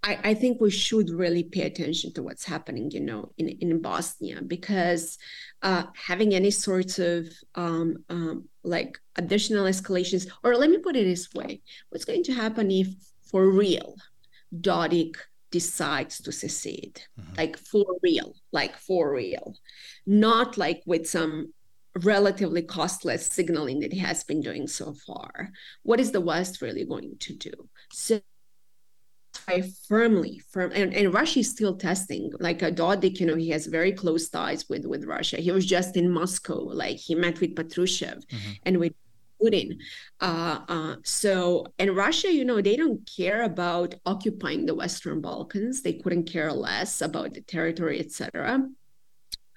I, 0.04 0.20
I, 0.24 0.34
think 0.34 0.60
we 0.60 0.70
should 0.70 1.10
really 1.10 1.44
pay 1.44 1.62
attention 1.62 2.12
to 2.14 2.24
what's 2.24 2.44
happening, 2.44 2.92
you 2.92 3.00
know, 3.00 3.32
in, 3.38 3.48
in 3.48 3.82
Bosnia, 3.82 4.42
because 4.42 5.18
uh, 5.62 5.84
having 5.96 6.34
any 6.34 6.52
sorts 6.52 7.00
of 7.00 7.28
um, 7.56 8.04
um, 8.10 8.50
like 8.64 9.00
additional 9.16 9.66
escalations, 9.66 10.28
or 10.44 10.56
let 10.56 10.70
me 10.70 10.78
put 10.80 10.98
it 10.98 11.06
this 11.06 11.34
way: 11.34 11.62
what's 11.90 12.06
going 12.06 12.24
to 12.24 12.34
happen 12.34 12.70
if, 12.70 12.88
for 13.32 13.50
real, 13.50 13.96
Dodik 14.60 15.16
decides 15.52 16.20
to 16.22 16.32
secede, 16.32 17.02
mm-hmm. 17.20 17.36
like 17.38 17.58
for 17.58 17.86
real, 18.04 18.36
like 18.52 18.76
for 18.76 19.14
real, 19.14 19.56
not 20.06 20.58
like 20.58 20.84
with 20.86 21.08
some 21.08 21.54
relatively 22.02 22.64
costless 22.64 23.28
signaling 23.28 23.80
that 23.80 23.94
he 23.94 24.00
has 24.00 24.24
been 24.24 24.42
doing 24.42 24.68
so 24.68 24.94
far. 25.06 25.52
What 25.84 26.00
is 26.00 26.12
the 26.12 26.22
West 26.22 26.62
really 26.62 26.86
going 26.86 27.18
to 27.20 27.34
do? 27.36 27.54
So 27.92 28.20
I 29.48 29.64
firmly, 29.88 30.42
firm, 30.52 30.72
and, 30.74 30.94
and 30.94 31.14
Russia 31.14 31.40
is 31.40 31.50
still 31.50 31.76
testing. 31.76 32.32
Like 32.40 32.62
a 32.62 32.72
Dodik, 32.72 33.20
you 33.20 33.26
know, 33.26 33.36
he 33.36 33.50
has 33.50 33.68
very 33.68 33.92
close 33.92 34.30
ties 34.30 34.70
with 34.70 34.86
with 34.86 35.06
Russia. 35.06 35.38
He 35.38 35.52
was 35.52 35.66
just 35.66 35.98
in 35.98 36.10
Moscow, 36.10 36.60
like 36.60 36.98
he 36.98 37.16
met 37.16 37.40
with 37.42 37.56
Patrushev 37.56 38.26
mm-hmm. 38.26 38.52
and 38.64 38.78
with 38.78 38.94
Putin. 39.42 39.78
Uh, 40.22 40.60
uh, 40.68 40.96
so, 41.04 41.68
and 41.78 41.96
Russia, 41.96 42.32
you 42.32 42.46
know, 42.46 42.62
they 42.62 42.78
don't 42.78 43.10
care 43.18 43.44
about 43.44 43.96
occupying 44.06 44.66
the 44.66 44.76
Western 44.76 45.20
Balkans. 45.20 45.82
They 45.82 45.94
couldn't 45.94 46.26
care 46.26 46.52
less 46.54 47.02
about 47.02 47.34
the 47.34 47.42
territory, 47.42 48.00
etc. 48.00 48.66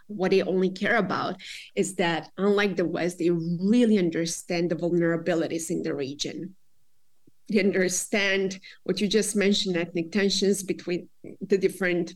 What 0.08 0.30
they 0.32 0.42
only 0.42 0.70
care 0.70 0.96
about 0.96 1.40
is 1.74 1.96
that, 1.96 2.30
unlike 2.38 2.76
the 2.76 2.84
West, 2.84 3.18
they 3.18 3.30
really 3.30 3.98
understand 3.98 4.70
the 4.70 4.76
vulnerabilities 4.76 5.70
in 5.70 5.82
the 5.82 5.94
region 5.94 6.55
they 7.48 7.60
understand 7.60 8.58
what 8.84 9.00
you 9.00 9.08
just 9.08 9.36
mentioned 9.36 9.76
ethnic 9.76 10.12
tensions 10.12 10.62
between 10.62 11.08
the 11.40 11.58
different 11.58 12.14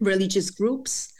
religious 0.00 0.50
groups. 0.50 1.12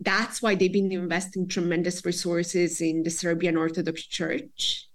That's 0.00 0.42
why 0.42 0.54
they've 0.54 0.72
been 0.72 0.92
investing 0.92 1.48
tremendous 1.48 2.04
resources 2.04 2.80
in 2.80 3.02
the 3.02 3.10
serbian 3.10 3.56
orthodox 3.56 4.06
church. 4.06 4.86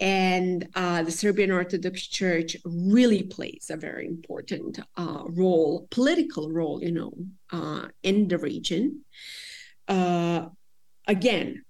And 0.00 0.66
uh, 0.74 1.02
the 1.02 1.10
serbian 1.10 1.52
orthodox 1.52 2.06
church 2.06 2.56
really 2.64 3.22
plays 3.22 3.70
a 3.70 3.76
very 3.76 4.06
important 4.06 4.80
uh, 4.96 5.24
role 5.26 5.86
political 5.90 6.50
role 6.50 6.82
you 6.82 6.90
know 6.90 7.12
uh, 7.52 7.88
in 8.02 8.26
the 8.28 8.38
region. 8.38 9.04
Uh, 9.86 10.46
again 11.06 11.62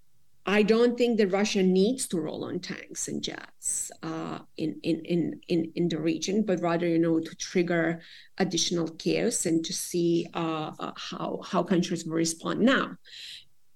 I 0.47 0.63
don't 0.63 0.97
think 0.97 1.19
that 1.19 1.29
Russia 1.29 1.63
needs 1.63 2.09
to 2.09 2.21
roll 2.21 2.45
on 2.45 2.61
tanks 2.61 3.09
and 3.09 3.23
jets 3.23 3.91
uh, 4.03 4.39
in, 4.57 4.81
in, 4.83 5.05
in, 5.05 5.41
in, 5.49 5.73
in 5.75 5.89
the 5.89 5.99
region, 5.99 6.45
but 6.45 6.61
rather, 6.61 6.87
you 6.87 6.99
know, 6.99 7.21
to 7.21 7.37
trigger 7.37 8.01
additional 8.39 8.89
chaos 8.89 9.45
and 9.47 9.65
to 9.65 9.73
see 9.73 10.27
uh, 10.35 10.73
uh, 10.79 10.93
how, 10.97 11.41
how 11.45 11.63
countries 11.63 12.07
will 12.07 12.15
respond. 12.15 12.61
Now, 12.61 12.97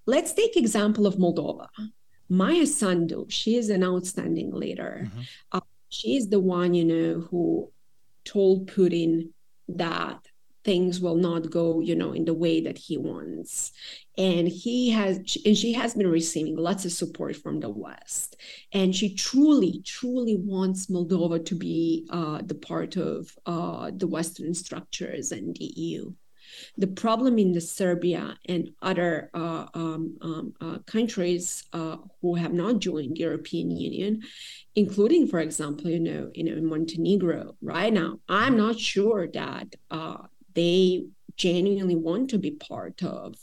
let's 0.06 0.32
take 0.32 0.56
example 0.56 1.06
of 1.06 1.16
Moldova. 1.16 1.68
Maia 2.30 2.66
Sandu, 2.66 3.26
she 3.28 3.56
is 3.56 3.68
an 3.68 3.84
outstanding 3.84 4.50
leader. 4.52 5.02
Mm-hmm. 5.04 5.20
Uh, 5.52 5.60
she 5.90 6.16
is 6.16 6.30
the 6.30 6.40
one, 6.40 6.72
you 6.74 6.84
know, 6.84 7.20
who 7.30 7.70
told 8.24 8.68
Putin 8.68 9.28
that 9.68 10.18
things 10.64 11.00
will 11.00 11.16
not 11.16 11.50
go 11.50 11.80
you 11.80 11.94
know 11.94 12.12
in 12.12 12.24
the 12.24 12.34
way 12.34 12.60
that 12.62 12.78
he 12.78 12.96
wants. 12.96 13.72
And 14.16 14.46
he 14.46 14.90
has 14.90 15.18
and 15.44 15.56
she 15.56 15.72
has 15.74 15.94
been 15.94 16.06
receiving 16.06 16.56
lots 16.56 16.84
of 16.84 16.92
support 16.92 17.36
from 17.36 17.60
the 17.60 17.70
west. 17.70 18.36
And 18.72 18.94
she 18.94 19.14
truly 19.14 19.82
truly 19.84 20.36
wants 20.36 20.86
moldova 20.86 21.44
to 21.46 21.54
be 21.54 22.06
uh, 22.10 22.40
the 22.44 22.54
part 22.54 22.96
of 22.96 23.30
uh, 23.46 23.90
the 23.94 24.06
western 24.06 24.54
structures 24.54 25.32
and 25.32 25.54
the 25.56 25.72
eu 25.76 26.14
the 26.76 26.86
problem 26.86 27.38
in 27.38 27.52
the 27.52 27.60
serbia 27.60 28.36
and 28.48 28.70
other 28.82 29.30
uh, 29.34 29.66
um, 29.74 30.16
um, 30.20 30.54
uh, 30.60 30.78
countries 30.86 31.64
uh, 31.72 31.96
who 32.20 32.34
have 32.34 32.52
not 32.52 32.78
joined 32.78 33.16
the 33.16 33.20
european 33.20 33.70
union 33.70 34.20
including 34.74 35.26
for 35.26 35.40
example 35.40 35.88
you 35.90 36.00
know 36.00 36.30
you 36.34 36.44
know 36.44 36.60
montenegro 36.60 37.56
right? 37.62 37.92
Now 37.92 38.18
i'm 38.28 38.56
not 38.56 38.78
sure 38.78 39.28
that 39.32 39.74
uh, 39.90 40.18
they 40.54 41.06
genuinely 41.36 41.96
want 41.96 42.30
to 42.30 42.38
be 42.38 42.52
part 42.52 43.02
of 43.02 43.34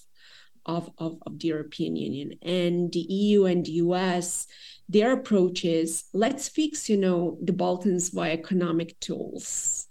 of, 0.66 0.92
of, 0.98 1.18
of 1.26 1.40
the 1.40 1.48
European 1.48 1.96
Union. 1.96 2.34
And 2.42 2.92
the 2.92 3.00
EU 3.00 3.46
and 3.46 3.66
the 3.66 3.72
US, 3.84 4.48
their 4.88 5.14
approach 5.14 5.66
is 5.66 6.06
let's 6.14 6.50
fix, 6.50 6.90
you 6.90 6.98
know, 6.98 7.38
the 7.42 7.54
Balkans 7.54 8.10
via 8.10 8.34
economic 8.34 9.00
tools. 9.00 9.88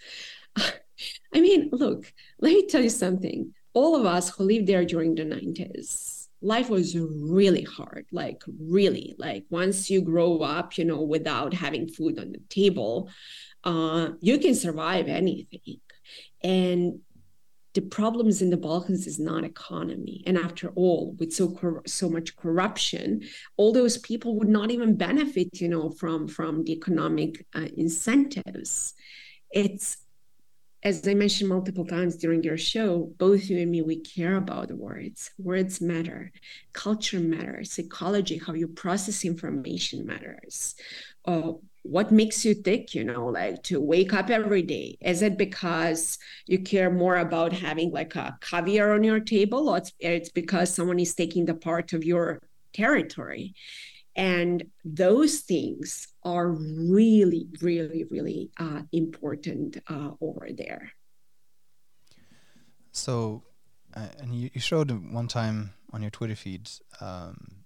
I 1.35 1.41
mean, 1.41 1.71
look, 1.73 2.13
let 2.41 2.53
me 2.53 2.67
tell 2.67 2.83
you 2.83 2.91
something. 2.91 3.55
All 3.73 3.97
of 3.97 4.05
us 4.05 4.31
who 4.31 4.45
lived 4.45 4.67
there 4.67 4.85
during 4.85 5.15
the 5.15 5.23
90s, 5.25 6.29
life 6.43 6.69
was 6.69 6.97
really 6.97 7.63
hard, 7.63 8.07
like 8.13 8.43
really. 8.59 9.15
Like 9.19 9.45
once 9.51 9.91
you 9.91 10.01
grow 10.03 10.39
up, 10.39 10.77
you 10.77 10.85
know, 10.85 11.03
without 11.03 11.55
having 11.55 11.89
food 11.89 12.19
on 12.19 12.33
the 12.33 12.41
table, 12.49 13.11
uh, 13.65 14.11
you 14.21 14.39
can 14.39 14.55
survive 14.55 15.09
anything. 15.09 15.81
And 16.43 17.01
the 17.75 17.81
problems 17.81 18.43
in 18.43 18.51
the 18.51 18.57
Balkans 18.57 19.07
is 19.07 19.19
not 19.19 19.45
economy. 19.45 20.23
And 20.27 20.37
after 20.37 20.71
all, 20.71 21.15
with 21.19 21.33
so 21.33 21.51
cor- 21.51 21.83
so 21.87 22.09
much 22.09 22.37
corruption, 22.37 23.23
all 23.57 23.73
those 23.73 23.99
people 23.99 24.37
would 24.39 24.49
not 24.49 24.71
even 24.71 24.97
benefit, 24.97 25.61
you 25.61 25.69
know, 25.69 25.91
from 25.91 26.27
from 26.27 26.65
the 26.65 26.73
economic 26.73 27.47
uh, 27.55 27.69
incentives. 27.77 28.95
It's 29.53 29.99
as 30.83 31.07
I 31.07 31.13
mentioned 31.13 31.51
multiple 31.51 31.85
times 31.85 32.17
during 32.17 32.43
your 32.43 32.57
show, 32.57 33.13
both 33.19 33.51
you 33.51 33.59
and 33.59 33.71
me, 33.71 33.83
we 33.83 34.01
care 34.01 34.37
about 34.37 34.71
words. 34.71 35.31
Words 35.39 35.81
matter. 35.81 36.33
Culture 36.73 37.21
matters. 37.21 37.73
Psychology, 37.73 38.39
how 38.39 38.55
you 38.55 38.67
process 38.67 39.25
information 39.25 40.07
matters. 40.07 40.75
Uh, 41.27 41.53
what 41.83 42.13
makes 42.13 42.45
you 42.45 42.55
tick 42.55 42.95
you 42.95 43.05
know 43.05 43.27
like 43.27 43.63
to 43.65 43.81
wake 43.81 44.13
up 44.13 44.31
every 44.31 44.63
day? 44.63 44.99
Is 45.01 45.23
it 45.23 45.39
because 45.39 46.19
you 46.47 46.61
care 46.61 46.91
more 46.91 47.17
about 47.17 47.53
having 47.53 47.91
like 47.91 48.15
a 48.17 48.39
caviar 48.41 48.93
on 48.93 49.05
your 49.05 49.21
table 49.21 49.69
or 49.69 49.79
it's, 49.79 49.93
it's 49.99 50.31
because 50.31 50.75
someone 50.75 50.99
is 50.99 51.15
taking 51.15 51.47
the 51.47 51.55
part 51.55 51.93
of 51.93 52.05
your 52.05 52.43
territory? 52.73 53.55
And 54.17 54.65
those 54.85 55.41
things 55.41 56.09
are 56.25 56.49
really 56.49 57.49
really 57.63 58.05
really 58.11 58.51
uh, 58.59 58.83
important 58.93 59.79
uh, 59.89 60.11
over 60.21 60.49
there. 60.55 60.93
So 62.93 63.45
uh, 63.95 64.09
and 64.19 64.35
you, 64.35 64.51
you 64.53 64.61
showed 64.61 64.91
one 65.13 65.29
time 65.29 65.73
on 65.93 66.03
your 66.03 66.11
twitter 66.11 66.37
feed 66.37 66.71
um, 67.01 67.65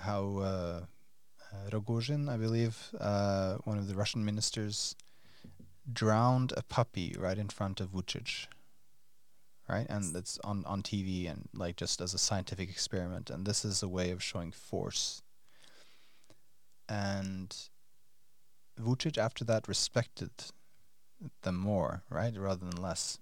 how 0.00 0.38
uh, 0.38 0.80
Rogozin, 1.70 2.28
I 2.28 2.36
believe, 2.36 2.90
uh, 3.00 3.56
one 3.64 3.78
of 3.78 3.88
the 3.88 3.94
Russian 3.94 4.24
ministers, 4.24 4.94
drowned 5.92 6.52
a 6.56 6.62
puppy 6.62 7.14
right 7.18 7.38
in 7.38 7.48
front 7.48 7.80
of 7.80 7.92
Vucic. 7.92 8.46
Right, 9.68 9.86
and 9.88 10.14
it's 10.14 10.38
on 10.44 10.64
on 10.66 10.82
TV 10.82 11.30
and 11.30 11.48
like 11.54 11.76
just 11.76 12.00
as 12.02 12.12
a 12.14 12.18
scientific 12.18 12.68
experiment, 12.68 13.30
and 13.30 13.46
this 13.46 13.64
is 13.64 13.82
a 13.82 13.88
way 13.88 14.10
of 14.10 14.22
showing 14.22 14.52
force. 14.52 15.22
And 16.88 17.54
Vucic, 18.80 19.18
after 19.18 19.44
that, 19.44 19.68
respected 19.68 20.30
them 21.42 21.56
more, 21.56 22.02
right, 22.10 22.36
rather 22.36 22.64
than 22.66 22.80
less. 22.82 23.18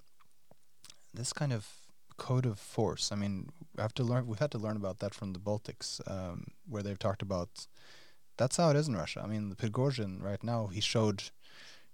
this 1.15 1.33
kind 1.33 1.53
of 1.53 1.69
code 2.17 2.47
of 2.47 2.59
force. 2.59 3.13
I 3.13 3.17
mean, 3.17 3.51
we 3.77 3.83
have 3.83 3.95
to 3.95 4.05
learn. 4.05 4.27
We've 4.27 4.39
had 4.39 4.51
to 4.53 4.59
learn 4.59 4.77
about 4.77 4.99
that 5.01 5.15
from 5.15 5.33
the 5.33 5.39
Baltics, 5.39 6.01
um, 6.11 6.47
where 6.69 6.83
they've 6.83 6.99
talked 6.99 7.23
about. 7.23 7.67
That's 8.43 8.57
how 8.57 8.71
it 8.71 8.77
is 8.77 8.89
in 8.89 8.97
Russia. 8.97 9.23
I 9.23 9.29
mean, 9.29 9.51
the 9.51 9.55
Prigozhin 9.55 10.21
right 10.21 10.43
now 10.43 10.67
he 10.67 10.81
showed 10.81 11.23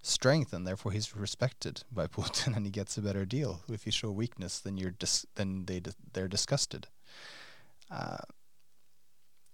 strength 0.00 0.54
and 0.54 0.66
therefore 0.66 0.92
he's 0.92 1.14
respected 1.14 1.84
by 1.92 2.06
Putin 2.18 2.56
and 2.56 2.64
he 2.64 2.70
gets 2.70 2.96
a 2.96 3.02
better 3.02 3.26
deal. 3.26 3.60
If 3.70 3.84
you 3.84 3.92
show 3.92 4.10
weakness, 4.10 4.58
then 4.58 4.78
you're 4.78 4.92
dis- 4.92 5.26
then 5.34 5.66
they 5.66 5.80
di- 5.80 5.92
they're 6.14 6.26
disgusted. 6.26 6.86
Uh, 7.90 8.24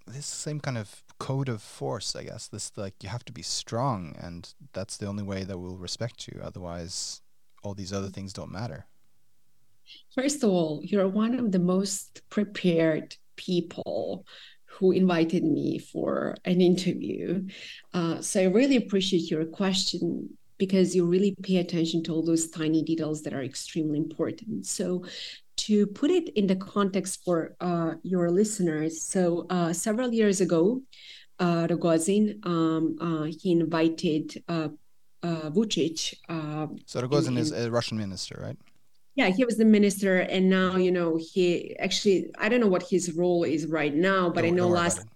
this 0.07 0.27
same 0.27 0.61
kind 0.61 0.79
of 0.79 1.03
code 1.19 1.49
of 1.49 1.63
force, 1.63 2.15
I 2.15 2.23
guess. 2.23 2.47
This 2.47 2.71
like 2.77 3.03
you 3.03 3.09
have 3.09 3.25
to 3.25 3.33
be 3.33 3.43
strong, 3.43 4.15
and 4.17 4.55
that's 4.73 4.97
the 4.97 5.07
only 5.07 5.25
way 5.25 5.43
that 5.43 5.59
will 5.59 5.79
respect 5.79 6.29
you. 6.29 6.41
Otherwise, 6.45 7.23
all 7.65 7.75
these 7.75 7.93
other 7.93 8.11
things 8.11 8.33
don't 8.33 8.53
matter. 8.53 8.87
First 10.15 10.45
of 10.45 10.51
all, 10.51 10.81
you're 10.85 11.09
one 11.09 11.35
of 11.41 11.51
the 11.51 11.59
most 11.59 12.23
prepared 12.31 13.17
people 13.35 14.27
who 14.79 14.93
invited 14.93 15.45
me 15.45 15.79
for 15.79 16.37
an 16.45 16.61
interview. 16.61 17.47
Uh, 17.93 18.21
so 18.21 18.41
I 18.41 18.45
really 18.45 18.77
appreciate 18.77 19.31
your 19.31 19.45
question 19.45 20.37
because 20.59 20.95
you 20.95 21.05
really 21.05 21.35
pay 21.43 21.57
attention 21.57 22.03
to 22.05 22.13
all 22.13 22.23
those 22.23 22.49
tiny 22.51 22.83
details 22.83 23.23
that 23.23 23.33
are 23.33 23.43
extremely 23.43 23.99
important. 23.99 24.67
So 24.67 25.05
to 25.57 25.87
put 25.87 26.11
it 26.11 26.29
in 26.31 26.47
the 26.47 26.57
context 26.57 27.25
for 27.25 27.57
uh, 27.61 27.95
your 28.03 28.31
listeners, 28.31 29.03
so 29.03 29.47
uh, 29.51 29.73
several 29.73 30.13
years 30.13 30.41
ago, 30.41 30.83
uh, 31.39 31.67
Rogozin, 31.69 32.45
um, 32.47 32.97
uh, 33.01 33.25
he 33.25 33.53
invited 33.53 34.43
uh, 34.49 34.69
uh, 35.23 35.51
Vucic. 35.51 36.15
Uh, 36.29 36.69
so 36.87 37.01
Rogozin 37.01 37.39
is 37.39 37.53
a 37.53 37.71
Russian 37.71 37.99
minister, 37.99 38.39
right? 38.41 38.59
Yeah, 39.15 39.29
he 39.29 39.45
was 39.45 39.57
the 39.57 39.65
minister, 39.65 40.21
and 40.21 40.51
now 40.51 40.77
you 40.77 40.91
know 40.91 41.17
he 41.17 41.77
actually 41.79 42.31
I 42.39 42.49
don't 42.49 42.61
know 42.61 42.69
what 42.69 42.83
his 42.83 43.13
role 43.13 43.45
is 43.45 43.67
right 43.67 43.95
now, 43.95 44.29
but 44.29 44.43
don't, 44.43 44.53
I 44.53 44.57
know 44.57 44.69
last 44.69 45.07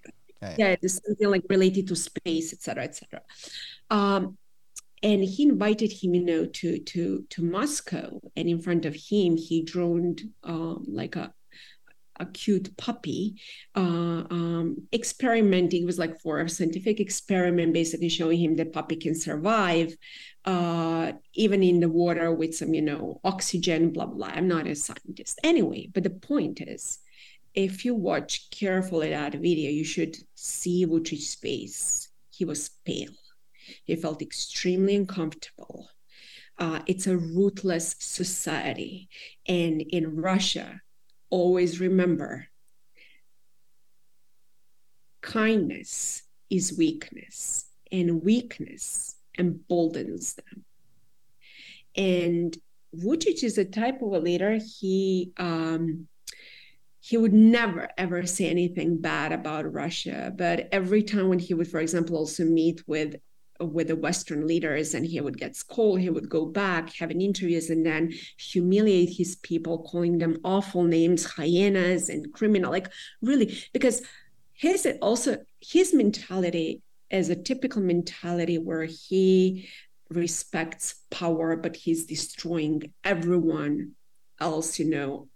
yeah, 0.42 0.54
yeah. 0.56 0.76
yeah, 0.80 0.88
something 0.88 1.28
like 1.28 1.42
related 1.48 1.88
to 1.88 1.96
space, 1.96 2.52
etc., 2.52 2.84
etc. 2.84 3.22
Um, 3.90 4.38
and 5.02 5.22
he 5.22 5.44
invited 5.44 5.92
him 5.92 6.14
you 6.14 6.24
know 6.24 6.46
to 6.46 6.78
to 6.78 7.24
to 7.30 7.42
moscow 7.42 8.20
and 8.36 8.48
in 8.48 8.60
front 8.60 8.84
of 8.84 8.94
him 8.94 9.36
he 9.36 9.62
droned 9.62 10.22
um, 10.42 10.84
like 10.88 11.14
a 11.14 11.32
a 12.20 12.26
cute 12.26 12.76
puppy 12.76 13.40
uh, 13.76 14.24
um, 14.30 14.76
experimenting 14.92 15.82
it 15.82 15.86
was 15.86 15.98
like 15.98 16.20
for 16.20 16.40
a 16.40 16.48
scientific 16.48 17.00
experiment 17.00 17.72
basically 17.72 18.08
showing 18.08 18.38
him 18.38 18.56
that 18.56 18.72
puppy 18.72 18.96
can 18.96 19.14
survive 19.14 19.96
uh, 20.44 21.12
even 21.34 21.62
in 21.62 21.80
the 21.80 21.88
water 21.88 22.32
with 22.32 22.54
some 22.54 22.74
you 22.74 22.82
know 22.82 23.20
oxygen 23.24 23.90
blah 23.90 24.06
blah 24.06 24.28
i'm 24.28 24.48
not 24.48 24.66
a 24.66 24.74
scientist 24.74 25.38
anyway 25.44 25.88
but 25.92 26.02
the 26.02 26.10
point 26.10 26.60
is 26.60 26.98
if 27.54 27.84
you 27.84 27.94
watch 27.94 28.50
carefully 28.50 29.10
that 29.10 29.34
video 29.34 29.70
you 29.70 29.84
should 29.84 30.16
see 30.34 30.86
Vucic's 30.86 31.34
face 31.34 32.08
he 32.30 32.44
was 32.44 32.70
pale 32.84 33.10
he 33.84 33.96
felt 33.96 34.22
extremely 34.22 34.96
uncomfortable. 34.96 35.90
Uh, 36.58 36.80
it's 36.86 37.06
a 37.06 37.16
ruthless 37.16 37.94
society. 37.98 39.08
And 39.46 39.80
in 39.80 40.16
Russia, 40.16 40.80
always 41.30 41.80
remember 41.80 42.48
kindness 45.20 46.22
is 46.50 46.76
weakness, 46.76 47.66
and 47.92 48.22
weakness 48.22 49.16
emboldens 49.38 50.34
them. 50.34 50.64
And 51.96 52.56
Vucic 52.96 53.42
is 53.42 53.58
a 53.58 53.64
type 53.64 54.00
of 54.02 54.12
a 54.12 54.18
leader. 54.18 54.58
He 54.80 55.32
um, 55.36 56.08
he 57.00 57.16
would 57.16 57.32
never 57.32 57.88
ever 57.96 58.26
say 58.26 58.48
anything 58.48 58.98
bad 58.98 59.32
about 59.32 59.72
Russia. 59.72 60.32
But 60.34 60.68
every 60.72 61.02
time 61.02 61.28
when 61.28 61.38
he 61.38 61.54
would, 61.54 61.68
for 61.68 61.80
example, 61.80 62.16
also 62.16 62.44
meet 62.44 62.82
with 62.86 63.16
with 63.60 63.88
the 63.88 63.96
Western 63.96 64.46
leaders 64.46 64.94
and 64.94 65.06
he 65.06 65.20
would 65.20 65.38
get 65.38 65.56
scolded, 65.56 66.02
he 66.02 66.10
would 66.10 66.28
go 66.28 66.46
back, 66.46 66.94
having 66.94 67.20
interviews, 67.20 67.70
and 67.70 67.84
then 67.84 68.12
humiliate 68.38 69.10
his 69.10 69.36
people, 69.36 69.82
calling 69.82 70.18
them 70.18 70.38
awful 70.44 70.84
names, 70.84 71.24
hyenas 71.24 72.08
and 72.08 72.32
criminal. 72.32 72.70
Like 72.70 72.88
really, 73.20 73.58
because 73.72 74.02
his 74.52 74.86
also 75.00 75.38
his 75.60 75.94
mentality 75.94 76.82
is 77.10 77.30
a 77.30 77.36
typical 77.36 77.82
mentality 77.82 78.58
where 78.58 78.84
he 78.84 79.68
respects 80.10 81.02
power, 81.10 81.56
but 81.56 81.76
he's 81.76 82.06
destroying 82.06 82.92
everyone 83.04 83.92
else, 84.40 84.78
you 84.78 84.88
know, 84.88 85.28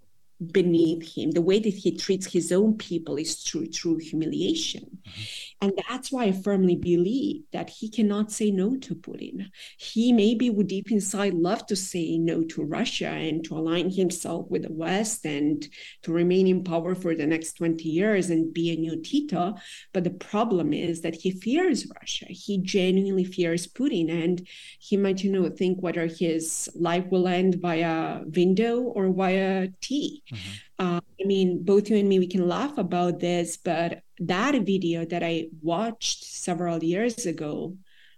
beneath 0.50 1.16
him. 1.16 1.30
The 1.30 1.42
way 1.42 1.58
that 1.58 1.74
he 1.74 1.96
treats 1.96 2.26
his 2.26 2.52
own 2.52 2.76
people 2.76 3.16
is 3.16 3.36
through 3.36 3.68
true 3.68 3.98
humiliation. 3.98 4.98
Mm-hmm. 5.06 5.22
And 5.62 5.80
that's 5.88 6.10
why 6.10 6.24
I 6.24 6.32
firmly 6.32 6.74
believe 6.74 7.44
that 7.52 7.70
he 7.70 7.88
cannot 7.88 8.32
say 8.32 8.50
no 8.50 8.76
to 8.78 8.96
Putin. 8.96 9.48
He 9.78 10.12
maybe 10.12 10.50
would 10.50 10.66
deep 10.66 10.90
inside 10.90 11.34
love 11.34 11.66
to 11.66 11.76
say 11.76 12.18
no 12.18 12.42
to 12.42 12.64
Russia 12.64 13.06
and 13.06 13.44
to 13.44 13.56
align 13.56 13.88
himself 13.88 14.50
with 14.50 14.62
the 14.62 14.72
West 14.72 15.24
and 15.24 15.64
to 16.02 16.12
remain 16.12 16.48
in 16.48 16.64
power 16.64 16.96
for 16.96 17.14
the 17.14 17.28
next 17.28 17.52
20 17.54 17.88
years 17.88 18.28
and 18.28 18.52
be 18.52 18.72
a 18.72 18.76
new 18.76 19.00
Tito. 19.02 19.54
But 19.92 20.02
the 20.02 20.10
problem 20.10 20.72
is 20.72 21.02
that 21.02 21.14
he 21.14 21.30
fears 21.30 21.86
Russia. 22.00 22.26
He 22.28 22.58
genuinely 22.58 23.24
fears 23.24 23.68
Putin. 23.68 24.10
And 24.10 24.44
he 24.80 24.96
might, 24.96 25.22
you 25.22 25.30
know, 25.30 25.48
think 25.48 25.80
whether 25.80 26.06
his 26.06 26.68
life 26.74 27.04
will 27.10 27.28
end 27.28 27.58
via 27.62 28.22
window 28.34 28.80
or 28.80 29.12
via 29.12 29.68
tea. 29.80 30.24
Mm-hmm. 30.32 30.86
Uh, 30.96 31.00
I 31.20 31.24
mean, 31.24 31.62
both 31.62 31.88
you 31.90 31.96
and 31.96 32.08
me, 32.08 32.18
we 32.18 32.26
can 32.26 32.48
laugh 32.48 32.78
about 32.78 33.20
this, 33.20 33.56
but 33.56 34.02
that 34.18 34.54
video 34.62 35.04
that 35.04 35.22
I 35.22 35.48
watched 35.60 36.24
several 36.24 36.82
years 36.82 37.26
ago 37.26 37.76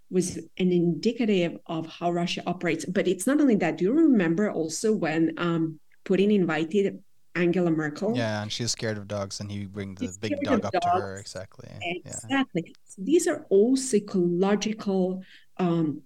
was 0.09 0.37
an 0.37 0.71
indicative 0.71 1.57
of 1.65 1.87
how 1.87 2.11
Russia 2.11 2.43
operates. 2.45 2.85
But 2.85 3.07
it's 3.07 3.27
not 3.27 3.41
only 3.41 3.55
that. 3.55 3.77
Do 3.77 3.85
you 3.85 3.93
remember 3.93 4.51
also 4.51 4.93
when 4.93 5.33
um, 5.37 5.79
Putin 6.05 6.33
invited 6.33 7.03
Angela 7.35 7.71
Merkel? 7.71 8.15
Yeah, 8.15 8.41
and 8.41 8.51
she's 8.51 8.71
scared 8.71 8.97
of 8.97 9.07
dogs, 9.07 9.39
and 9.39 9.51
he 9.51 9.65
bring 9.65 9.95
the 9.95 10.15
big 10.19 10.39
dog 10.41 10.65
up 10.65 10.73
dogs. 10.73 10.85
to 10.85 10.91
her. 10.91 11.17
Exactly. 11.17 11.69
Exactly. 11.81 12.63
Yeah. 12.65 12.73
So 12.85 13.01
these 13.03 13.27
are 13.27 13.45
all 13.49 13.75
psychological 13.75 15.23
um, 15.57 16.01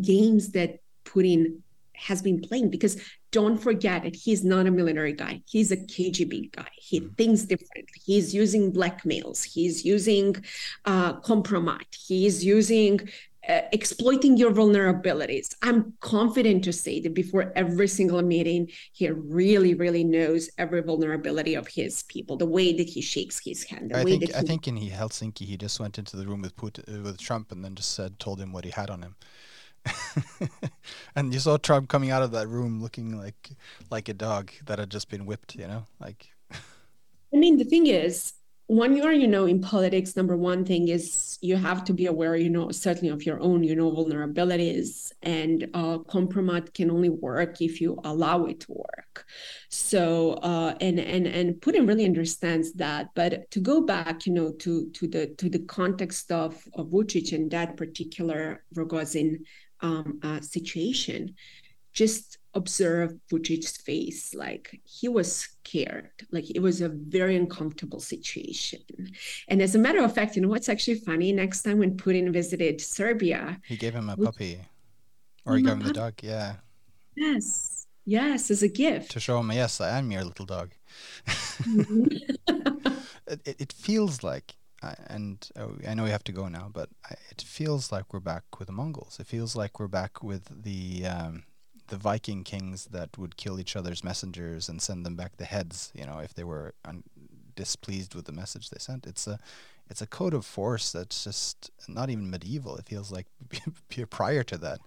games 0.00 0.52
that 0.52 0.78
Putin 1.04 1.60
has 1.94 2.22
been 2.22 2.40
playing 2.40 2.70
because 2.70 3.00
don't 3.32 3.58
forget 3.58 4.04
it. 4.04 4.16
he's 4.16 4.44
not 4.44 4.66
a 4.66 4.70
military 4.70 5.12
guy. 5.12 5.42
He's 5.46 5.70
a 5.70 5.76
KGB 5.76 6.52
guy. 6.52 6.68
He 6.76 7.00
mm. 7.00 7.16
thinks 7.16 7.42
differently. 7.42 7.86
He's 8.04 8.34
using 8.34 8.72
blackmails. 8.72 9.44
He's 9.44 9.84
using 9.84 10.36
uh, 10.84 11.14
compromise. 11.20 11.84
He's 11.92 12.44
using 12.44 13.08
uh, 13.48 13.62
exploiting 13.72 14.36
your 14.36 14.52
vulnerabilities. 14.52 15.54
I'm 15.62 15.94
confident 16.00 16.62
to 16.64 16.72
say 16.72 17.00
that 17.00 17.14
before 17.14 17.52
every 17.56 17.88
single 17.88 18.20
meeting, 18.22 18.70
he 18.92 19.08
really, 19.10 19.74
really 19.74 20.04
knows 20.04 20.50
every 20.58 20.82
vulnerability 20.82 21.54
of 21.54 21.66
his 21.66 22.02
people. 22.04 22.36
The 22.36 22.46
way 22.46 22.72
that 22.74 22.88
he 22.88 23.00
shakes 23.00 23.40
his 23.42 23.64
hand. 23.64 23.92
I 23.94 24.04
think 24.04 24.34
I 24.34 24.42
think 24.42 24.68
in 24.68 24.76
Helsinki, 24.76 25.46
he 25.46 25.56
just 25.56 25.80
went 25.80 25.98
into 25.98 26.16
the 26.16 26.26
room 26.26 26.42
with 26.42 26.54
Putin, 26.56 27.00
uh, 27.00 27.02
with 27.02 27.18
Trump, 27.18 27.50
and 27.50 27.64
then 27.64 27.74
just 27.74 27.94
said, 27.94 28.18
told 28.18 28.40
him 28.40 28.52
what 28.52 28.64
he 28.64 28.70
had 28.70 28.90
on 28.90 29.02
him. 29.02 29.16
and 31.16 31.32
you 31.32 31.40
saw 31.40 31.56
Trump 31.56 31.88
coming 31.88 32.10
out 32.10 32.22
of 32.22 32.32
that 32.32 32.48
room 32.48 32.82
looking 32.82 33.16
like 33.18 33.50
like 33.90 34.08
a 34.08 34.14
dog 34.14 34.50
that 34.66 34.78
had 34.78 34.90
just 34.90 35.08
been 35.08 35.26
whipped, 35.26 35.54
you 35.54 35.66
know, 35.66 35.86
like. 36.00 36.30
I 37.32 37.36
mean, 37.36 37.58
the 37.58 37.64
thing 37.64 37.86
is, 37.86 38.32
when 38.70 38.96
you 38.96 39.02
are, 39.02 39.12
you 39.12 39.26
know, 39.26 39.46
in 39.46 39.60
politics, 39.60 40.14
number 40.14 40.36
one 40.36 40.64
thing 40.64 40.86
is 40.86 41.38
you 41.40 41.56
have 41.56 41.82
to 41.82 41.92
be 41.92 42.06
aware, 42.06 42.36
you 42.36 42.48
know, 42.48 42.70
certainly 42.70 43.08
of 43.08 43.26
your 43.26 43.40
own, 43.40 43.64
you 43.64 43.74
know, 43.74 43.90
vulnerabilities, 43.90 45.10
and 45.22 45.68
uh, 45.74 45.98
compromise 45.98 46.68
can 46.72 46.88
only 46.88 47.08
work 47.08 47.60
if 47.60 47.80
you 47.80 47.98
allow 48.04 48.44
it 48.44 48.60
to 48.60 48.72
work. 48.72 49.26
So, 49.70 50.34
uh, 50.34 50.76
and 50.80 51.00
and 51.00 51.26
and 51.26 51.56
Putin 51.56 51.88
really 51.88 52.04
understands 52.04 52.72
that. 52.74 53.08
But 53.16 53.50
to 53.50 53.58
go 53.58 53.80
back, 53.80 54.24
you 54.24 54.32
know, 54.32 54.52
to 54.60 54.88
to 54.90 55.08
the 55.08 55.26
to 55.38 55.50
the 55.50 55.64
context 55.66 56.30
of 56.30 56.62
of 56.74 56.90
Vucic 56.90 57.32
and 57.32 57.50
that 57.50 57.76
particular 57.76 58.62
Rogozin 58.76 59.38
um, 59.82 60.20
uh, 60.22 60.40
situation, 60.40 61.34
just 61.92 62.38
observe 62.54 63.14
Vucic's 63.30 63.76
face. 63.76 64.34
Like 64.34 64.80
he 64.84 65.08
was 65.08 65.34
scared. 65.34 66.10
Like 66.30 66.50
it 66.50 66.60
was 66.60 66.80
a 66.80 66.88
very 66.88 67.36
uncomfortable 67.36 68.00
situation. 68.00 68.80
And 69.48 69.62
as 69.62 69.74
a 69.74 69.78
matter 69.78 70.02
of 70.02 70.14
fact, 70.14 70.36
you 70.36 70.42
know 70.42 70.48
what's 70.48 70.68
actually 70.68 70.96
funny? 70.96 71.32
Next 71.32 71.62
time 71.62 71.78
when 71.78 71.96
Putin 71.96 72.32
visited 72.32 72.80
Serbia, 72.80 73.60
he 73.66 73.76
gave 73.76 73.94
him 73.94 74.08
a 74.08 74.16
puppy, 74.16 74.60
or 75.44 75.56
he 75.56 75.62
gave 75.62 75.72
him 75.72 75.80
the 75.80 75.92
dog. 75.92 76.14
Yeah. 76.22 76.56
Yes. 77.16 77.86
Yes, 78.06 78.50
as 78.50 78.62
a 78.62 78.68
gift 78.68 79.10
to 79.12 79.20
show 79.20 79.38
him. 79.38 79.52
Yes, 79.52 79.80
I 79.80 79.98
am 79.98 80.10
your 80.10 80.24
little 80.24 80.46
dog. 80.46 80.72
Mm-hmm. 81.62 82.06
it, 83.44 83.56
it 83.60 83.72
feels 83.72 84.22
like 84.22 84.56
and 84.82 85.48
oh, 85.56 85.76
I 85.86 85.94
know 85.94 86.04
we 86.04 86.10
have 86.10 86.24
to 86.24 86.32
go 86.32 86.48
now, 86.48 86.70
but 86.72 86.88
I, 87.04 87.14
it 87.30 87.42
feels 87.42 87.92
like 87.92 88.12
we're 88.12 88.20
back 88.20 88.44
with 88.58 88.66
the 88.66 88.72
Mongols. 88.72 89.18
It 89.20 89.26
feels 89.26 89.54
like 89.54 89.78
we're 89.78 89.88
back 89.88 90.22
with 90.22 90.62
the 90.62 91.06
um, 91.06 91.44
the 91.88 91.96
Viking 91.96 92.44
kings 92.44 92.86
that 92.86 93.18
would 93.18 93.36
kill 93.36 93.60
each 93.60 93.76
other's 93.76 94.02
messengers 94.02 94.68
and 94.68 94.80
send 94.80 95.04
them 95.04 95.16
back 95.16 95.36
the 95.36 95.44
heads, 95.44 95.92
you 95.94 96.06
know, 96.06 96.18
if 96.18 96.32
they 96.32 96.44
were 96.44 96.74
un- 96.84 97.04
displeased 97.54 98.14
with 98.14 98.24
the 98.24 98.32
message 98.32 98.70
they 98.70 98.78
sent. 98.78 99.06
It's 99.06 99.26
a 99.26 99.38
it's 99.90 100.00
a 100.00 100.06
code 100.06 100.34
of 100.34 100.46
force 100.46 100.92
that's 100.92 101.24
just 101.24 101.70
not 101.88 102.10
even 102.10 102.30
medieval. 102.30 102.76
It 102.76 102.86
feels 102.86 103.12
like 103.12 103.26
prior 104.10 104.44
to 104.44 104.58
that, 104.58 104.80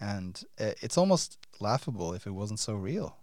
and 0.00 0.42
uh, 0.58 0.72
it's 0.80 0.96
almost 0.96 1.38
laughable 1.60 2.14
if 2.14 2.26
it 2.26 2.30
wasn't 2.30 2.60
so 2.60 2.74
real. 2.74 3.16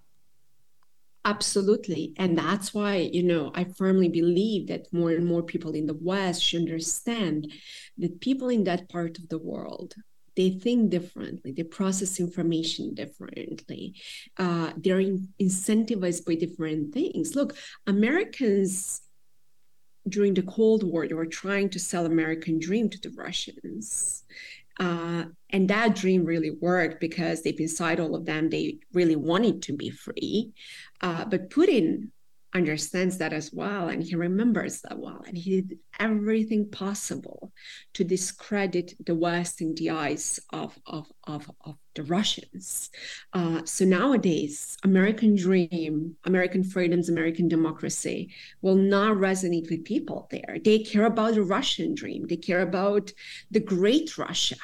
Absolutely. 1.26 2.14
And 2.18 2.38
that's 2.38 2.74
why, 2.74 2.96
you 2.98 3.24
know, 3.24 3.52
I 3.54 3.66
firmly 3.66 4.08
believe 4.08 4.68
that 4.68 4.92
more 4.94 5.12
and 5.12 5.26
more 5.26 5.44
people 5.44 5.74
in 5.74 5.86
the 5.86 5.94
West 6.00 6.42
should 6.42 6.62
understand 6.62 7.52
that 7.98 8.22
people 8.22 8.50
in 8.50 8.64
that 8.64 8.90
part 8.90 9.18
of 9.18 9.30
the 9.30 9.40
world 9.40 9.96
they 10.36 10.52
think 10.52 10.90
differently 10.90 11.52
they 11.52 11.64
process 11.64 12.20
information 12.20 12.94
differently. 12.94 13.96
Uh, 14.38 14.72
they're 14.78 15.02
in- 15.02 15.28
incentivized 15.42 16.24
by 16.26 16.36
different 16.36 16.94
things. 16.94 17.36
Look 17.36 17.58
americans 17.88 19.02
during 20.08 20.34
the 20.34 20.44
cold 20.44 20.84
war 20.84 21.08
they 21.08 21.14
were 21.14 21.26
trying 21.26 21.70
to 21.70 21.80
sell 21.80 22.06
american 22.06 22.58
dream 22.60 22.90
to 22.90 23.00
the 23.02 23.10
russians 23.18 24.24
uh, 24.80 25.26
and 25.50 25.70
that 25.70 25.96
dream 25.96 26.26
really 26.26 26.52
worked 26.52 27.00
because 27.00 27.42
deep 27.42 27.60
inside 27.60 28.00
all 28.00 28.16
of 28.16 28.26
them 28.26 28.50
they 28.50 28.80
really 28.94 29.16
wanted 29.16 29.62
to 29.64 29.74
be 29.74 29.90
free. 29.90 30.52
Uh, 31.02 31.26
but 31.26 31.50
putin 31.50 32.10
understands 32.54 33.18
that 33.20 33.32
as 33.32 33.54
well 33.54 33.90
and 33.90 34.02
he 34.02 34.16
remembers 34.16 34.82
that 34.82 34.98
well 34.98 35.24
and 35.28 35.38
he 35.38 35.62
did 35.62 35.78
everything 36.00 36.70
possible 36.70 37.52
to 37.94 38.04
discredit 38.04 38.94
the 39.06 39.14
west 39.14 39.62
in 39.62 39.76
the 39.76 39.90
eyes 39.92 40.40
of 40.52 40.78
of 40.88 41.06
of, 41.26 41.50
of 41.64 41.76
the 41.96 42.04
russians. 42.04 42.90
Uh, 43.34 43.62
so 43.66 43.86
nowadays 43.86 44.78
american 44.84 45.36
dream 45.36 46.16
american 46.26 46.64
freedoms 46.64 47.10
american 47.10 47.48
democracy 47.48 48.34
will 48.62 48.76
not 48.76 49.18
resonate 49.18 49.70
with 49.70 49.86
people 49.86 50.28
there. 50.32 50.58
They 50.64 50.80
care 50.80 51.06
about 51.06 51.36
the 51.36 51.44
russian 51.44 51.94
dream. 51.94 52.26
They 52.28 52.38
care 52.38 52.62
about 52.62 53.12
the 53.52 53.60
great 53.60 54.18
russia 54.18 54.58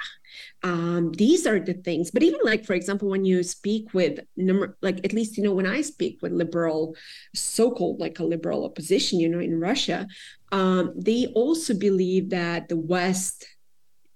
um, 0.63 1.11
these 1.13 1.45
are 1.45 1.59
the 1.59 1.73
things 1.73 2.11
but 2.11 2.23
even 2.23 2.39
like 2.43 2.65
for 2.65 2.73
example 2.73 3.09
when 3.09 3.25
you 3.25 3.43
speak 3.43 3.93
with 3.93 4.19
number 4.37 4.77
like 4.81 5.03
at 5.05 5.13
least 5.13 5.37
you 5.37 5.43
know 5.43 5.53
when 5.53 5.67
i 5.67 5.81
speak 5.81 6.19
with 6.21 6.31
liberal 6.31 6.95
so-called 7.33 7.99
like 7.99 8.19
a 8.19 8.23
liberal 8.23 8.65
opposition 8.65 9.19
you 9.19 9.29
know 9.29 9.39
in 9.39 9.59
russia 9.59 10.07
um, 10.51 10.93
they 10.95 11.27
also 11.35 11.73
believe 11.73 12.29
that 12.29 12.69
the 12.69 12.77
west 12.77 13.45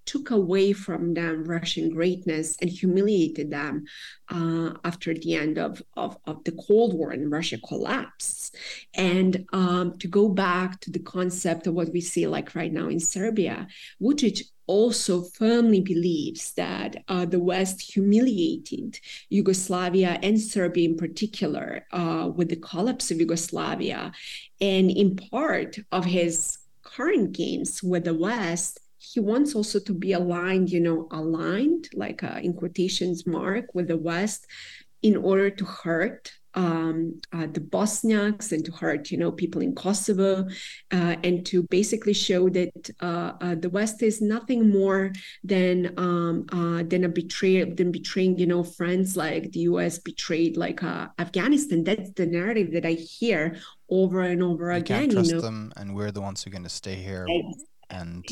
took 0.10 0.32
away 0.32 0.74
from 0.74 1.14
them 1.14 1.44
Russian 1.44 1.92
greatness 1.92 2.58
and 2.62 2.70
humiliated 2.70 3.52
them 3.52 3.86
uh, 4.30 4.74
after 4.84 5.14
the 5.14 5.36
end 5.36 5.60
of, 5.60 5.84
of, 5.96 6.18
of, 6.26 6.44
the 6.46 6.58
Cold 6.68 6.96
War 6.96 7.12
and 7.12 7.32
Russia 7.32 7.60
collapsed. 7.60 8.56
And 8.96 9.46
um, 9.54 10.00
to 10.00 10.08
go 10.08 10.28
back 10.28 10.80
to 10.82 10.92
the 10.92 11.06
concept 11.16 11.68
of 11.68 11.76
what 11.76 11.94
we 11.94 12.02
see 12.02 12.26
like 12.26 12.56
right 12.56 12.74
now 12.74 12.88
in 12.88 13.00
Serbia, 13.00 13.68
Vucic 14.02 14.42
also 14.70 15.24
firmly 15.24 15.82
believes 15.82 16.54
that 16.54 17.04
uh, 17.08 17.26
the 17.26 17.40
West 17.40 17.82
humiliated 17.82 19.00
Yugoslavia 19.30 20.20
and 20.22 20.40
Serbia 20.40 20.90
in 20.90 20.96
particular 20.96 21.88
uh, 21.92 22.30
with 22.36 22.50
the 22.50 22.56
collapse 22.56 23.10
of 23.10 23.20
Yugoslavia. 23.20 24.12
And 24.62 24.92
in 24.92 25.16
part 25.16 25.80
of 25.92 26.06
his 26.06 26.60
current 26.84 27.32
games 27.32 27.82
with 27.82 28.04
the 28.04 28.14
West, 28.14 28.80
he 29.00 29.20
wants 29.20 29.56
also 29.56 29.80
to 29.80 29.94
be 29.94 30.14
aligned, 30.14 30.70
you 30.70 30.82
know, 30.82 31.08
aligned, 31.10 31.90
like 31.96 32.22
uh, 32.22 32.40
in 32.44 32.54
quotations 32.54 33.26
mark, 33.26 33.74
with 33.74 33.88
the 33.88 33.98
West 33.98 34.46
in 35.02 35.16
order 35.18 35.50
to 35.50 35.66
hurt 35.66 36.32
um, 36.56 37.20
uh, 37.34 37.48
the 37.52 37.60
Bosniaks 37.60 38.52
and 38.52 38.64
to 38.66 38.72
hurt, 38.72 39.12
you 39.12 39.18
know, 39.18 39.32
people 39.32 39.62
in 39.62 39.76
Kosovo, 39.76 40.48
uh, 40.92 41.16
and 41.24 41.46
to 41.48 41.64
basically 41.64 42.14
show 42.14 42.50
that 42.50 42.90
uh, 43.02 43.34
uh 43.42 43.56
the 43.56 43.70
West 43.70 44.02
is 44.02 44.22
nothing 44.22 44.70
more 44.70 45.12
than 45.44 45.94
um, 45.98 46.46
uh, 46.52 46.84
than 46.88 47.04
a 47.04 47.10
betrayal, 47.10 47.74
than 47.76 47.92
betraying, 47.92 48.38
you 48.38 48.48
know, 48.48 48.64
friends 48.64 49.16
like 49.16 49.52
the 49.52 49.62
U.S. 49.72 50.00
betrayed 50.00 50.58
like 50.58 50.84
uh, 50.84 51.08
Afghanistan. 51.20 51.84
That's 51.84 52.12
the 52.12 52.26
narrative 52.26 52.72
that 52.74 52.86
I 52.86 52.94
hear 52.94 53.58
over 53.90 54.22
and 54.22 54.42
over 54.42 54.70
we 54.72 54.78
again. 54.78 55.02
Can't 55.02 55.12
trust 55.12 55.30
you 55.30 55.36
know? 55.36 55.42
them, 55.42 55.74
and 55.76 55.96
we're 55.96 56.12
the 56.12 56.22
ones 56.22 56.44
who 56.44 56.50
are 56.50 56.52
going 56.52 56.64
to 56.64 56.70
stay 56.70 56.96
here, 56.96 57.28
and 57.90 58.26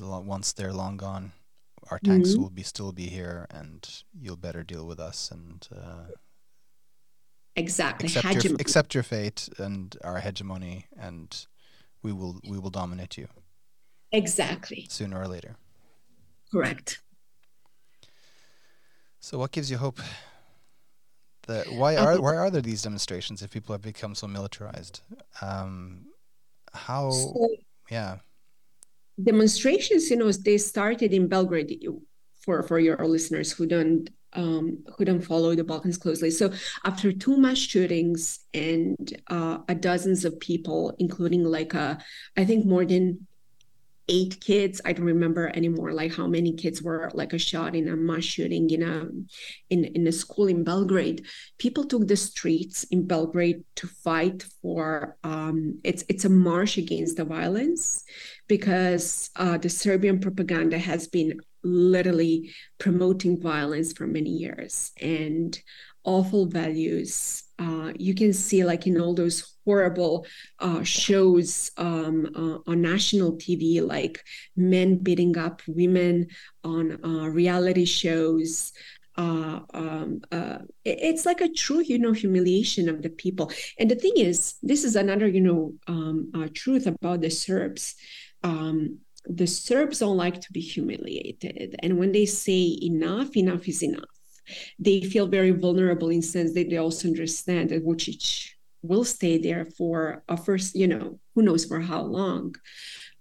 once 0.00 0.52
they're 0.52 0.72
long 0.72 0.96
gone 0.96 1.32
our 1.90 1.98
tanks 1.98 2.30
mm-hmm. 2.30 2.42
will 2.42 2.50
be 2.50 2.62
still 2.62 2.92
be 2.92 3.06
here 3.06 3.46
and 3.50 4.02
you'll 4.18 4.36
better 4.36 4.62
deal 4.62 4.86
with 4.86 5.00
us 5.00 5.30
and 5.30 5.68
uh, 5.74 6.06
exactly. 7.56 8.06
Accept 8.06 8.44
your, 8.44 8.54
accept 8.54 8.94
your 8.94 9.02
fate 9.02 9.48
and 9.58 9.96
our 10.04 10.20
hegemony 10.20 10.86
and 10.98 11.46
we 12.02 12.12
will 12.12 12.40
we 12.48 12.58
will 12.58 12.70
dominate 12.70 13.16
you. 13.16 13.28
Exactly. 14.12 14.86
Sooner 14.88 15.20
or 15.20 15.28
later. 15.28 15.56
Correct. 16.50 17.00
So 19.20 19.38
what 19.38 19.52
gives 19.52 19.70
you 19.70 19.76
hope 19.76 20.00
that 21.46 21.70
why 21.72 21.96
are 21.96 22.20
why 22.20 22.36
are 22.36 22.50
there 22.50 22.62
these 22.62 22.82
demonstrations 22.82 23.42
if 23.42 23.50
people 23.50 23.74
have 23.74 23.82
become 23.82 24.14
so 24.14 24.26
militarized? 24.26 25.02
Um, 25.42 26.06
how 26.72 27.10
so, 27.10 27.48
yeah. 27.90 28.16
demonstrations, 29.22 30.10
you 30.10 30.16
know, 30.16 30.30
they 30.32 30.58
started 30.58 31.12
in 31.12 31.28
Belgrade 31.28 31.78
for 32.40 32.62
for 32.62 32.78
your 32.78 32.96
listeners 33.06 33.52
who 33.52 33.66
don't 33.66 34.10
um, 34.32 34.78
who 34.96 35.04
don't 35.04 35.20
follow 35.20 35.54
the 35.54 35.64
Balkans 35.64 35.98
closely. 35.98 36.30
So 36.30 36.52
after 36.84 37.12
two 37.12 37.36
mass 37.36 37.58
shootings 37.58 38.40
and 38.54 39.20
uh, 39.28 39.58
a 39.68 39.74
dozens 39.74 40.24
of 40.24 40.38
people, 40.40 40.94
including 40.98 41.44
like 41.44 41.74
a, 41.74 41.98
I 42.36 42.44
think 42.44 42.64
more 42.66 42.84
than 42.84 43.26
eight 44.10 44.40
kids. 44.40 44.80
I 44.84 44.92
don't 44.92 45.06
remember 45.06 45.50
anymore 45.54 45.92
like 45.92 46.14
how 46.14 46.26
many 46.26 46.52
kids 46.52 46.82
were 46.82 47.10
like 47.14 47.32
a 47.32 47.38
shot 47.38 47.76
in 47.76 47.88
a 47.88 47.96
mass 47.96 48.24
shooting 48.24 48.68
in 48.70 48.82
a 48.82 49.08
in 49.70 49.84
in 49.84 50.06
a 50.06 50.12
school 50.12 50.48
in 50.48 50.64
Belgrade. 50.64 51.26
People 51.58 51.84
took 51.84 52.06
the 52.08 52.16
streets 52.16 52.84
in 52.84 53.06
Belgrade 53.06 53.62
to 53.76 53.86
fight 53.86 54.44
for 54.60 55.16
um, 55.22 55.78
it's 55.84 56.04
it's 56.08 56.24
a 56.24 56.28
march 56.28 56.76
against 56.76 57.16
the 57.16 57.24
violence 57.24 58.04
because 58.48 59.30
uh, 59.36 59.56
the 59.56 59.68
Serbian 59.70 60.18
propaganda 60.18 60.76
has 60.76 61.06
been 61.06 61.40
literally 61.62 62.50
promoting 62.78 63.40
violence 63.40 63.92
for 63.92 64.06
many 64.06 64.30
years 64.30 64.92
and 65.00 65.60
awful 66.04 66.46
values 66.46 67.44
uh, 67.60 67.92
you 67.98 68.14
can 68.14 68.32
see 68.32 68.64
like 68.64 68.86
in 68.86 68.98
all 68.98 69.14
those 69.14 69.56
horrible 69.66 70.26
uh, 70.60 70.82
shows 70.82 71.70
um, 71.76 72.26
uh, 72.34 72.70
on 72.70 72.80
national 72.80 73.32
TV, 73.32 73.86
like 73.86 74.24
men 74.56 74.96
beating 74.96 75.36
up 75.36 75.60
women 75.68 76.26
on 76.64 77.04
uh, 77.04 77.28
reality 77.28 77.84
shows. 77.84 78.72
Uh, 79.18 79.60
um, 79.74 80.22
uh, 80.32 80.58
it's 80.86 81.26
like 81.26 81.42
a 81.42 81.52
true, 81.52 81.82
you 81.82 81.98
know, 81.98 82.12
humiliation 82.12 82.88
of 82.88 83.02
the 83.02 83.10
people. 83.10 83.52
And 83.78 83.90
the 83.90 83.94
thing 83.94 84.14
is, 84.16 84.54
this 84.62 84.82
is 84.82 84.96
another, 84.96 85.28
you 85.28 85.42
know, 85.42 85.74
um, 85.86 86.50
truth 86.54 86.86
about 86.86 87.20
the 87.20 87.30
Serbs. 87.30 87.94
Um, 88.42 89.00
the 89.24 89.46
Serbs 89.46 89.98
don't 89.98 90.16
like 90.16 90.40
to 90.40 90.52
be 90.52 90.60
humiliated, 90.60 91.76
and 91.82 91.98
when 91.98 92.12
they 92.12 92.26
say 92.26 92.78
enough, 92.82 93.36
enough 93.36 93.68
is 93.68 93.82
enough 93.82 94.20
they 94.78 95.00
feel 95.02 95.26
very 95.26 95.50
vulnerable 95.50 96.08
in 96.10 96.22
sense 96.22 96.54
that 96.54 96.70
they 96.70 96.76
also 96.76 97.08
understand 97.08 97.70
that 97.70 97.84
Vucic 97.84 98.50
will 98.82 99.04
stay 99.04 99.38
there 99.38 99.66
for 99.76 100.22
a 100.28 100.36
first, 100.36 100.74
you 100.74 100.88
know, 100.88 101.18
who 101.34 101.42
knows 101.42 101.64
for 101.64 101.80
how 101.80 102.02
long. 102.02 102.54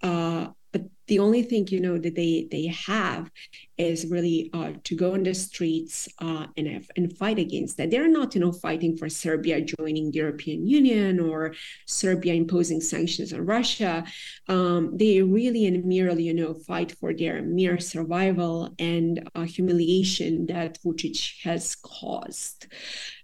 Uh, 0.01 0.47
but 0.71 0.83
the 1.07 1.19
only 1.19 1.41
thing 1.41 1.67
you 1.69 1.79
know 1.79 1.97
that 1.97 2.15
they 2.15 2.47
they 2.51 2.67
have 2.67 3.31
is 3.77 4.05
really 4.05 4.49
uh, 4.53 4.73
to 4.83 4.95
go 4.95 5.13
on 5.13 5.23
the 5.23 5.33
streets 5.33 6.07
uh, 6.19 6.45
and 6.55 6.85
and 6.95 7.17
fight 7.17 7.39
against 7.39 7.77
that. 7.77 7.89
They're 7.89 8.07
not 8.07 8.35
you 8.35 8.41
know 8.41 8.51
fighting 8.51 8.95
for 8.95 9.09
Serbia 9.09 9.61
joining 9.61 10.11
the 10.11 10.19
European 10.19 10.67
Union 10.67 11.19
or 11.19 11.55
Serbia 11.87 12.33
imposing 12.35 12.81
sanctions 12.81 13.33
on 13.33 13.45
Russia. 13.45 14.03
Um, 14.47 14.95
they 14.95 15.21
really 15.21 15.65
and 15.65 15.83
merely 15.85 16.23
you 16.23 16.33
know 16.33 16.53
fight 16.53 16.91
for 16.99 17.13
their 17.13 17.41
mere 17.41 17.79
survival 17.79 18.75
and 18.77 19.27
uh, 19.35 19.43
humiliation 19.43 20.45
that 20.47 20.79
Vucic 20.83 21.43
has 21.43 21.75
caused. 21.75 22.67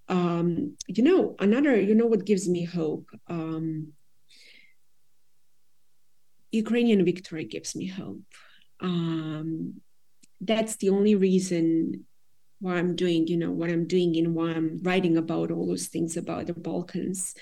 Um, 0.07 0.77
you 0.87 1.03
know 1.03 1.35
another 1.39 1.79
you 1.79 1.93
know 1.93 2.07
what 2.07 2.25
gives 2.25 2.49
me 2.49 2.63
hope. 2.63 3.09
Um, 3.27 3.93
Ukrainian 6.55 7.03
victory 7.05 7.45
gives 7.45 7.75
me 7.75 7.87
hope. 7.87 8.23
Um, 8.79 9.81
that's 10.41 10.75
the 10.77 10.89
only 10.89 11.15
reason 11.15 12.05
why 12.59 12.75
I'm 12.77 12.95
doing, 12.95 13.27
you 13.27 13.37
know, 13.37 13.51
what 13.51 13.69
I'm 13.69 13.87
doing 13.87 14.17
and 14.17 14.33
why 14.33 14.51
I'm 14.51 14.79
writing 14.81 15.17
about 15.17 15.51
all 15.51 15.67
those 15.67 15.87
things 15.87 16.17
about 16.17 16.47
the 16.47 16.53
Balkans. 16.53 17.35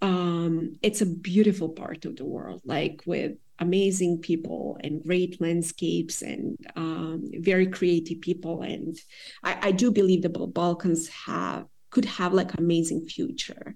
Um, 0.00 0.74
it's 0.82 1.00
a 1.00 1.06
beautiful 1.06 1.70
part 1.70 2.04
of 2.04 2.16
the 2.16 2.24
world, 2.24 2.62
like 2.64 3.02
with 3.06 3.32
amazing 3.58 4.18
people 4.18 4.78
and 4.82 5.02
great 5.02 5.40
landscapes 5.40 6.22
and 6.22 6.56
um, 6.76 7.24
very 7.34 7.66
creative 7.66 8.20
people. 8.20 8.62
And 8.62 8.96
I, 9.42 9.68
I 9.68 9.72
do 9.72 9.90
believe 9.90 10.22
the 10.22 10.28
Balkans 10.28 11.08
have 11.08 11.66
could 11.90 12.04
have 12.04 12.34
like 12.34 12.58
amazing 12.58 13.06
future. 13.06 13.74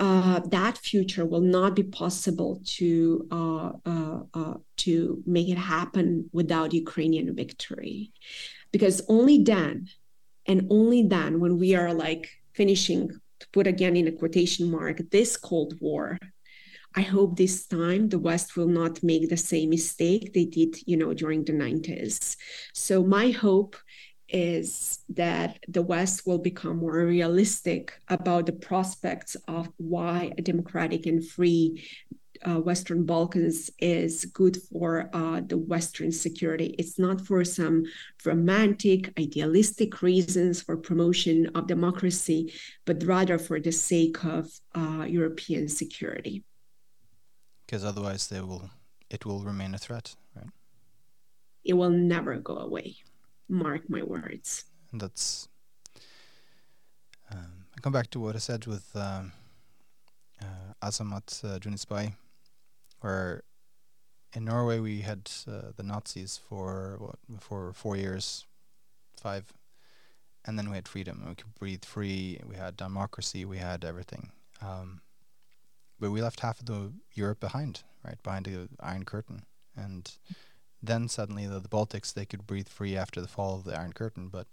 Uh, 0.00 0.40
that 0.46 0.78
future 0.78 1.26
will 1.26 1.42
not 1.42 1.76
be 1.76 1.82
possible 1.82 2.62
to 2.64 3.28
uh, 3.30 3.72
uh, 3.84 4.20
uh, 4.32 4.54
to 4.78 5.22
make 5.26 5.50
it 5.50 5.58
happen 5.58 6.30
without 6.32 6.72
Ukrainian 6.72 7.36
victory, 7.36 8.10
because 8.72 9.02
only 9.08 9.42
then, 9.42 9.88
and 10.46 10.66
only 10.70 11.02
then, 11.02 11.38
when 11.38 11.58
we 11.58 11.74
are 11.74 11.92
like 11.92 12.30
finishing 12.54 13.08
to 13.40 13.46
put 13.52 13.66
again 13.66 13.94
in 13.94 14.08
a 14.08 14.12
quotation 14.12 14.70
mark 14.70 14.96
this 15.10 15.36
Cold 15.36 15.74
War, 15.82 16.16
I 16.94 17.02
hope 17.02 17.36
this 17.36 17.66
time 17.66 18.08
the 18.08 18.18
West 18.18 18.56
will 18.56 18.68
not 18.68 19.02
make 19.02 19.28
the 19.28 19.36
same 19.36 19.68
mistake 19.68 20.32
they 20.32 20.46
did, 20.46 20.76
you 20.86 20.96
know, 20.96 21.12
during 21.12 21.44
the 21.44 21.52
90s. 21.52 22.36
So 22.74 23.04
my 23.04 23.30
hope 23.30 23.76
is 24.30 25.00
that 25.10 25.58
the 25.68 25.82
West 25.82 26.26
will 26.26 26.38
become 26.38 26.78
more 26.78 27.04
realistic 27.04 28.00
about 28.08 28.46
the 28.46 28.52
prospects 28.52 29.36
of 29.48 29.68
why 29.76 30.32
a 30.38 30.42
democratic 30.42 31.06
and 31.06 31.26
free 31.26 31.84
uh, 32.42 32.60
Western 32.60 33.04
Balkans 33.04 33.70
is 33.78 34.24
good 34.24 34.56
for 34.56 35.10
uh, 35.12 35.40
the 35.46 35.58
Western 35.58 36.10
security. 36.10 36.74
It's 36.78 36.98
not 36.98 37.20
for 37.20 37.44
some 37.44 37.84
romantic, 38.24 39.12
idealistic 39.18 40.00
reasons 40.02 40.62
for 40.62 40.76
promotion 40.76 41.50
of 41.54 41.66
democracy, 41.66 42.52
but 42.86 43.02
rather 43.04 43.38
for 43.38 43.60
the 43.60 43.72
sake 43.72 44.24
of 44.24 44.50
uh, 44.74 45.04
European 45.06 45.68
security. 45.68 46.42
Because 47.66 47.84
otherwise, 47.84 48.28
they 48.28 48.40
will, 48.40 48.70
it 49.10 49.26
will 49.26 49.42
remain 49.42 49.74
a 49.74 49.78
threat, 49.78 50.14
right? 50.34 50.48
It 51.62 51.74
will 51.74 51.90
never 51.90 52.36
go 52.36 52.56
away. 52.56 52.96
Mark 53.50 53.90
my 53.90 54.02
words. 54.02 54.64
That's. 54.92 55.48
Um, 57.30 57.66
I 57.76 57.80
come 57.80 57.92
back 57.92 58.10
to 58.10 58.20
what 58.20 58.34
I 58.36 58.38
said 58.38 58.66
with 58.66 58.94
um, 58.94 59.32
uh, 60.40 60.74
Azamat 60.82 61.44
uh, 61.44 62.10
where 63.00 63.42
in 64.34 64.44
Norway 64.44 64.78
we 64.78 65.00
had 65.00 65.30
uh, 65.48 65.72
the 65.76 65.82
Nazis 65.82 66.40
for 66.48 66.96
what 66.98 67.16
for 67.40 67.72
four 67.72 67.96
years, 67.96 68.46
five, 69.16 69.52
and 70.44 70.58
then 70.58 70.70
we 70.70 70.76
had 70.76 70.88
freedom. 70.88 71.24
We 71.28 71.34
could 71.34 71.54
breathe 71.58 71.84
free. 71.84 72.40
We 72.46 72.56
had 72.56 72.76
democracy. 72.76 73.44
We 73.44 73.58
had 73.58 73.84
everything. 73.84 74.30
Um, 74.62 75.00
but 75.98 76.10
we 76.10 76.22
left 76.22 76.40
half 76.40 76.60
of 76.60 76.66
the 76.66 76.92
Europe 77.14 77.40
behind, 77.40 77.82
right 78.04 78.22
behind 78.22 78.46
the 78.46 78.68
Iron 78.80 79.04
Curtain, 79.04 79.42
and 79.76 80.10
then 80.82 81.08
suddenly 81.08 81.46
the, 81.46 81.60
the 81.60 81.68
Baltics 81.68 82.12
they 82.12 82.24
could 82.24 82.46
breathe 82.46 82.68
free 82.68 82.96
after 82.96 83.20
the 83.20 83.28
fall 83.28 83.56
of 83.56 83.64
the 83.64 83.78
Iron 83.78 83.92
Curtain, 83.92 84.28
but 84.28 84.46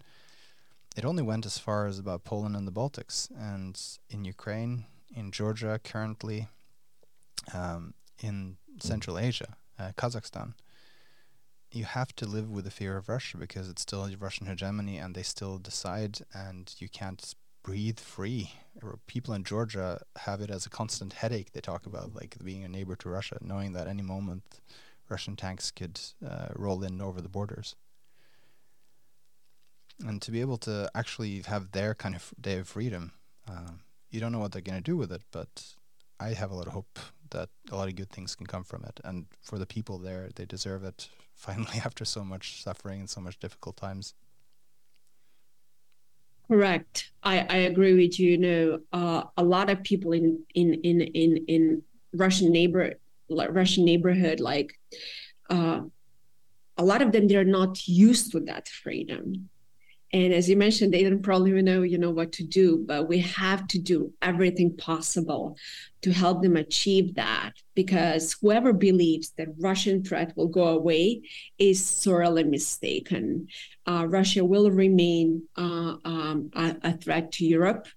it 0.95 1.05
only 1.05 1.23
went 1.23 1.45
as 1.45 1.57
far 1.57 1.85
as 1.85 1.99
about 1.99 2.23
Poland 2.23 2.55
and 2.55 2.67
the 2.67 2.71
Baltics, 2.71 3.29
and 3.37 3.79
in 4.09 4.25
Ukraine, 4.25 4.85
in 5.15 5.31
Georgia 5.31 5.79
currently, 5.83 6.47
um, 7.53 7.93
in 8.19 8.57
Central 8.79 9.17
Asia, 9.19 9.55
uh, 9.79 9.91
Kazakhstan. 9.95 10.53
You 11.71 11.85
have 11.85 12.15
to 12.15 12.25
live 12.25 12.49
with 12.49 12.65
the 12.65 12.71
fear 12.71 12.97
of 12.97 13.09
Russia 13.09 13.37
because 13.37 13.69
it's 13.69 13.81
still 13.81 14.09
Russian 14.19 14.47
hegemony, 14.47 14.97
and 14.97 15.13
they 15.13 15.23
still 15.23 15.57
decide, 15.57 16.19
and 16.33 16.73
you 16.79 16.89
can't 16.89 17.35
breathe 17.61 17.99
free. 17.99 18.53
People 19.07 19.33
in 19.33 19.43
Georgia 19.43 20.01
have 20.19 20.41
it 20.41 20.49
as 20.49 20.65
a 20.65 20.69
constant 20.69 21.13
headache. 21.13 21.51
They 21.51 21.59
talk 21.59 21.85
about 21.85 22.15
like 22.15 22.37
being 22.43 22.63
a 22.63 22.69
neighbor 22.69 22.95
to 22.95 23.09
Russia, 23.09 23.37
knowing 23.41 23.73
that 23.73 23.87
any 23.87 24.01
moment 24.01 24.61
Russian 25.09 25.35
tanks 25.35 25.71
could 25.71 25.99
uh, 26.25 26.49
roll 26.55 26.83
in 26.83 27.01
over 27.01 27.21
the 27.21 27.29
borders. 27.29 27.75
And 30.05 30.21
to 30.21 30.31
be 30.31 30.41
able 30.41 30.57
to 30.59 30.89
actually 30.93 31.41
have 31.47 31.71
their 31.71 31.95
kind 31.95 32.15
of 32.15 32.33
day 32.39 32.59
of 32.59 32.67
freedom, 32.67 33.13
uh, 33.49 33.71
you 34.11 34.19
don't 34.19 34.31
know 34.31 34.39
what 34.39 34.51
they're 34.51 34.61
going 34.61 34.77
to 34.77 34.83
do 34.83 34.95
with 34.95 35.11
it, 35.11 35.23
but 35.31 35.73
I 36.19 36.29
have 36.29 36.51
a 36.51 36.55
lot 36.55 36.67
of 36.67 36.73
hope 36.73 36.99
that 37.31 37.49
a 37.71 37.75
lot 37.75 37.87
of 37.87 37.95
good 37.95 38.09
things 38.09 38.35
can 38.35 38.45
come 38.45 38.63
from 38.63 38.83
it. 38.83 38.99
And 39.03 39.25
for 39.41 39.57
the 39.57 39.65
people 39.65 39.97
there, 39.97 40.29
they 40.35 40.45
deserve 40.45 40.83
it 40.83 41.09
finally 41.33 41.79
after 41.83 42.05
so 42.05 42.23
much 42.23 42.61
suffering 42.63 43.01
and 43.01 43.09
so 43.09 43.21
much 43.21 43.39
difficult 43.39 43.77
times. 43.77 44.13
Correct. 46.47 47.11
I, 47.23 47.39
I 47.39 47.57
agree 47.57 47.93
with 47.93 48.19
you. 48.19 48.31
You 48.31 48.37
know, 48.37 48.79
uh, 48.93 49.23
a 49.35 49.43
lot 49.43 49.69
of 49.69 49.83
people 49.83 50.13
in 50.13 50.39
in 50.55 50.75
in 50.75 51.01
in 51.01 51.37
in 51.47 51.81
Russian 52.13 52.51
neighbor 52.53 52.93
Russian 53.29 53.85
neighborhood, 53.85 54.39
like 54.39 54.73
uh, 55.49 55.81
a 56.77 56.83
lot 56.83 57.01
of 57.01 57.11
them 57.11 57.27
they're 57.27 57.43
not 57.43 57.87
used 57.87 58.31
to 58.31 58.39
that 58.41 58.67
freedom. 58.67 59.49
And 60.13 60.33
as 60.33 60.49
you 60.49 60.55
mentioned, 60.55 60.93
they 60.93 61.03
don't 61.03 61.21
probably 61.21 61.61
know, 61.61 61.81
you 61.81 61.97
know, 61.97 62.11
what 62.11 62.31
to 62.33 62.43
do, 62.43 62.83
but 62.87 63.09
we 63.09 63.19
have 63.19 63.67
to 63.67 63.79
do 63.79 64.13
everything 64.21 64.77
possible 64.77 65.57
to 66.07 66.13
help 66.13 66.41
them 66.41 66.55
achieve 66.55 67.15
that 67.15 67.51
because 67.75 68.37
whoever 68.39 68.71
believes 68.71 69.31
that 69.31 69.49
Russian 69.59 70.05
threat 70.05 70.31
will 70.37 70.47
go 70.47 70.67
away 70.69 71.21
is 71.57 71.83
sorely 71.83 72.45
mistaken. 72.45 73.47
Uh, 73.85 74.05
Russia 74.07 74.45
will 74.45 74.71
remain 74.71 75.43
uh, 75.57 75.95
um, 76.05 76.49
a, 76.53 76.75
a, 76.83 76.93
threat 76.93 77.33
to 77.33 77.45
Europe. 77.45 77.87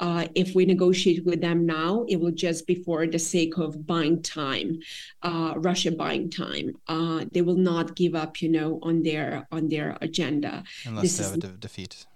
Uh, 0.00 0.26
if 0.34 0.52
we 0.56 0.66
negotiate 0.66 1.24
with 1.24 1.40
them 1.40 1.64
now, 1.64 2.04
it 2.08 2.18
will 2.18 2.32
just 2.32 2.66
be 2.66 2.74
for 2.74 3.06
the 3.06 3.20
sake 3.20 3.56
of 3.56 3.86
buying 3.86 4.20
time, 4.20 4.80
uh, 5.22 5.54
Russia 5.56 5.92
buying 5.92 6.28
time. 6.28 6.72
Uh, 6.88 7.24
they 7.30 7.42
will 7.42 7.62
not 7.72 7.94
give 7.94 8.16
up, 8.16 8.42
you 8.42 8.48
know, 8.48 8.80
on 8.82 9.04
their 9.04 9.46
on 9.52 9.68
their 9.68 9.96
agenda. 10.00 10.64
Unless 10.86 11.02
this 11.02 11.18
they 11.18 11.24
have 11.24 11.32
is, 11.38 11.44
a 11.44 11.46
de- 11.46 11.56
defeat. 11.68 12.06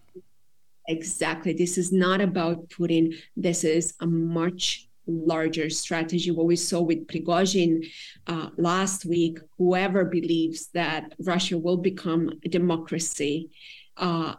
Exactly. 0.89 1.53
This 1.53 1.79
is 1.79 1.93
not 1.93 2.21
about 2.21 2.69
Putin. 2.69 3.15
This 3.37 3.63
is 3.63 3.95
a 4.01 4.07
much 4.07 4.89
larger 5.07 5.71
strategy. 5.71 6.31
What 6.31 6.47
we 6.47 6.57
saw 6.57 6.81
with 6.81 7.07
Prigozhin 7.07 7.87
uh, 8.27 8.51
last 8.57 9.05
week, 9.05 9.39
whoever 9.59 10.05
believes 10.05 10.69
that 10.75 11.15
Russia 11.19 11.59
will 11.59 11.77
become 11.77 12.31
a 12.45 12.49
democracy 12.49 13.51
uh, 13.97 14.35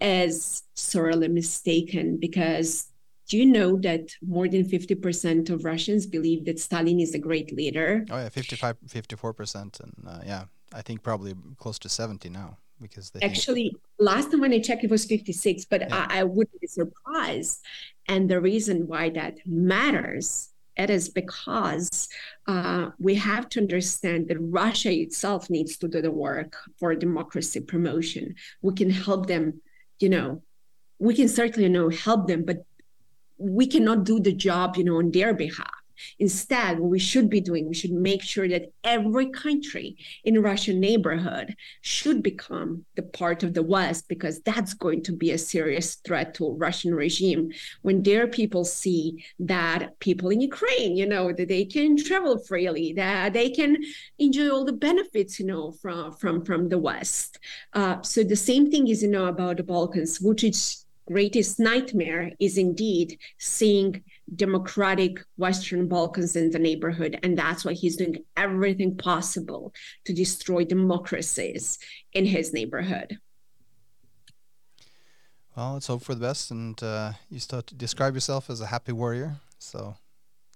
is 0.00 0.62
sorely 0.74 1.28
mistaken 1.28 2.18
because 2.18 2.88
do 3.28 3.38
you 3.38 3.46
know 3.46 3.78
that 3.78 4.10
more 4.20 4.48
than 4.48 4.64
50% 4.64 5.48
of 5.48 5.64
Russians 5.64 6.06
believe 6.06 6.44
that 6.44 6.58
Stalin 6.58 7.00
is 7.00 7.14
a 7.14 7.18
great 7.18 7.54
leader? 7.56 8.04
Oh, 8.10 8.18
yeah, 8.18 8.28
55, 8.28 8.76
54%. 8.86 9.80
And 9.80 9.92
uh, 10.06 10.20
yeah, 10.26 10.44
I 10.74 10.82
think 10.82 11.02
probably 11.02 11.34
close 11.56 11.78
to 11.80 11.88
70 11.88 12.28
now 12.28 12.58
because 12.82 13.10
they 13.10 13.20
actually 13.20 13.70
think... 13.70 13.80
last 13.98 14.30
time 14.30 14.40
when 14.40 14.52
I 14.52 14.58
checked 14.58 14.84
it 14.84 14.90
was 14.90 15.04
56, 15.04 15.64
but 15.66 15.82
yeah. 15.82 16.06
I, 16.10 16.20
I 16.20 16.24
wouldn't 16.24 16.60
be 16.60 16.66
surprised. 16.66 17.60
And 18.08 18.28
the 18.28 18.40
reason 18.40 18.86
why 18.86 19.10
that 19.10 19.38
matters 19.46 20.52
it 20.76 20.90
is 20.90 21.08
because 21.08 22.08
uh, 22.46 22.90
we 22.98 23.14
have 23.16 23.48
to 23.50 23.60
understand 23.60 24.28
that 24.28 24.38
Russia 24.40 24.90
itself 24.90 25.50
needs 25.50 25.76
to 25.78 25.88
do 25.88 26.00
the 26.00 26.10
work 26.10 26.56
for 26.78 26.94
democracy 26.94 27.60
promotion. 27.60 28.34
We 28.62 28.74
can 28.74 28.90
help 28.90 29.26
them, 29.26 29.60
you 30.00 30.08
know, 30.08 30.42
we 30.98 31.14
can 31.14 31.28
certainly 31.28 31.64
you 31.64 31.68
know 31.68 31.90
help 31.90 32.26
them, 32.26 32.44
but 32.44 32.64
we 33.36 33.66
cannot 33.66 34.04
do 34.04 34.20
the 34.20 34.32
job, 34.32 34.76
you 34.76 34.84
know, 34.84 34.96
on 34.96 35.10
their 35.10 35.34
behalf. 35.34 35.81
Instead, 36.18 36.78
what 36.78 36.90
we 36.90 36.98
should 36.98 37.28
be 37.28 37.40
doing, 37.40 37.68
we 37.68 37.74
should 37.74 37.92
make 37.92 38.22
sure 38.22 38.48
that 38.48 38.72
every 38.84 39.30
country 39.30 39.96
in 40.24 40.42
Russian 40.42 40.80
neighborhood 40.80 41.54
should 41.80 42.22
become 42.22 42.84
the 42.96 43.02
part 43.02 43.42
of 43.42 43.54
the 43.54 43.62
West, 43.62 44.08
because 44.08 44.40
that's 44.40 44.74
going 44.74 45.02
to 45.04 45.12
be 45.12 45.30
a 45.32 45.38
serious 45.38 45.96
threat 45.96 46.34
to 46.34 46.52
Russian 46.52 46.94
regime 46.94 47.50
when 47.82 48.02
their 48.02 48.26
people 48.26 48.64
see 48.64 49.24
that 49.38 49.98
people 50.00 50.30
in 50.30 50.40
Ukraine, 50.40 50.96
you 50.96 51.06
know, 51.06 51.32
that 51.32 51.48
they 51.48 51.64
can 51.64 51.96
travel 51.96 52.38
freely, 52.38 52.92
that 52.94 53.32
they 53.32 53.50
can 53.50 53.76
enjoy 54.18 54.48
all 54.50 54.64
the 54.64 54.72
benefits, 54.72 55.38
you 55.38 55.46
know, 55.46 55.72
from 55.72 56.12
from 56.12 56.44
from 56.44 56.68
the 56.68 56.78
West. 56.78 57.38
Uh, 57.72 58.00
so 58.02 58.22
the 58.22 58.36
same 58.36 58.70
thing 58.70 58.88
is, 58.88 59.02
you 59.02 59.08
know, 59.08 59.26
about 59.26 59.56
the 59.56 59.62
Balkans, 59.62 60.20
which 60.20 60.44
is 60.44 60.84
greatest 61.06 61.58
nightmare 61.58 62.30
is 62.38 62.56
indeed 62.56 63.18
seeing 63.38 64.02
democratic 64.34 65.18
Western 65.36 65.88
Balkans 65.88 66.36
in 66.36 66.50
the 66.50 66.58
neighborhood. 66.58 67.18
And 67.22 67.36
that's 67.36 67.64
why 67.64 67.72
he's 67.72 67.96
doing 67.96 68.24
everything 68.36 68.96
possible 68.96 69.72
to 70.04 70.12
destroy 70.12 70.64
democracies 70.64 71.78
in 72.12 72.26
his 72.26 72.52
neighborhood. 72.52 73.18
Well, 75.56 75.74
let's 75.74 75.86
hope 75.86 76.02
for 76.02 76.14
the 76.14 76.20
best. 76.20 76.50
And 76.50 76.82
uh, 76.82 77.12
you 77.28 77.38
start 77.38 77.66
to 77.68 77.74
describe 77.74 78.14
yourself 78.14 78.48
as 78.48 78.60
a 78.60 78.66
happy 78.66 78.92
warrior. 78.92 79.36
So 79.58 79.96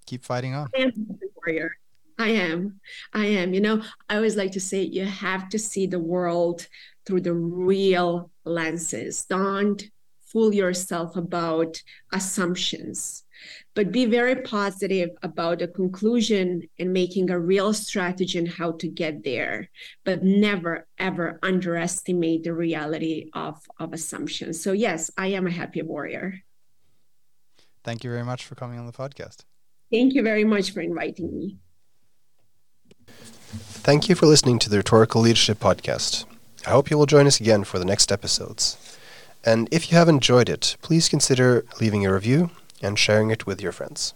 keep 0.05 0.23
fighting 0.23 0.55
on. 0.55 0.69
I 0.75 0.81
am 0.81 0.89
a 0.89 1.13
happy 1.13 1.27
warrior. 1.35 1.71
I 2.19 2.29
am. 2.29 2.79
I 3.13 3.25
am. 3.25 3.53
You 3.53 3.61
know, 3.61 3.83
I 4.09 4.15
always 4.15 4.35
like 4.35 4.53
to 4.53 4.59
say 4.59 4.81
you 4.81 5.05
have 5.05 5.49
to 5.49 5.59
see 5.59 5.85
the 5.85 5.99
world 5.99 6.67
through 7.05 7.21
the 7.21 7.33
real 7.33 8.31
lenses. 8.43 9.25
Don't 9.25 9.83
fool 10.25 10.53
yourself 10.53 11.15
about 11.15 11.81
assumptions 12.11 13.23
but 13.77 13.91
be 13.91 14.05
very 14.05 14.37
positive 14.37 15.11
about 15.21 15.59
the 15.59 15.67
conclusion 15.67 16.67
and 16.79 16.91
making 16.91 17.29
a 17.29 17.39
real 17.39 17.71
strategy 17.71 18.39
on 18.39 18.47
how 18.47 18.71
to 18.71 18.87
get 18.87 19.23
there, 19.23 19.69
but 20.03 20.23
never 20.23 20.87
ever 20.97 21.37
underestimate 21.43 22.43
the 22.43 22.55
reality 22.55 23.29
of, 23.35 23.61
of 23.79 23.93
assumptions. 23.93 24.59
So, 24.59 24.71
yes, 24.71 25.11
I 25.15 25.27
am 25.27 25.45
a 25.45 25.51
happy 25.51 25.83
warrior. 25.83 26.41
Thank 27.83 28.03
you 28.03 28.09
very 28.09 28.23
much 28.23 28.47
for 28.47 28.55
coming 28.55 28.79
on 28.79 28.87
the 28.87 28.91
podcast. 28.91 29.45
Thank 29.91 30.15
you 30.15 30.23
very 30.23 30.43
much 30.43 30.71
for 30.71 30.81
inviting 30.81 31.31
me. 31.37 31.57
Thank 33.05 34.09
you 34.09 34.15
for 34.15 34.25
listening 34.25 34.57
to 34.57 34.71
the 34.71 34.77
Rhetorical 34.77 35.21
Leadership 35.21 35.59
Podcast. 35.59 36.25
I 36.65 36.71
hope 36.71 36.89
you 36.89 36.97
will 36.97 37.05
join 37.05 37.27
us 37.27 37.39
again 37.39 37.63
for 37.63 37.77
the 37.77 37.85
next 37.85 38.11
episodes. 38.11 38.97
And 39.45 39.69
if 39.71 39.91
you 39.91 39.99
have 39.99 40.09
enjoyed 40.09 40.49
it, 40.49 40.77
please 40.81 41.07
consider 41.07 41.63
leaving 41.79 42.07
a 42.07 42.11
review 42.11 42.49
and 42.81 42.97
sharing 42.97 43.29
it 43.29 43.45
with 43.45 43.61
your 43.61 43.71
friends. 43.71 44.13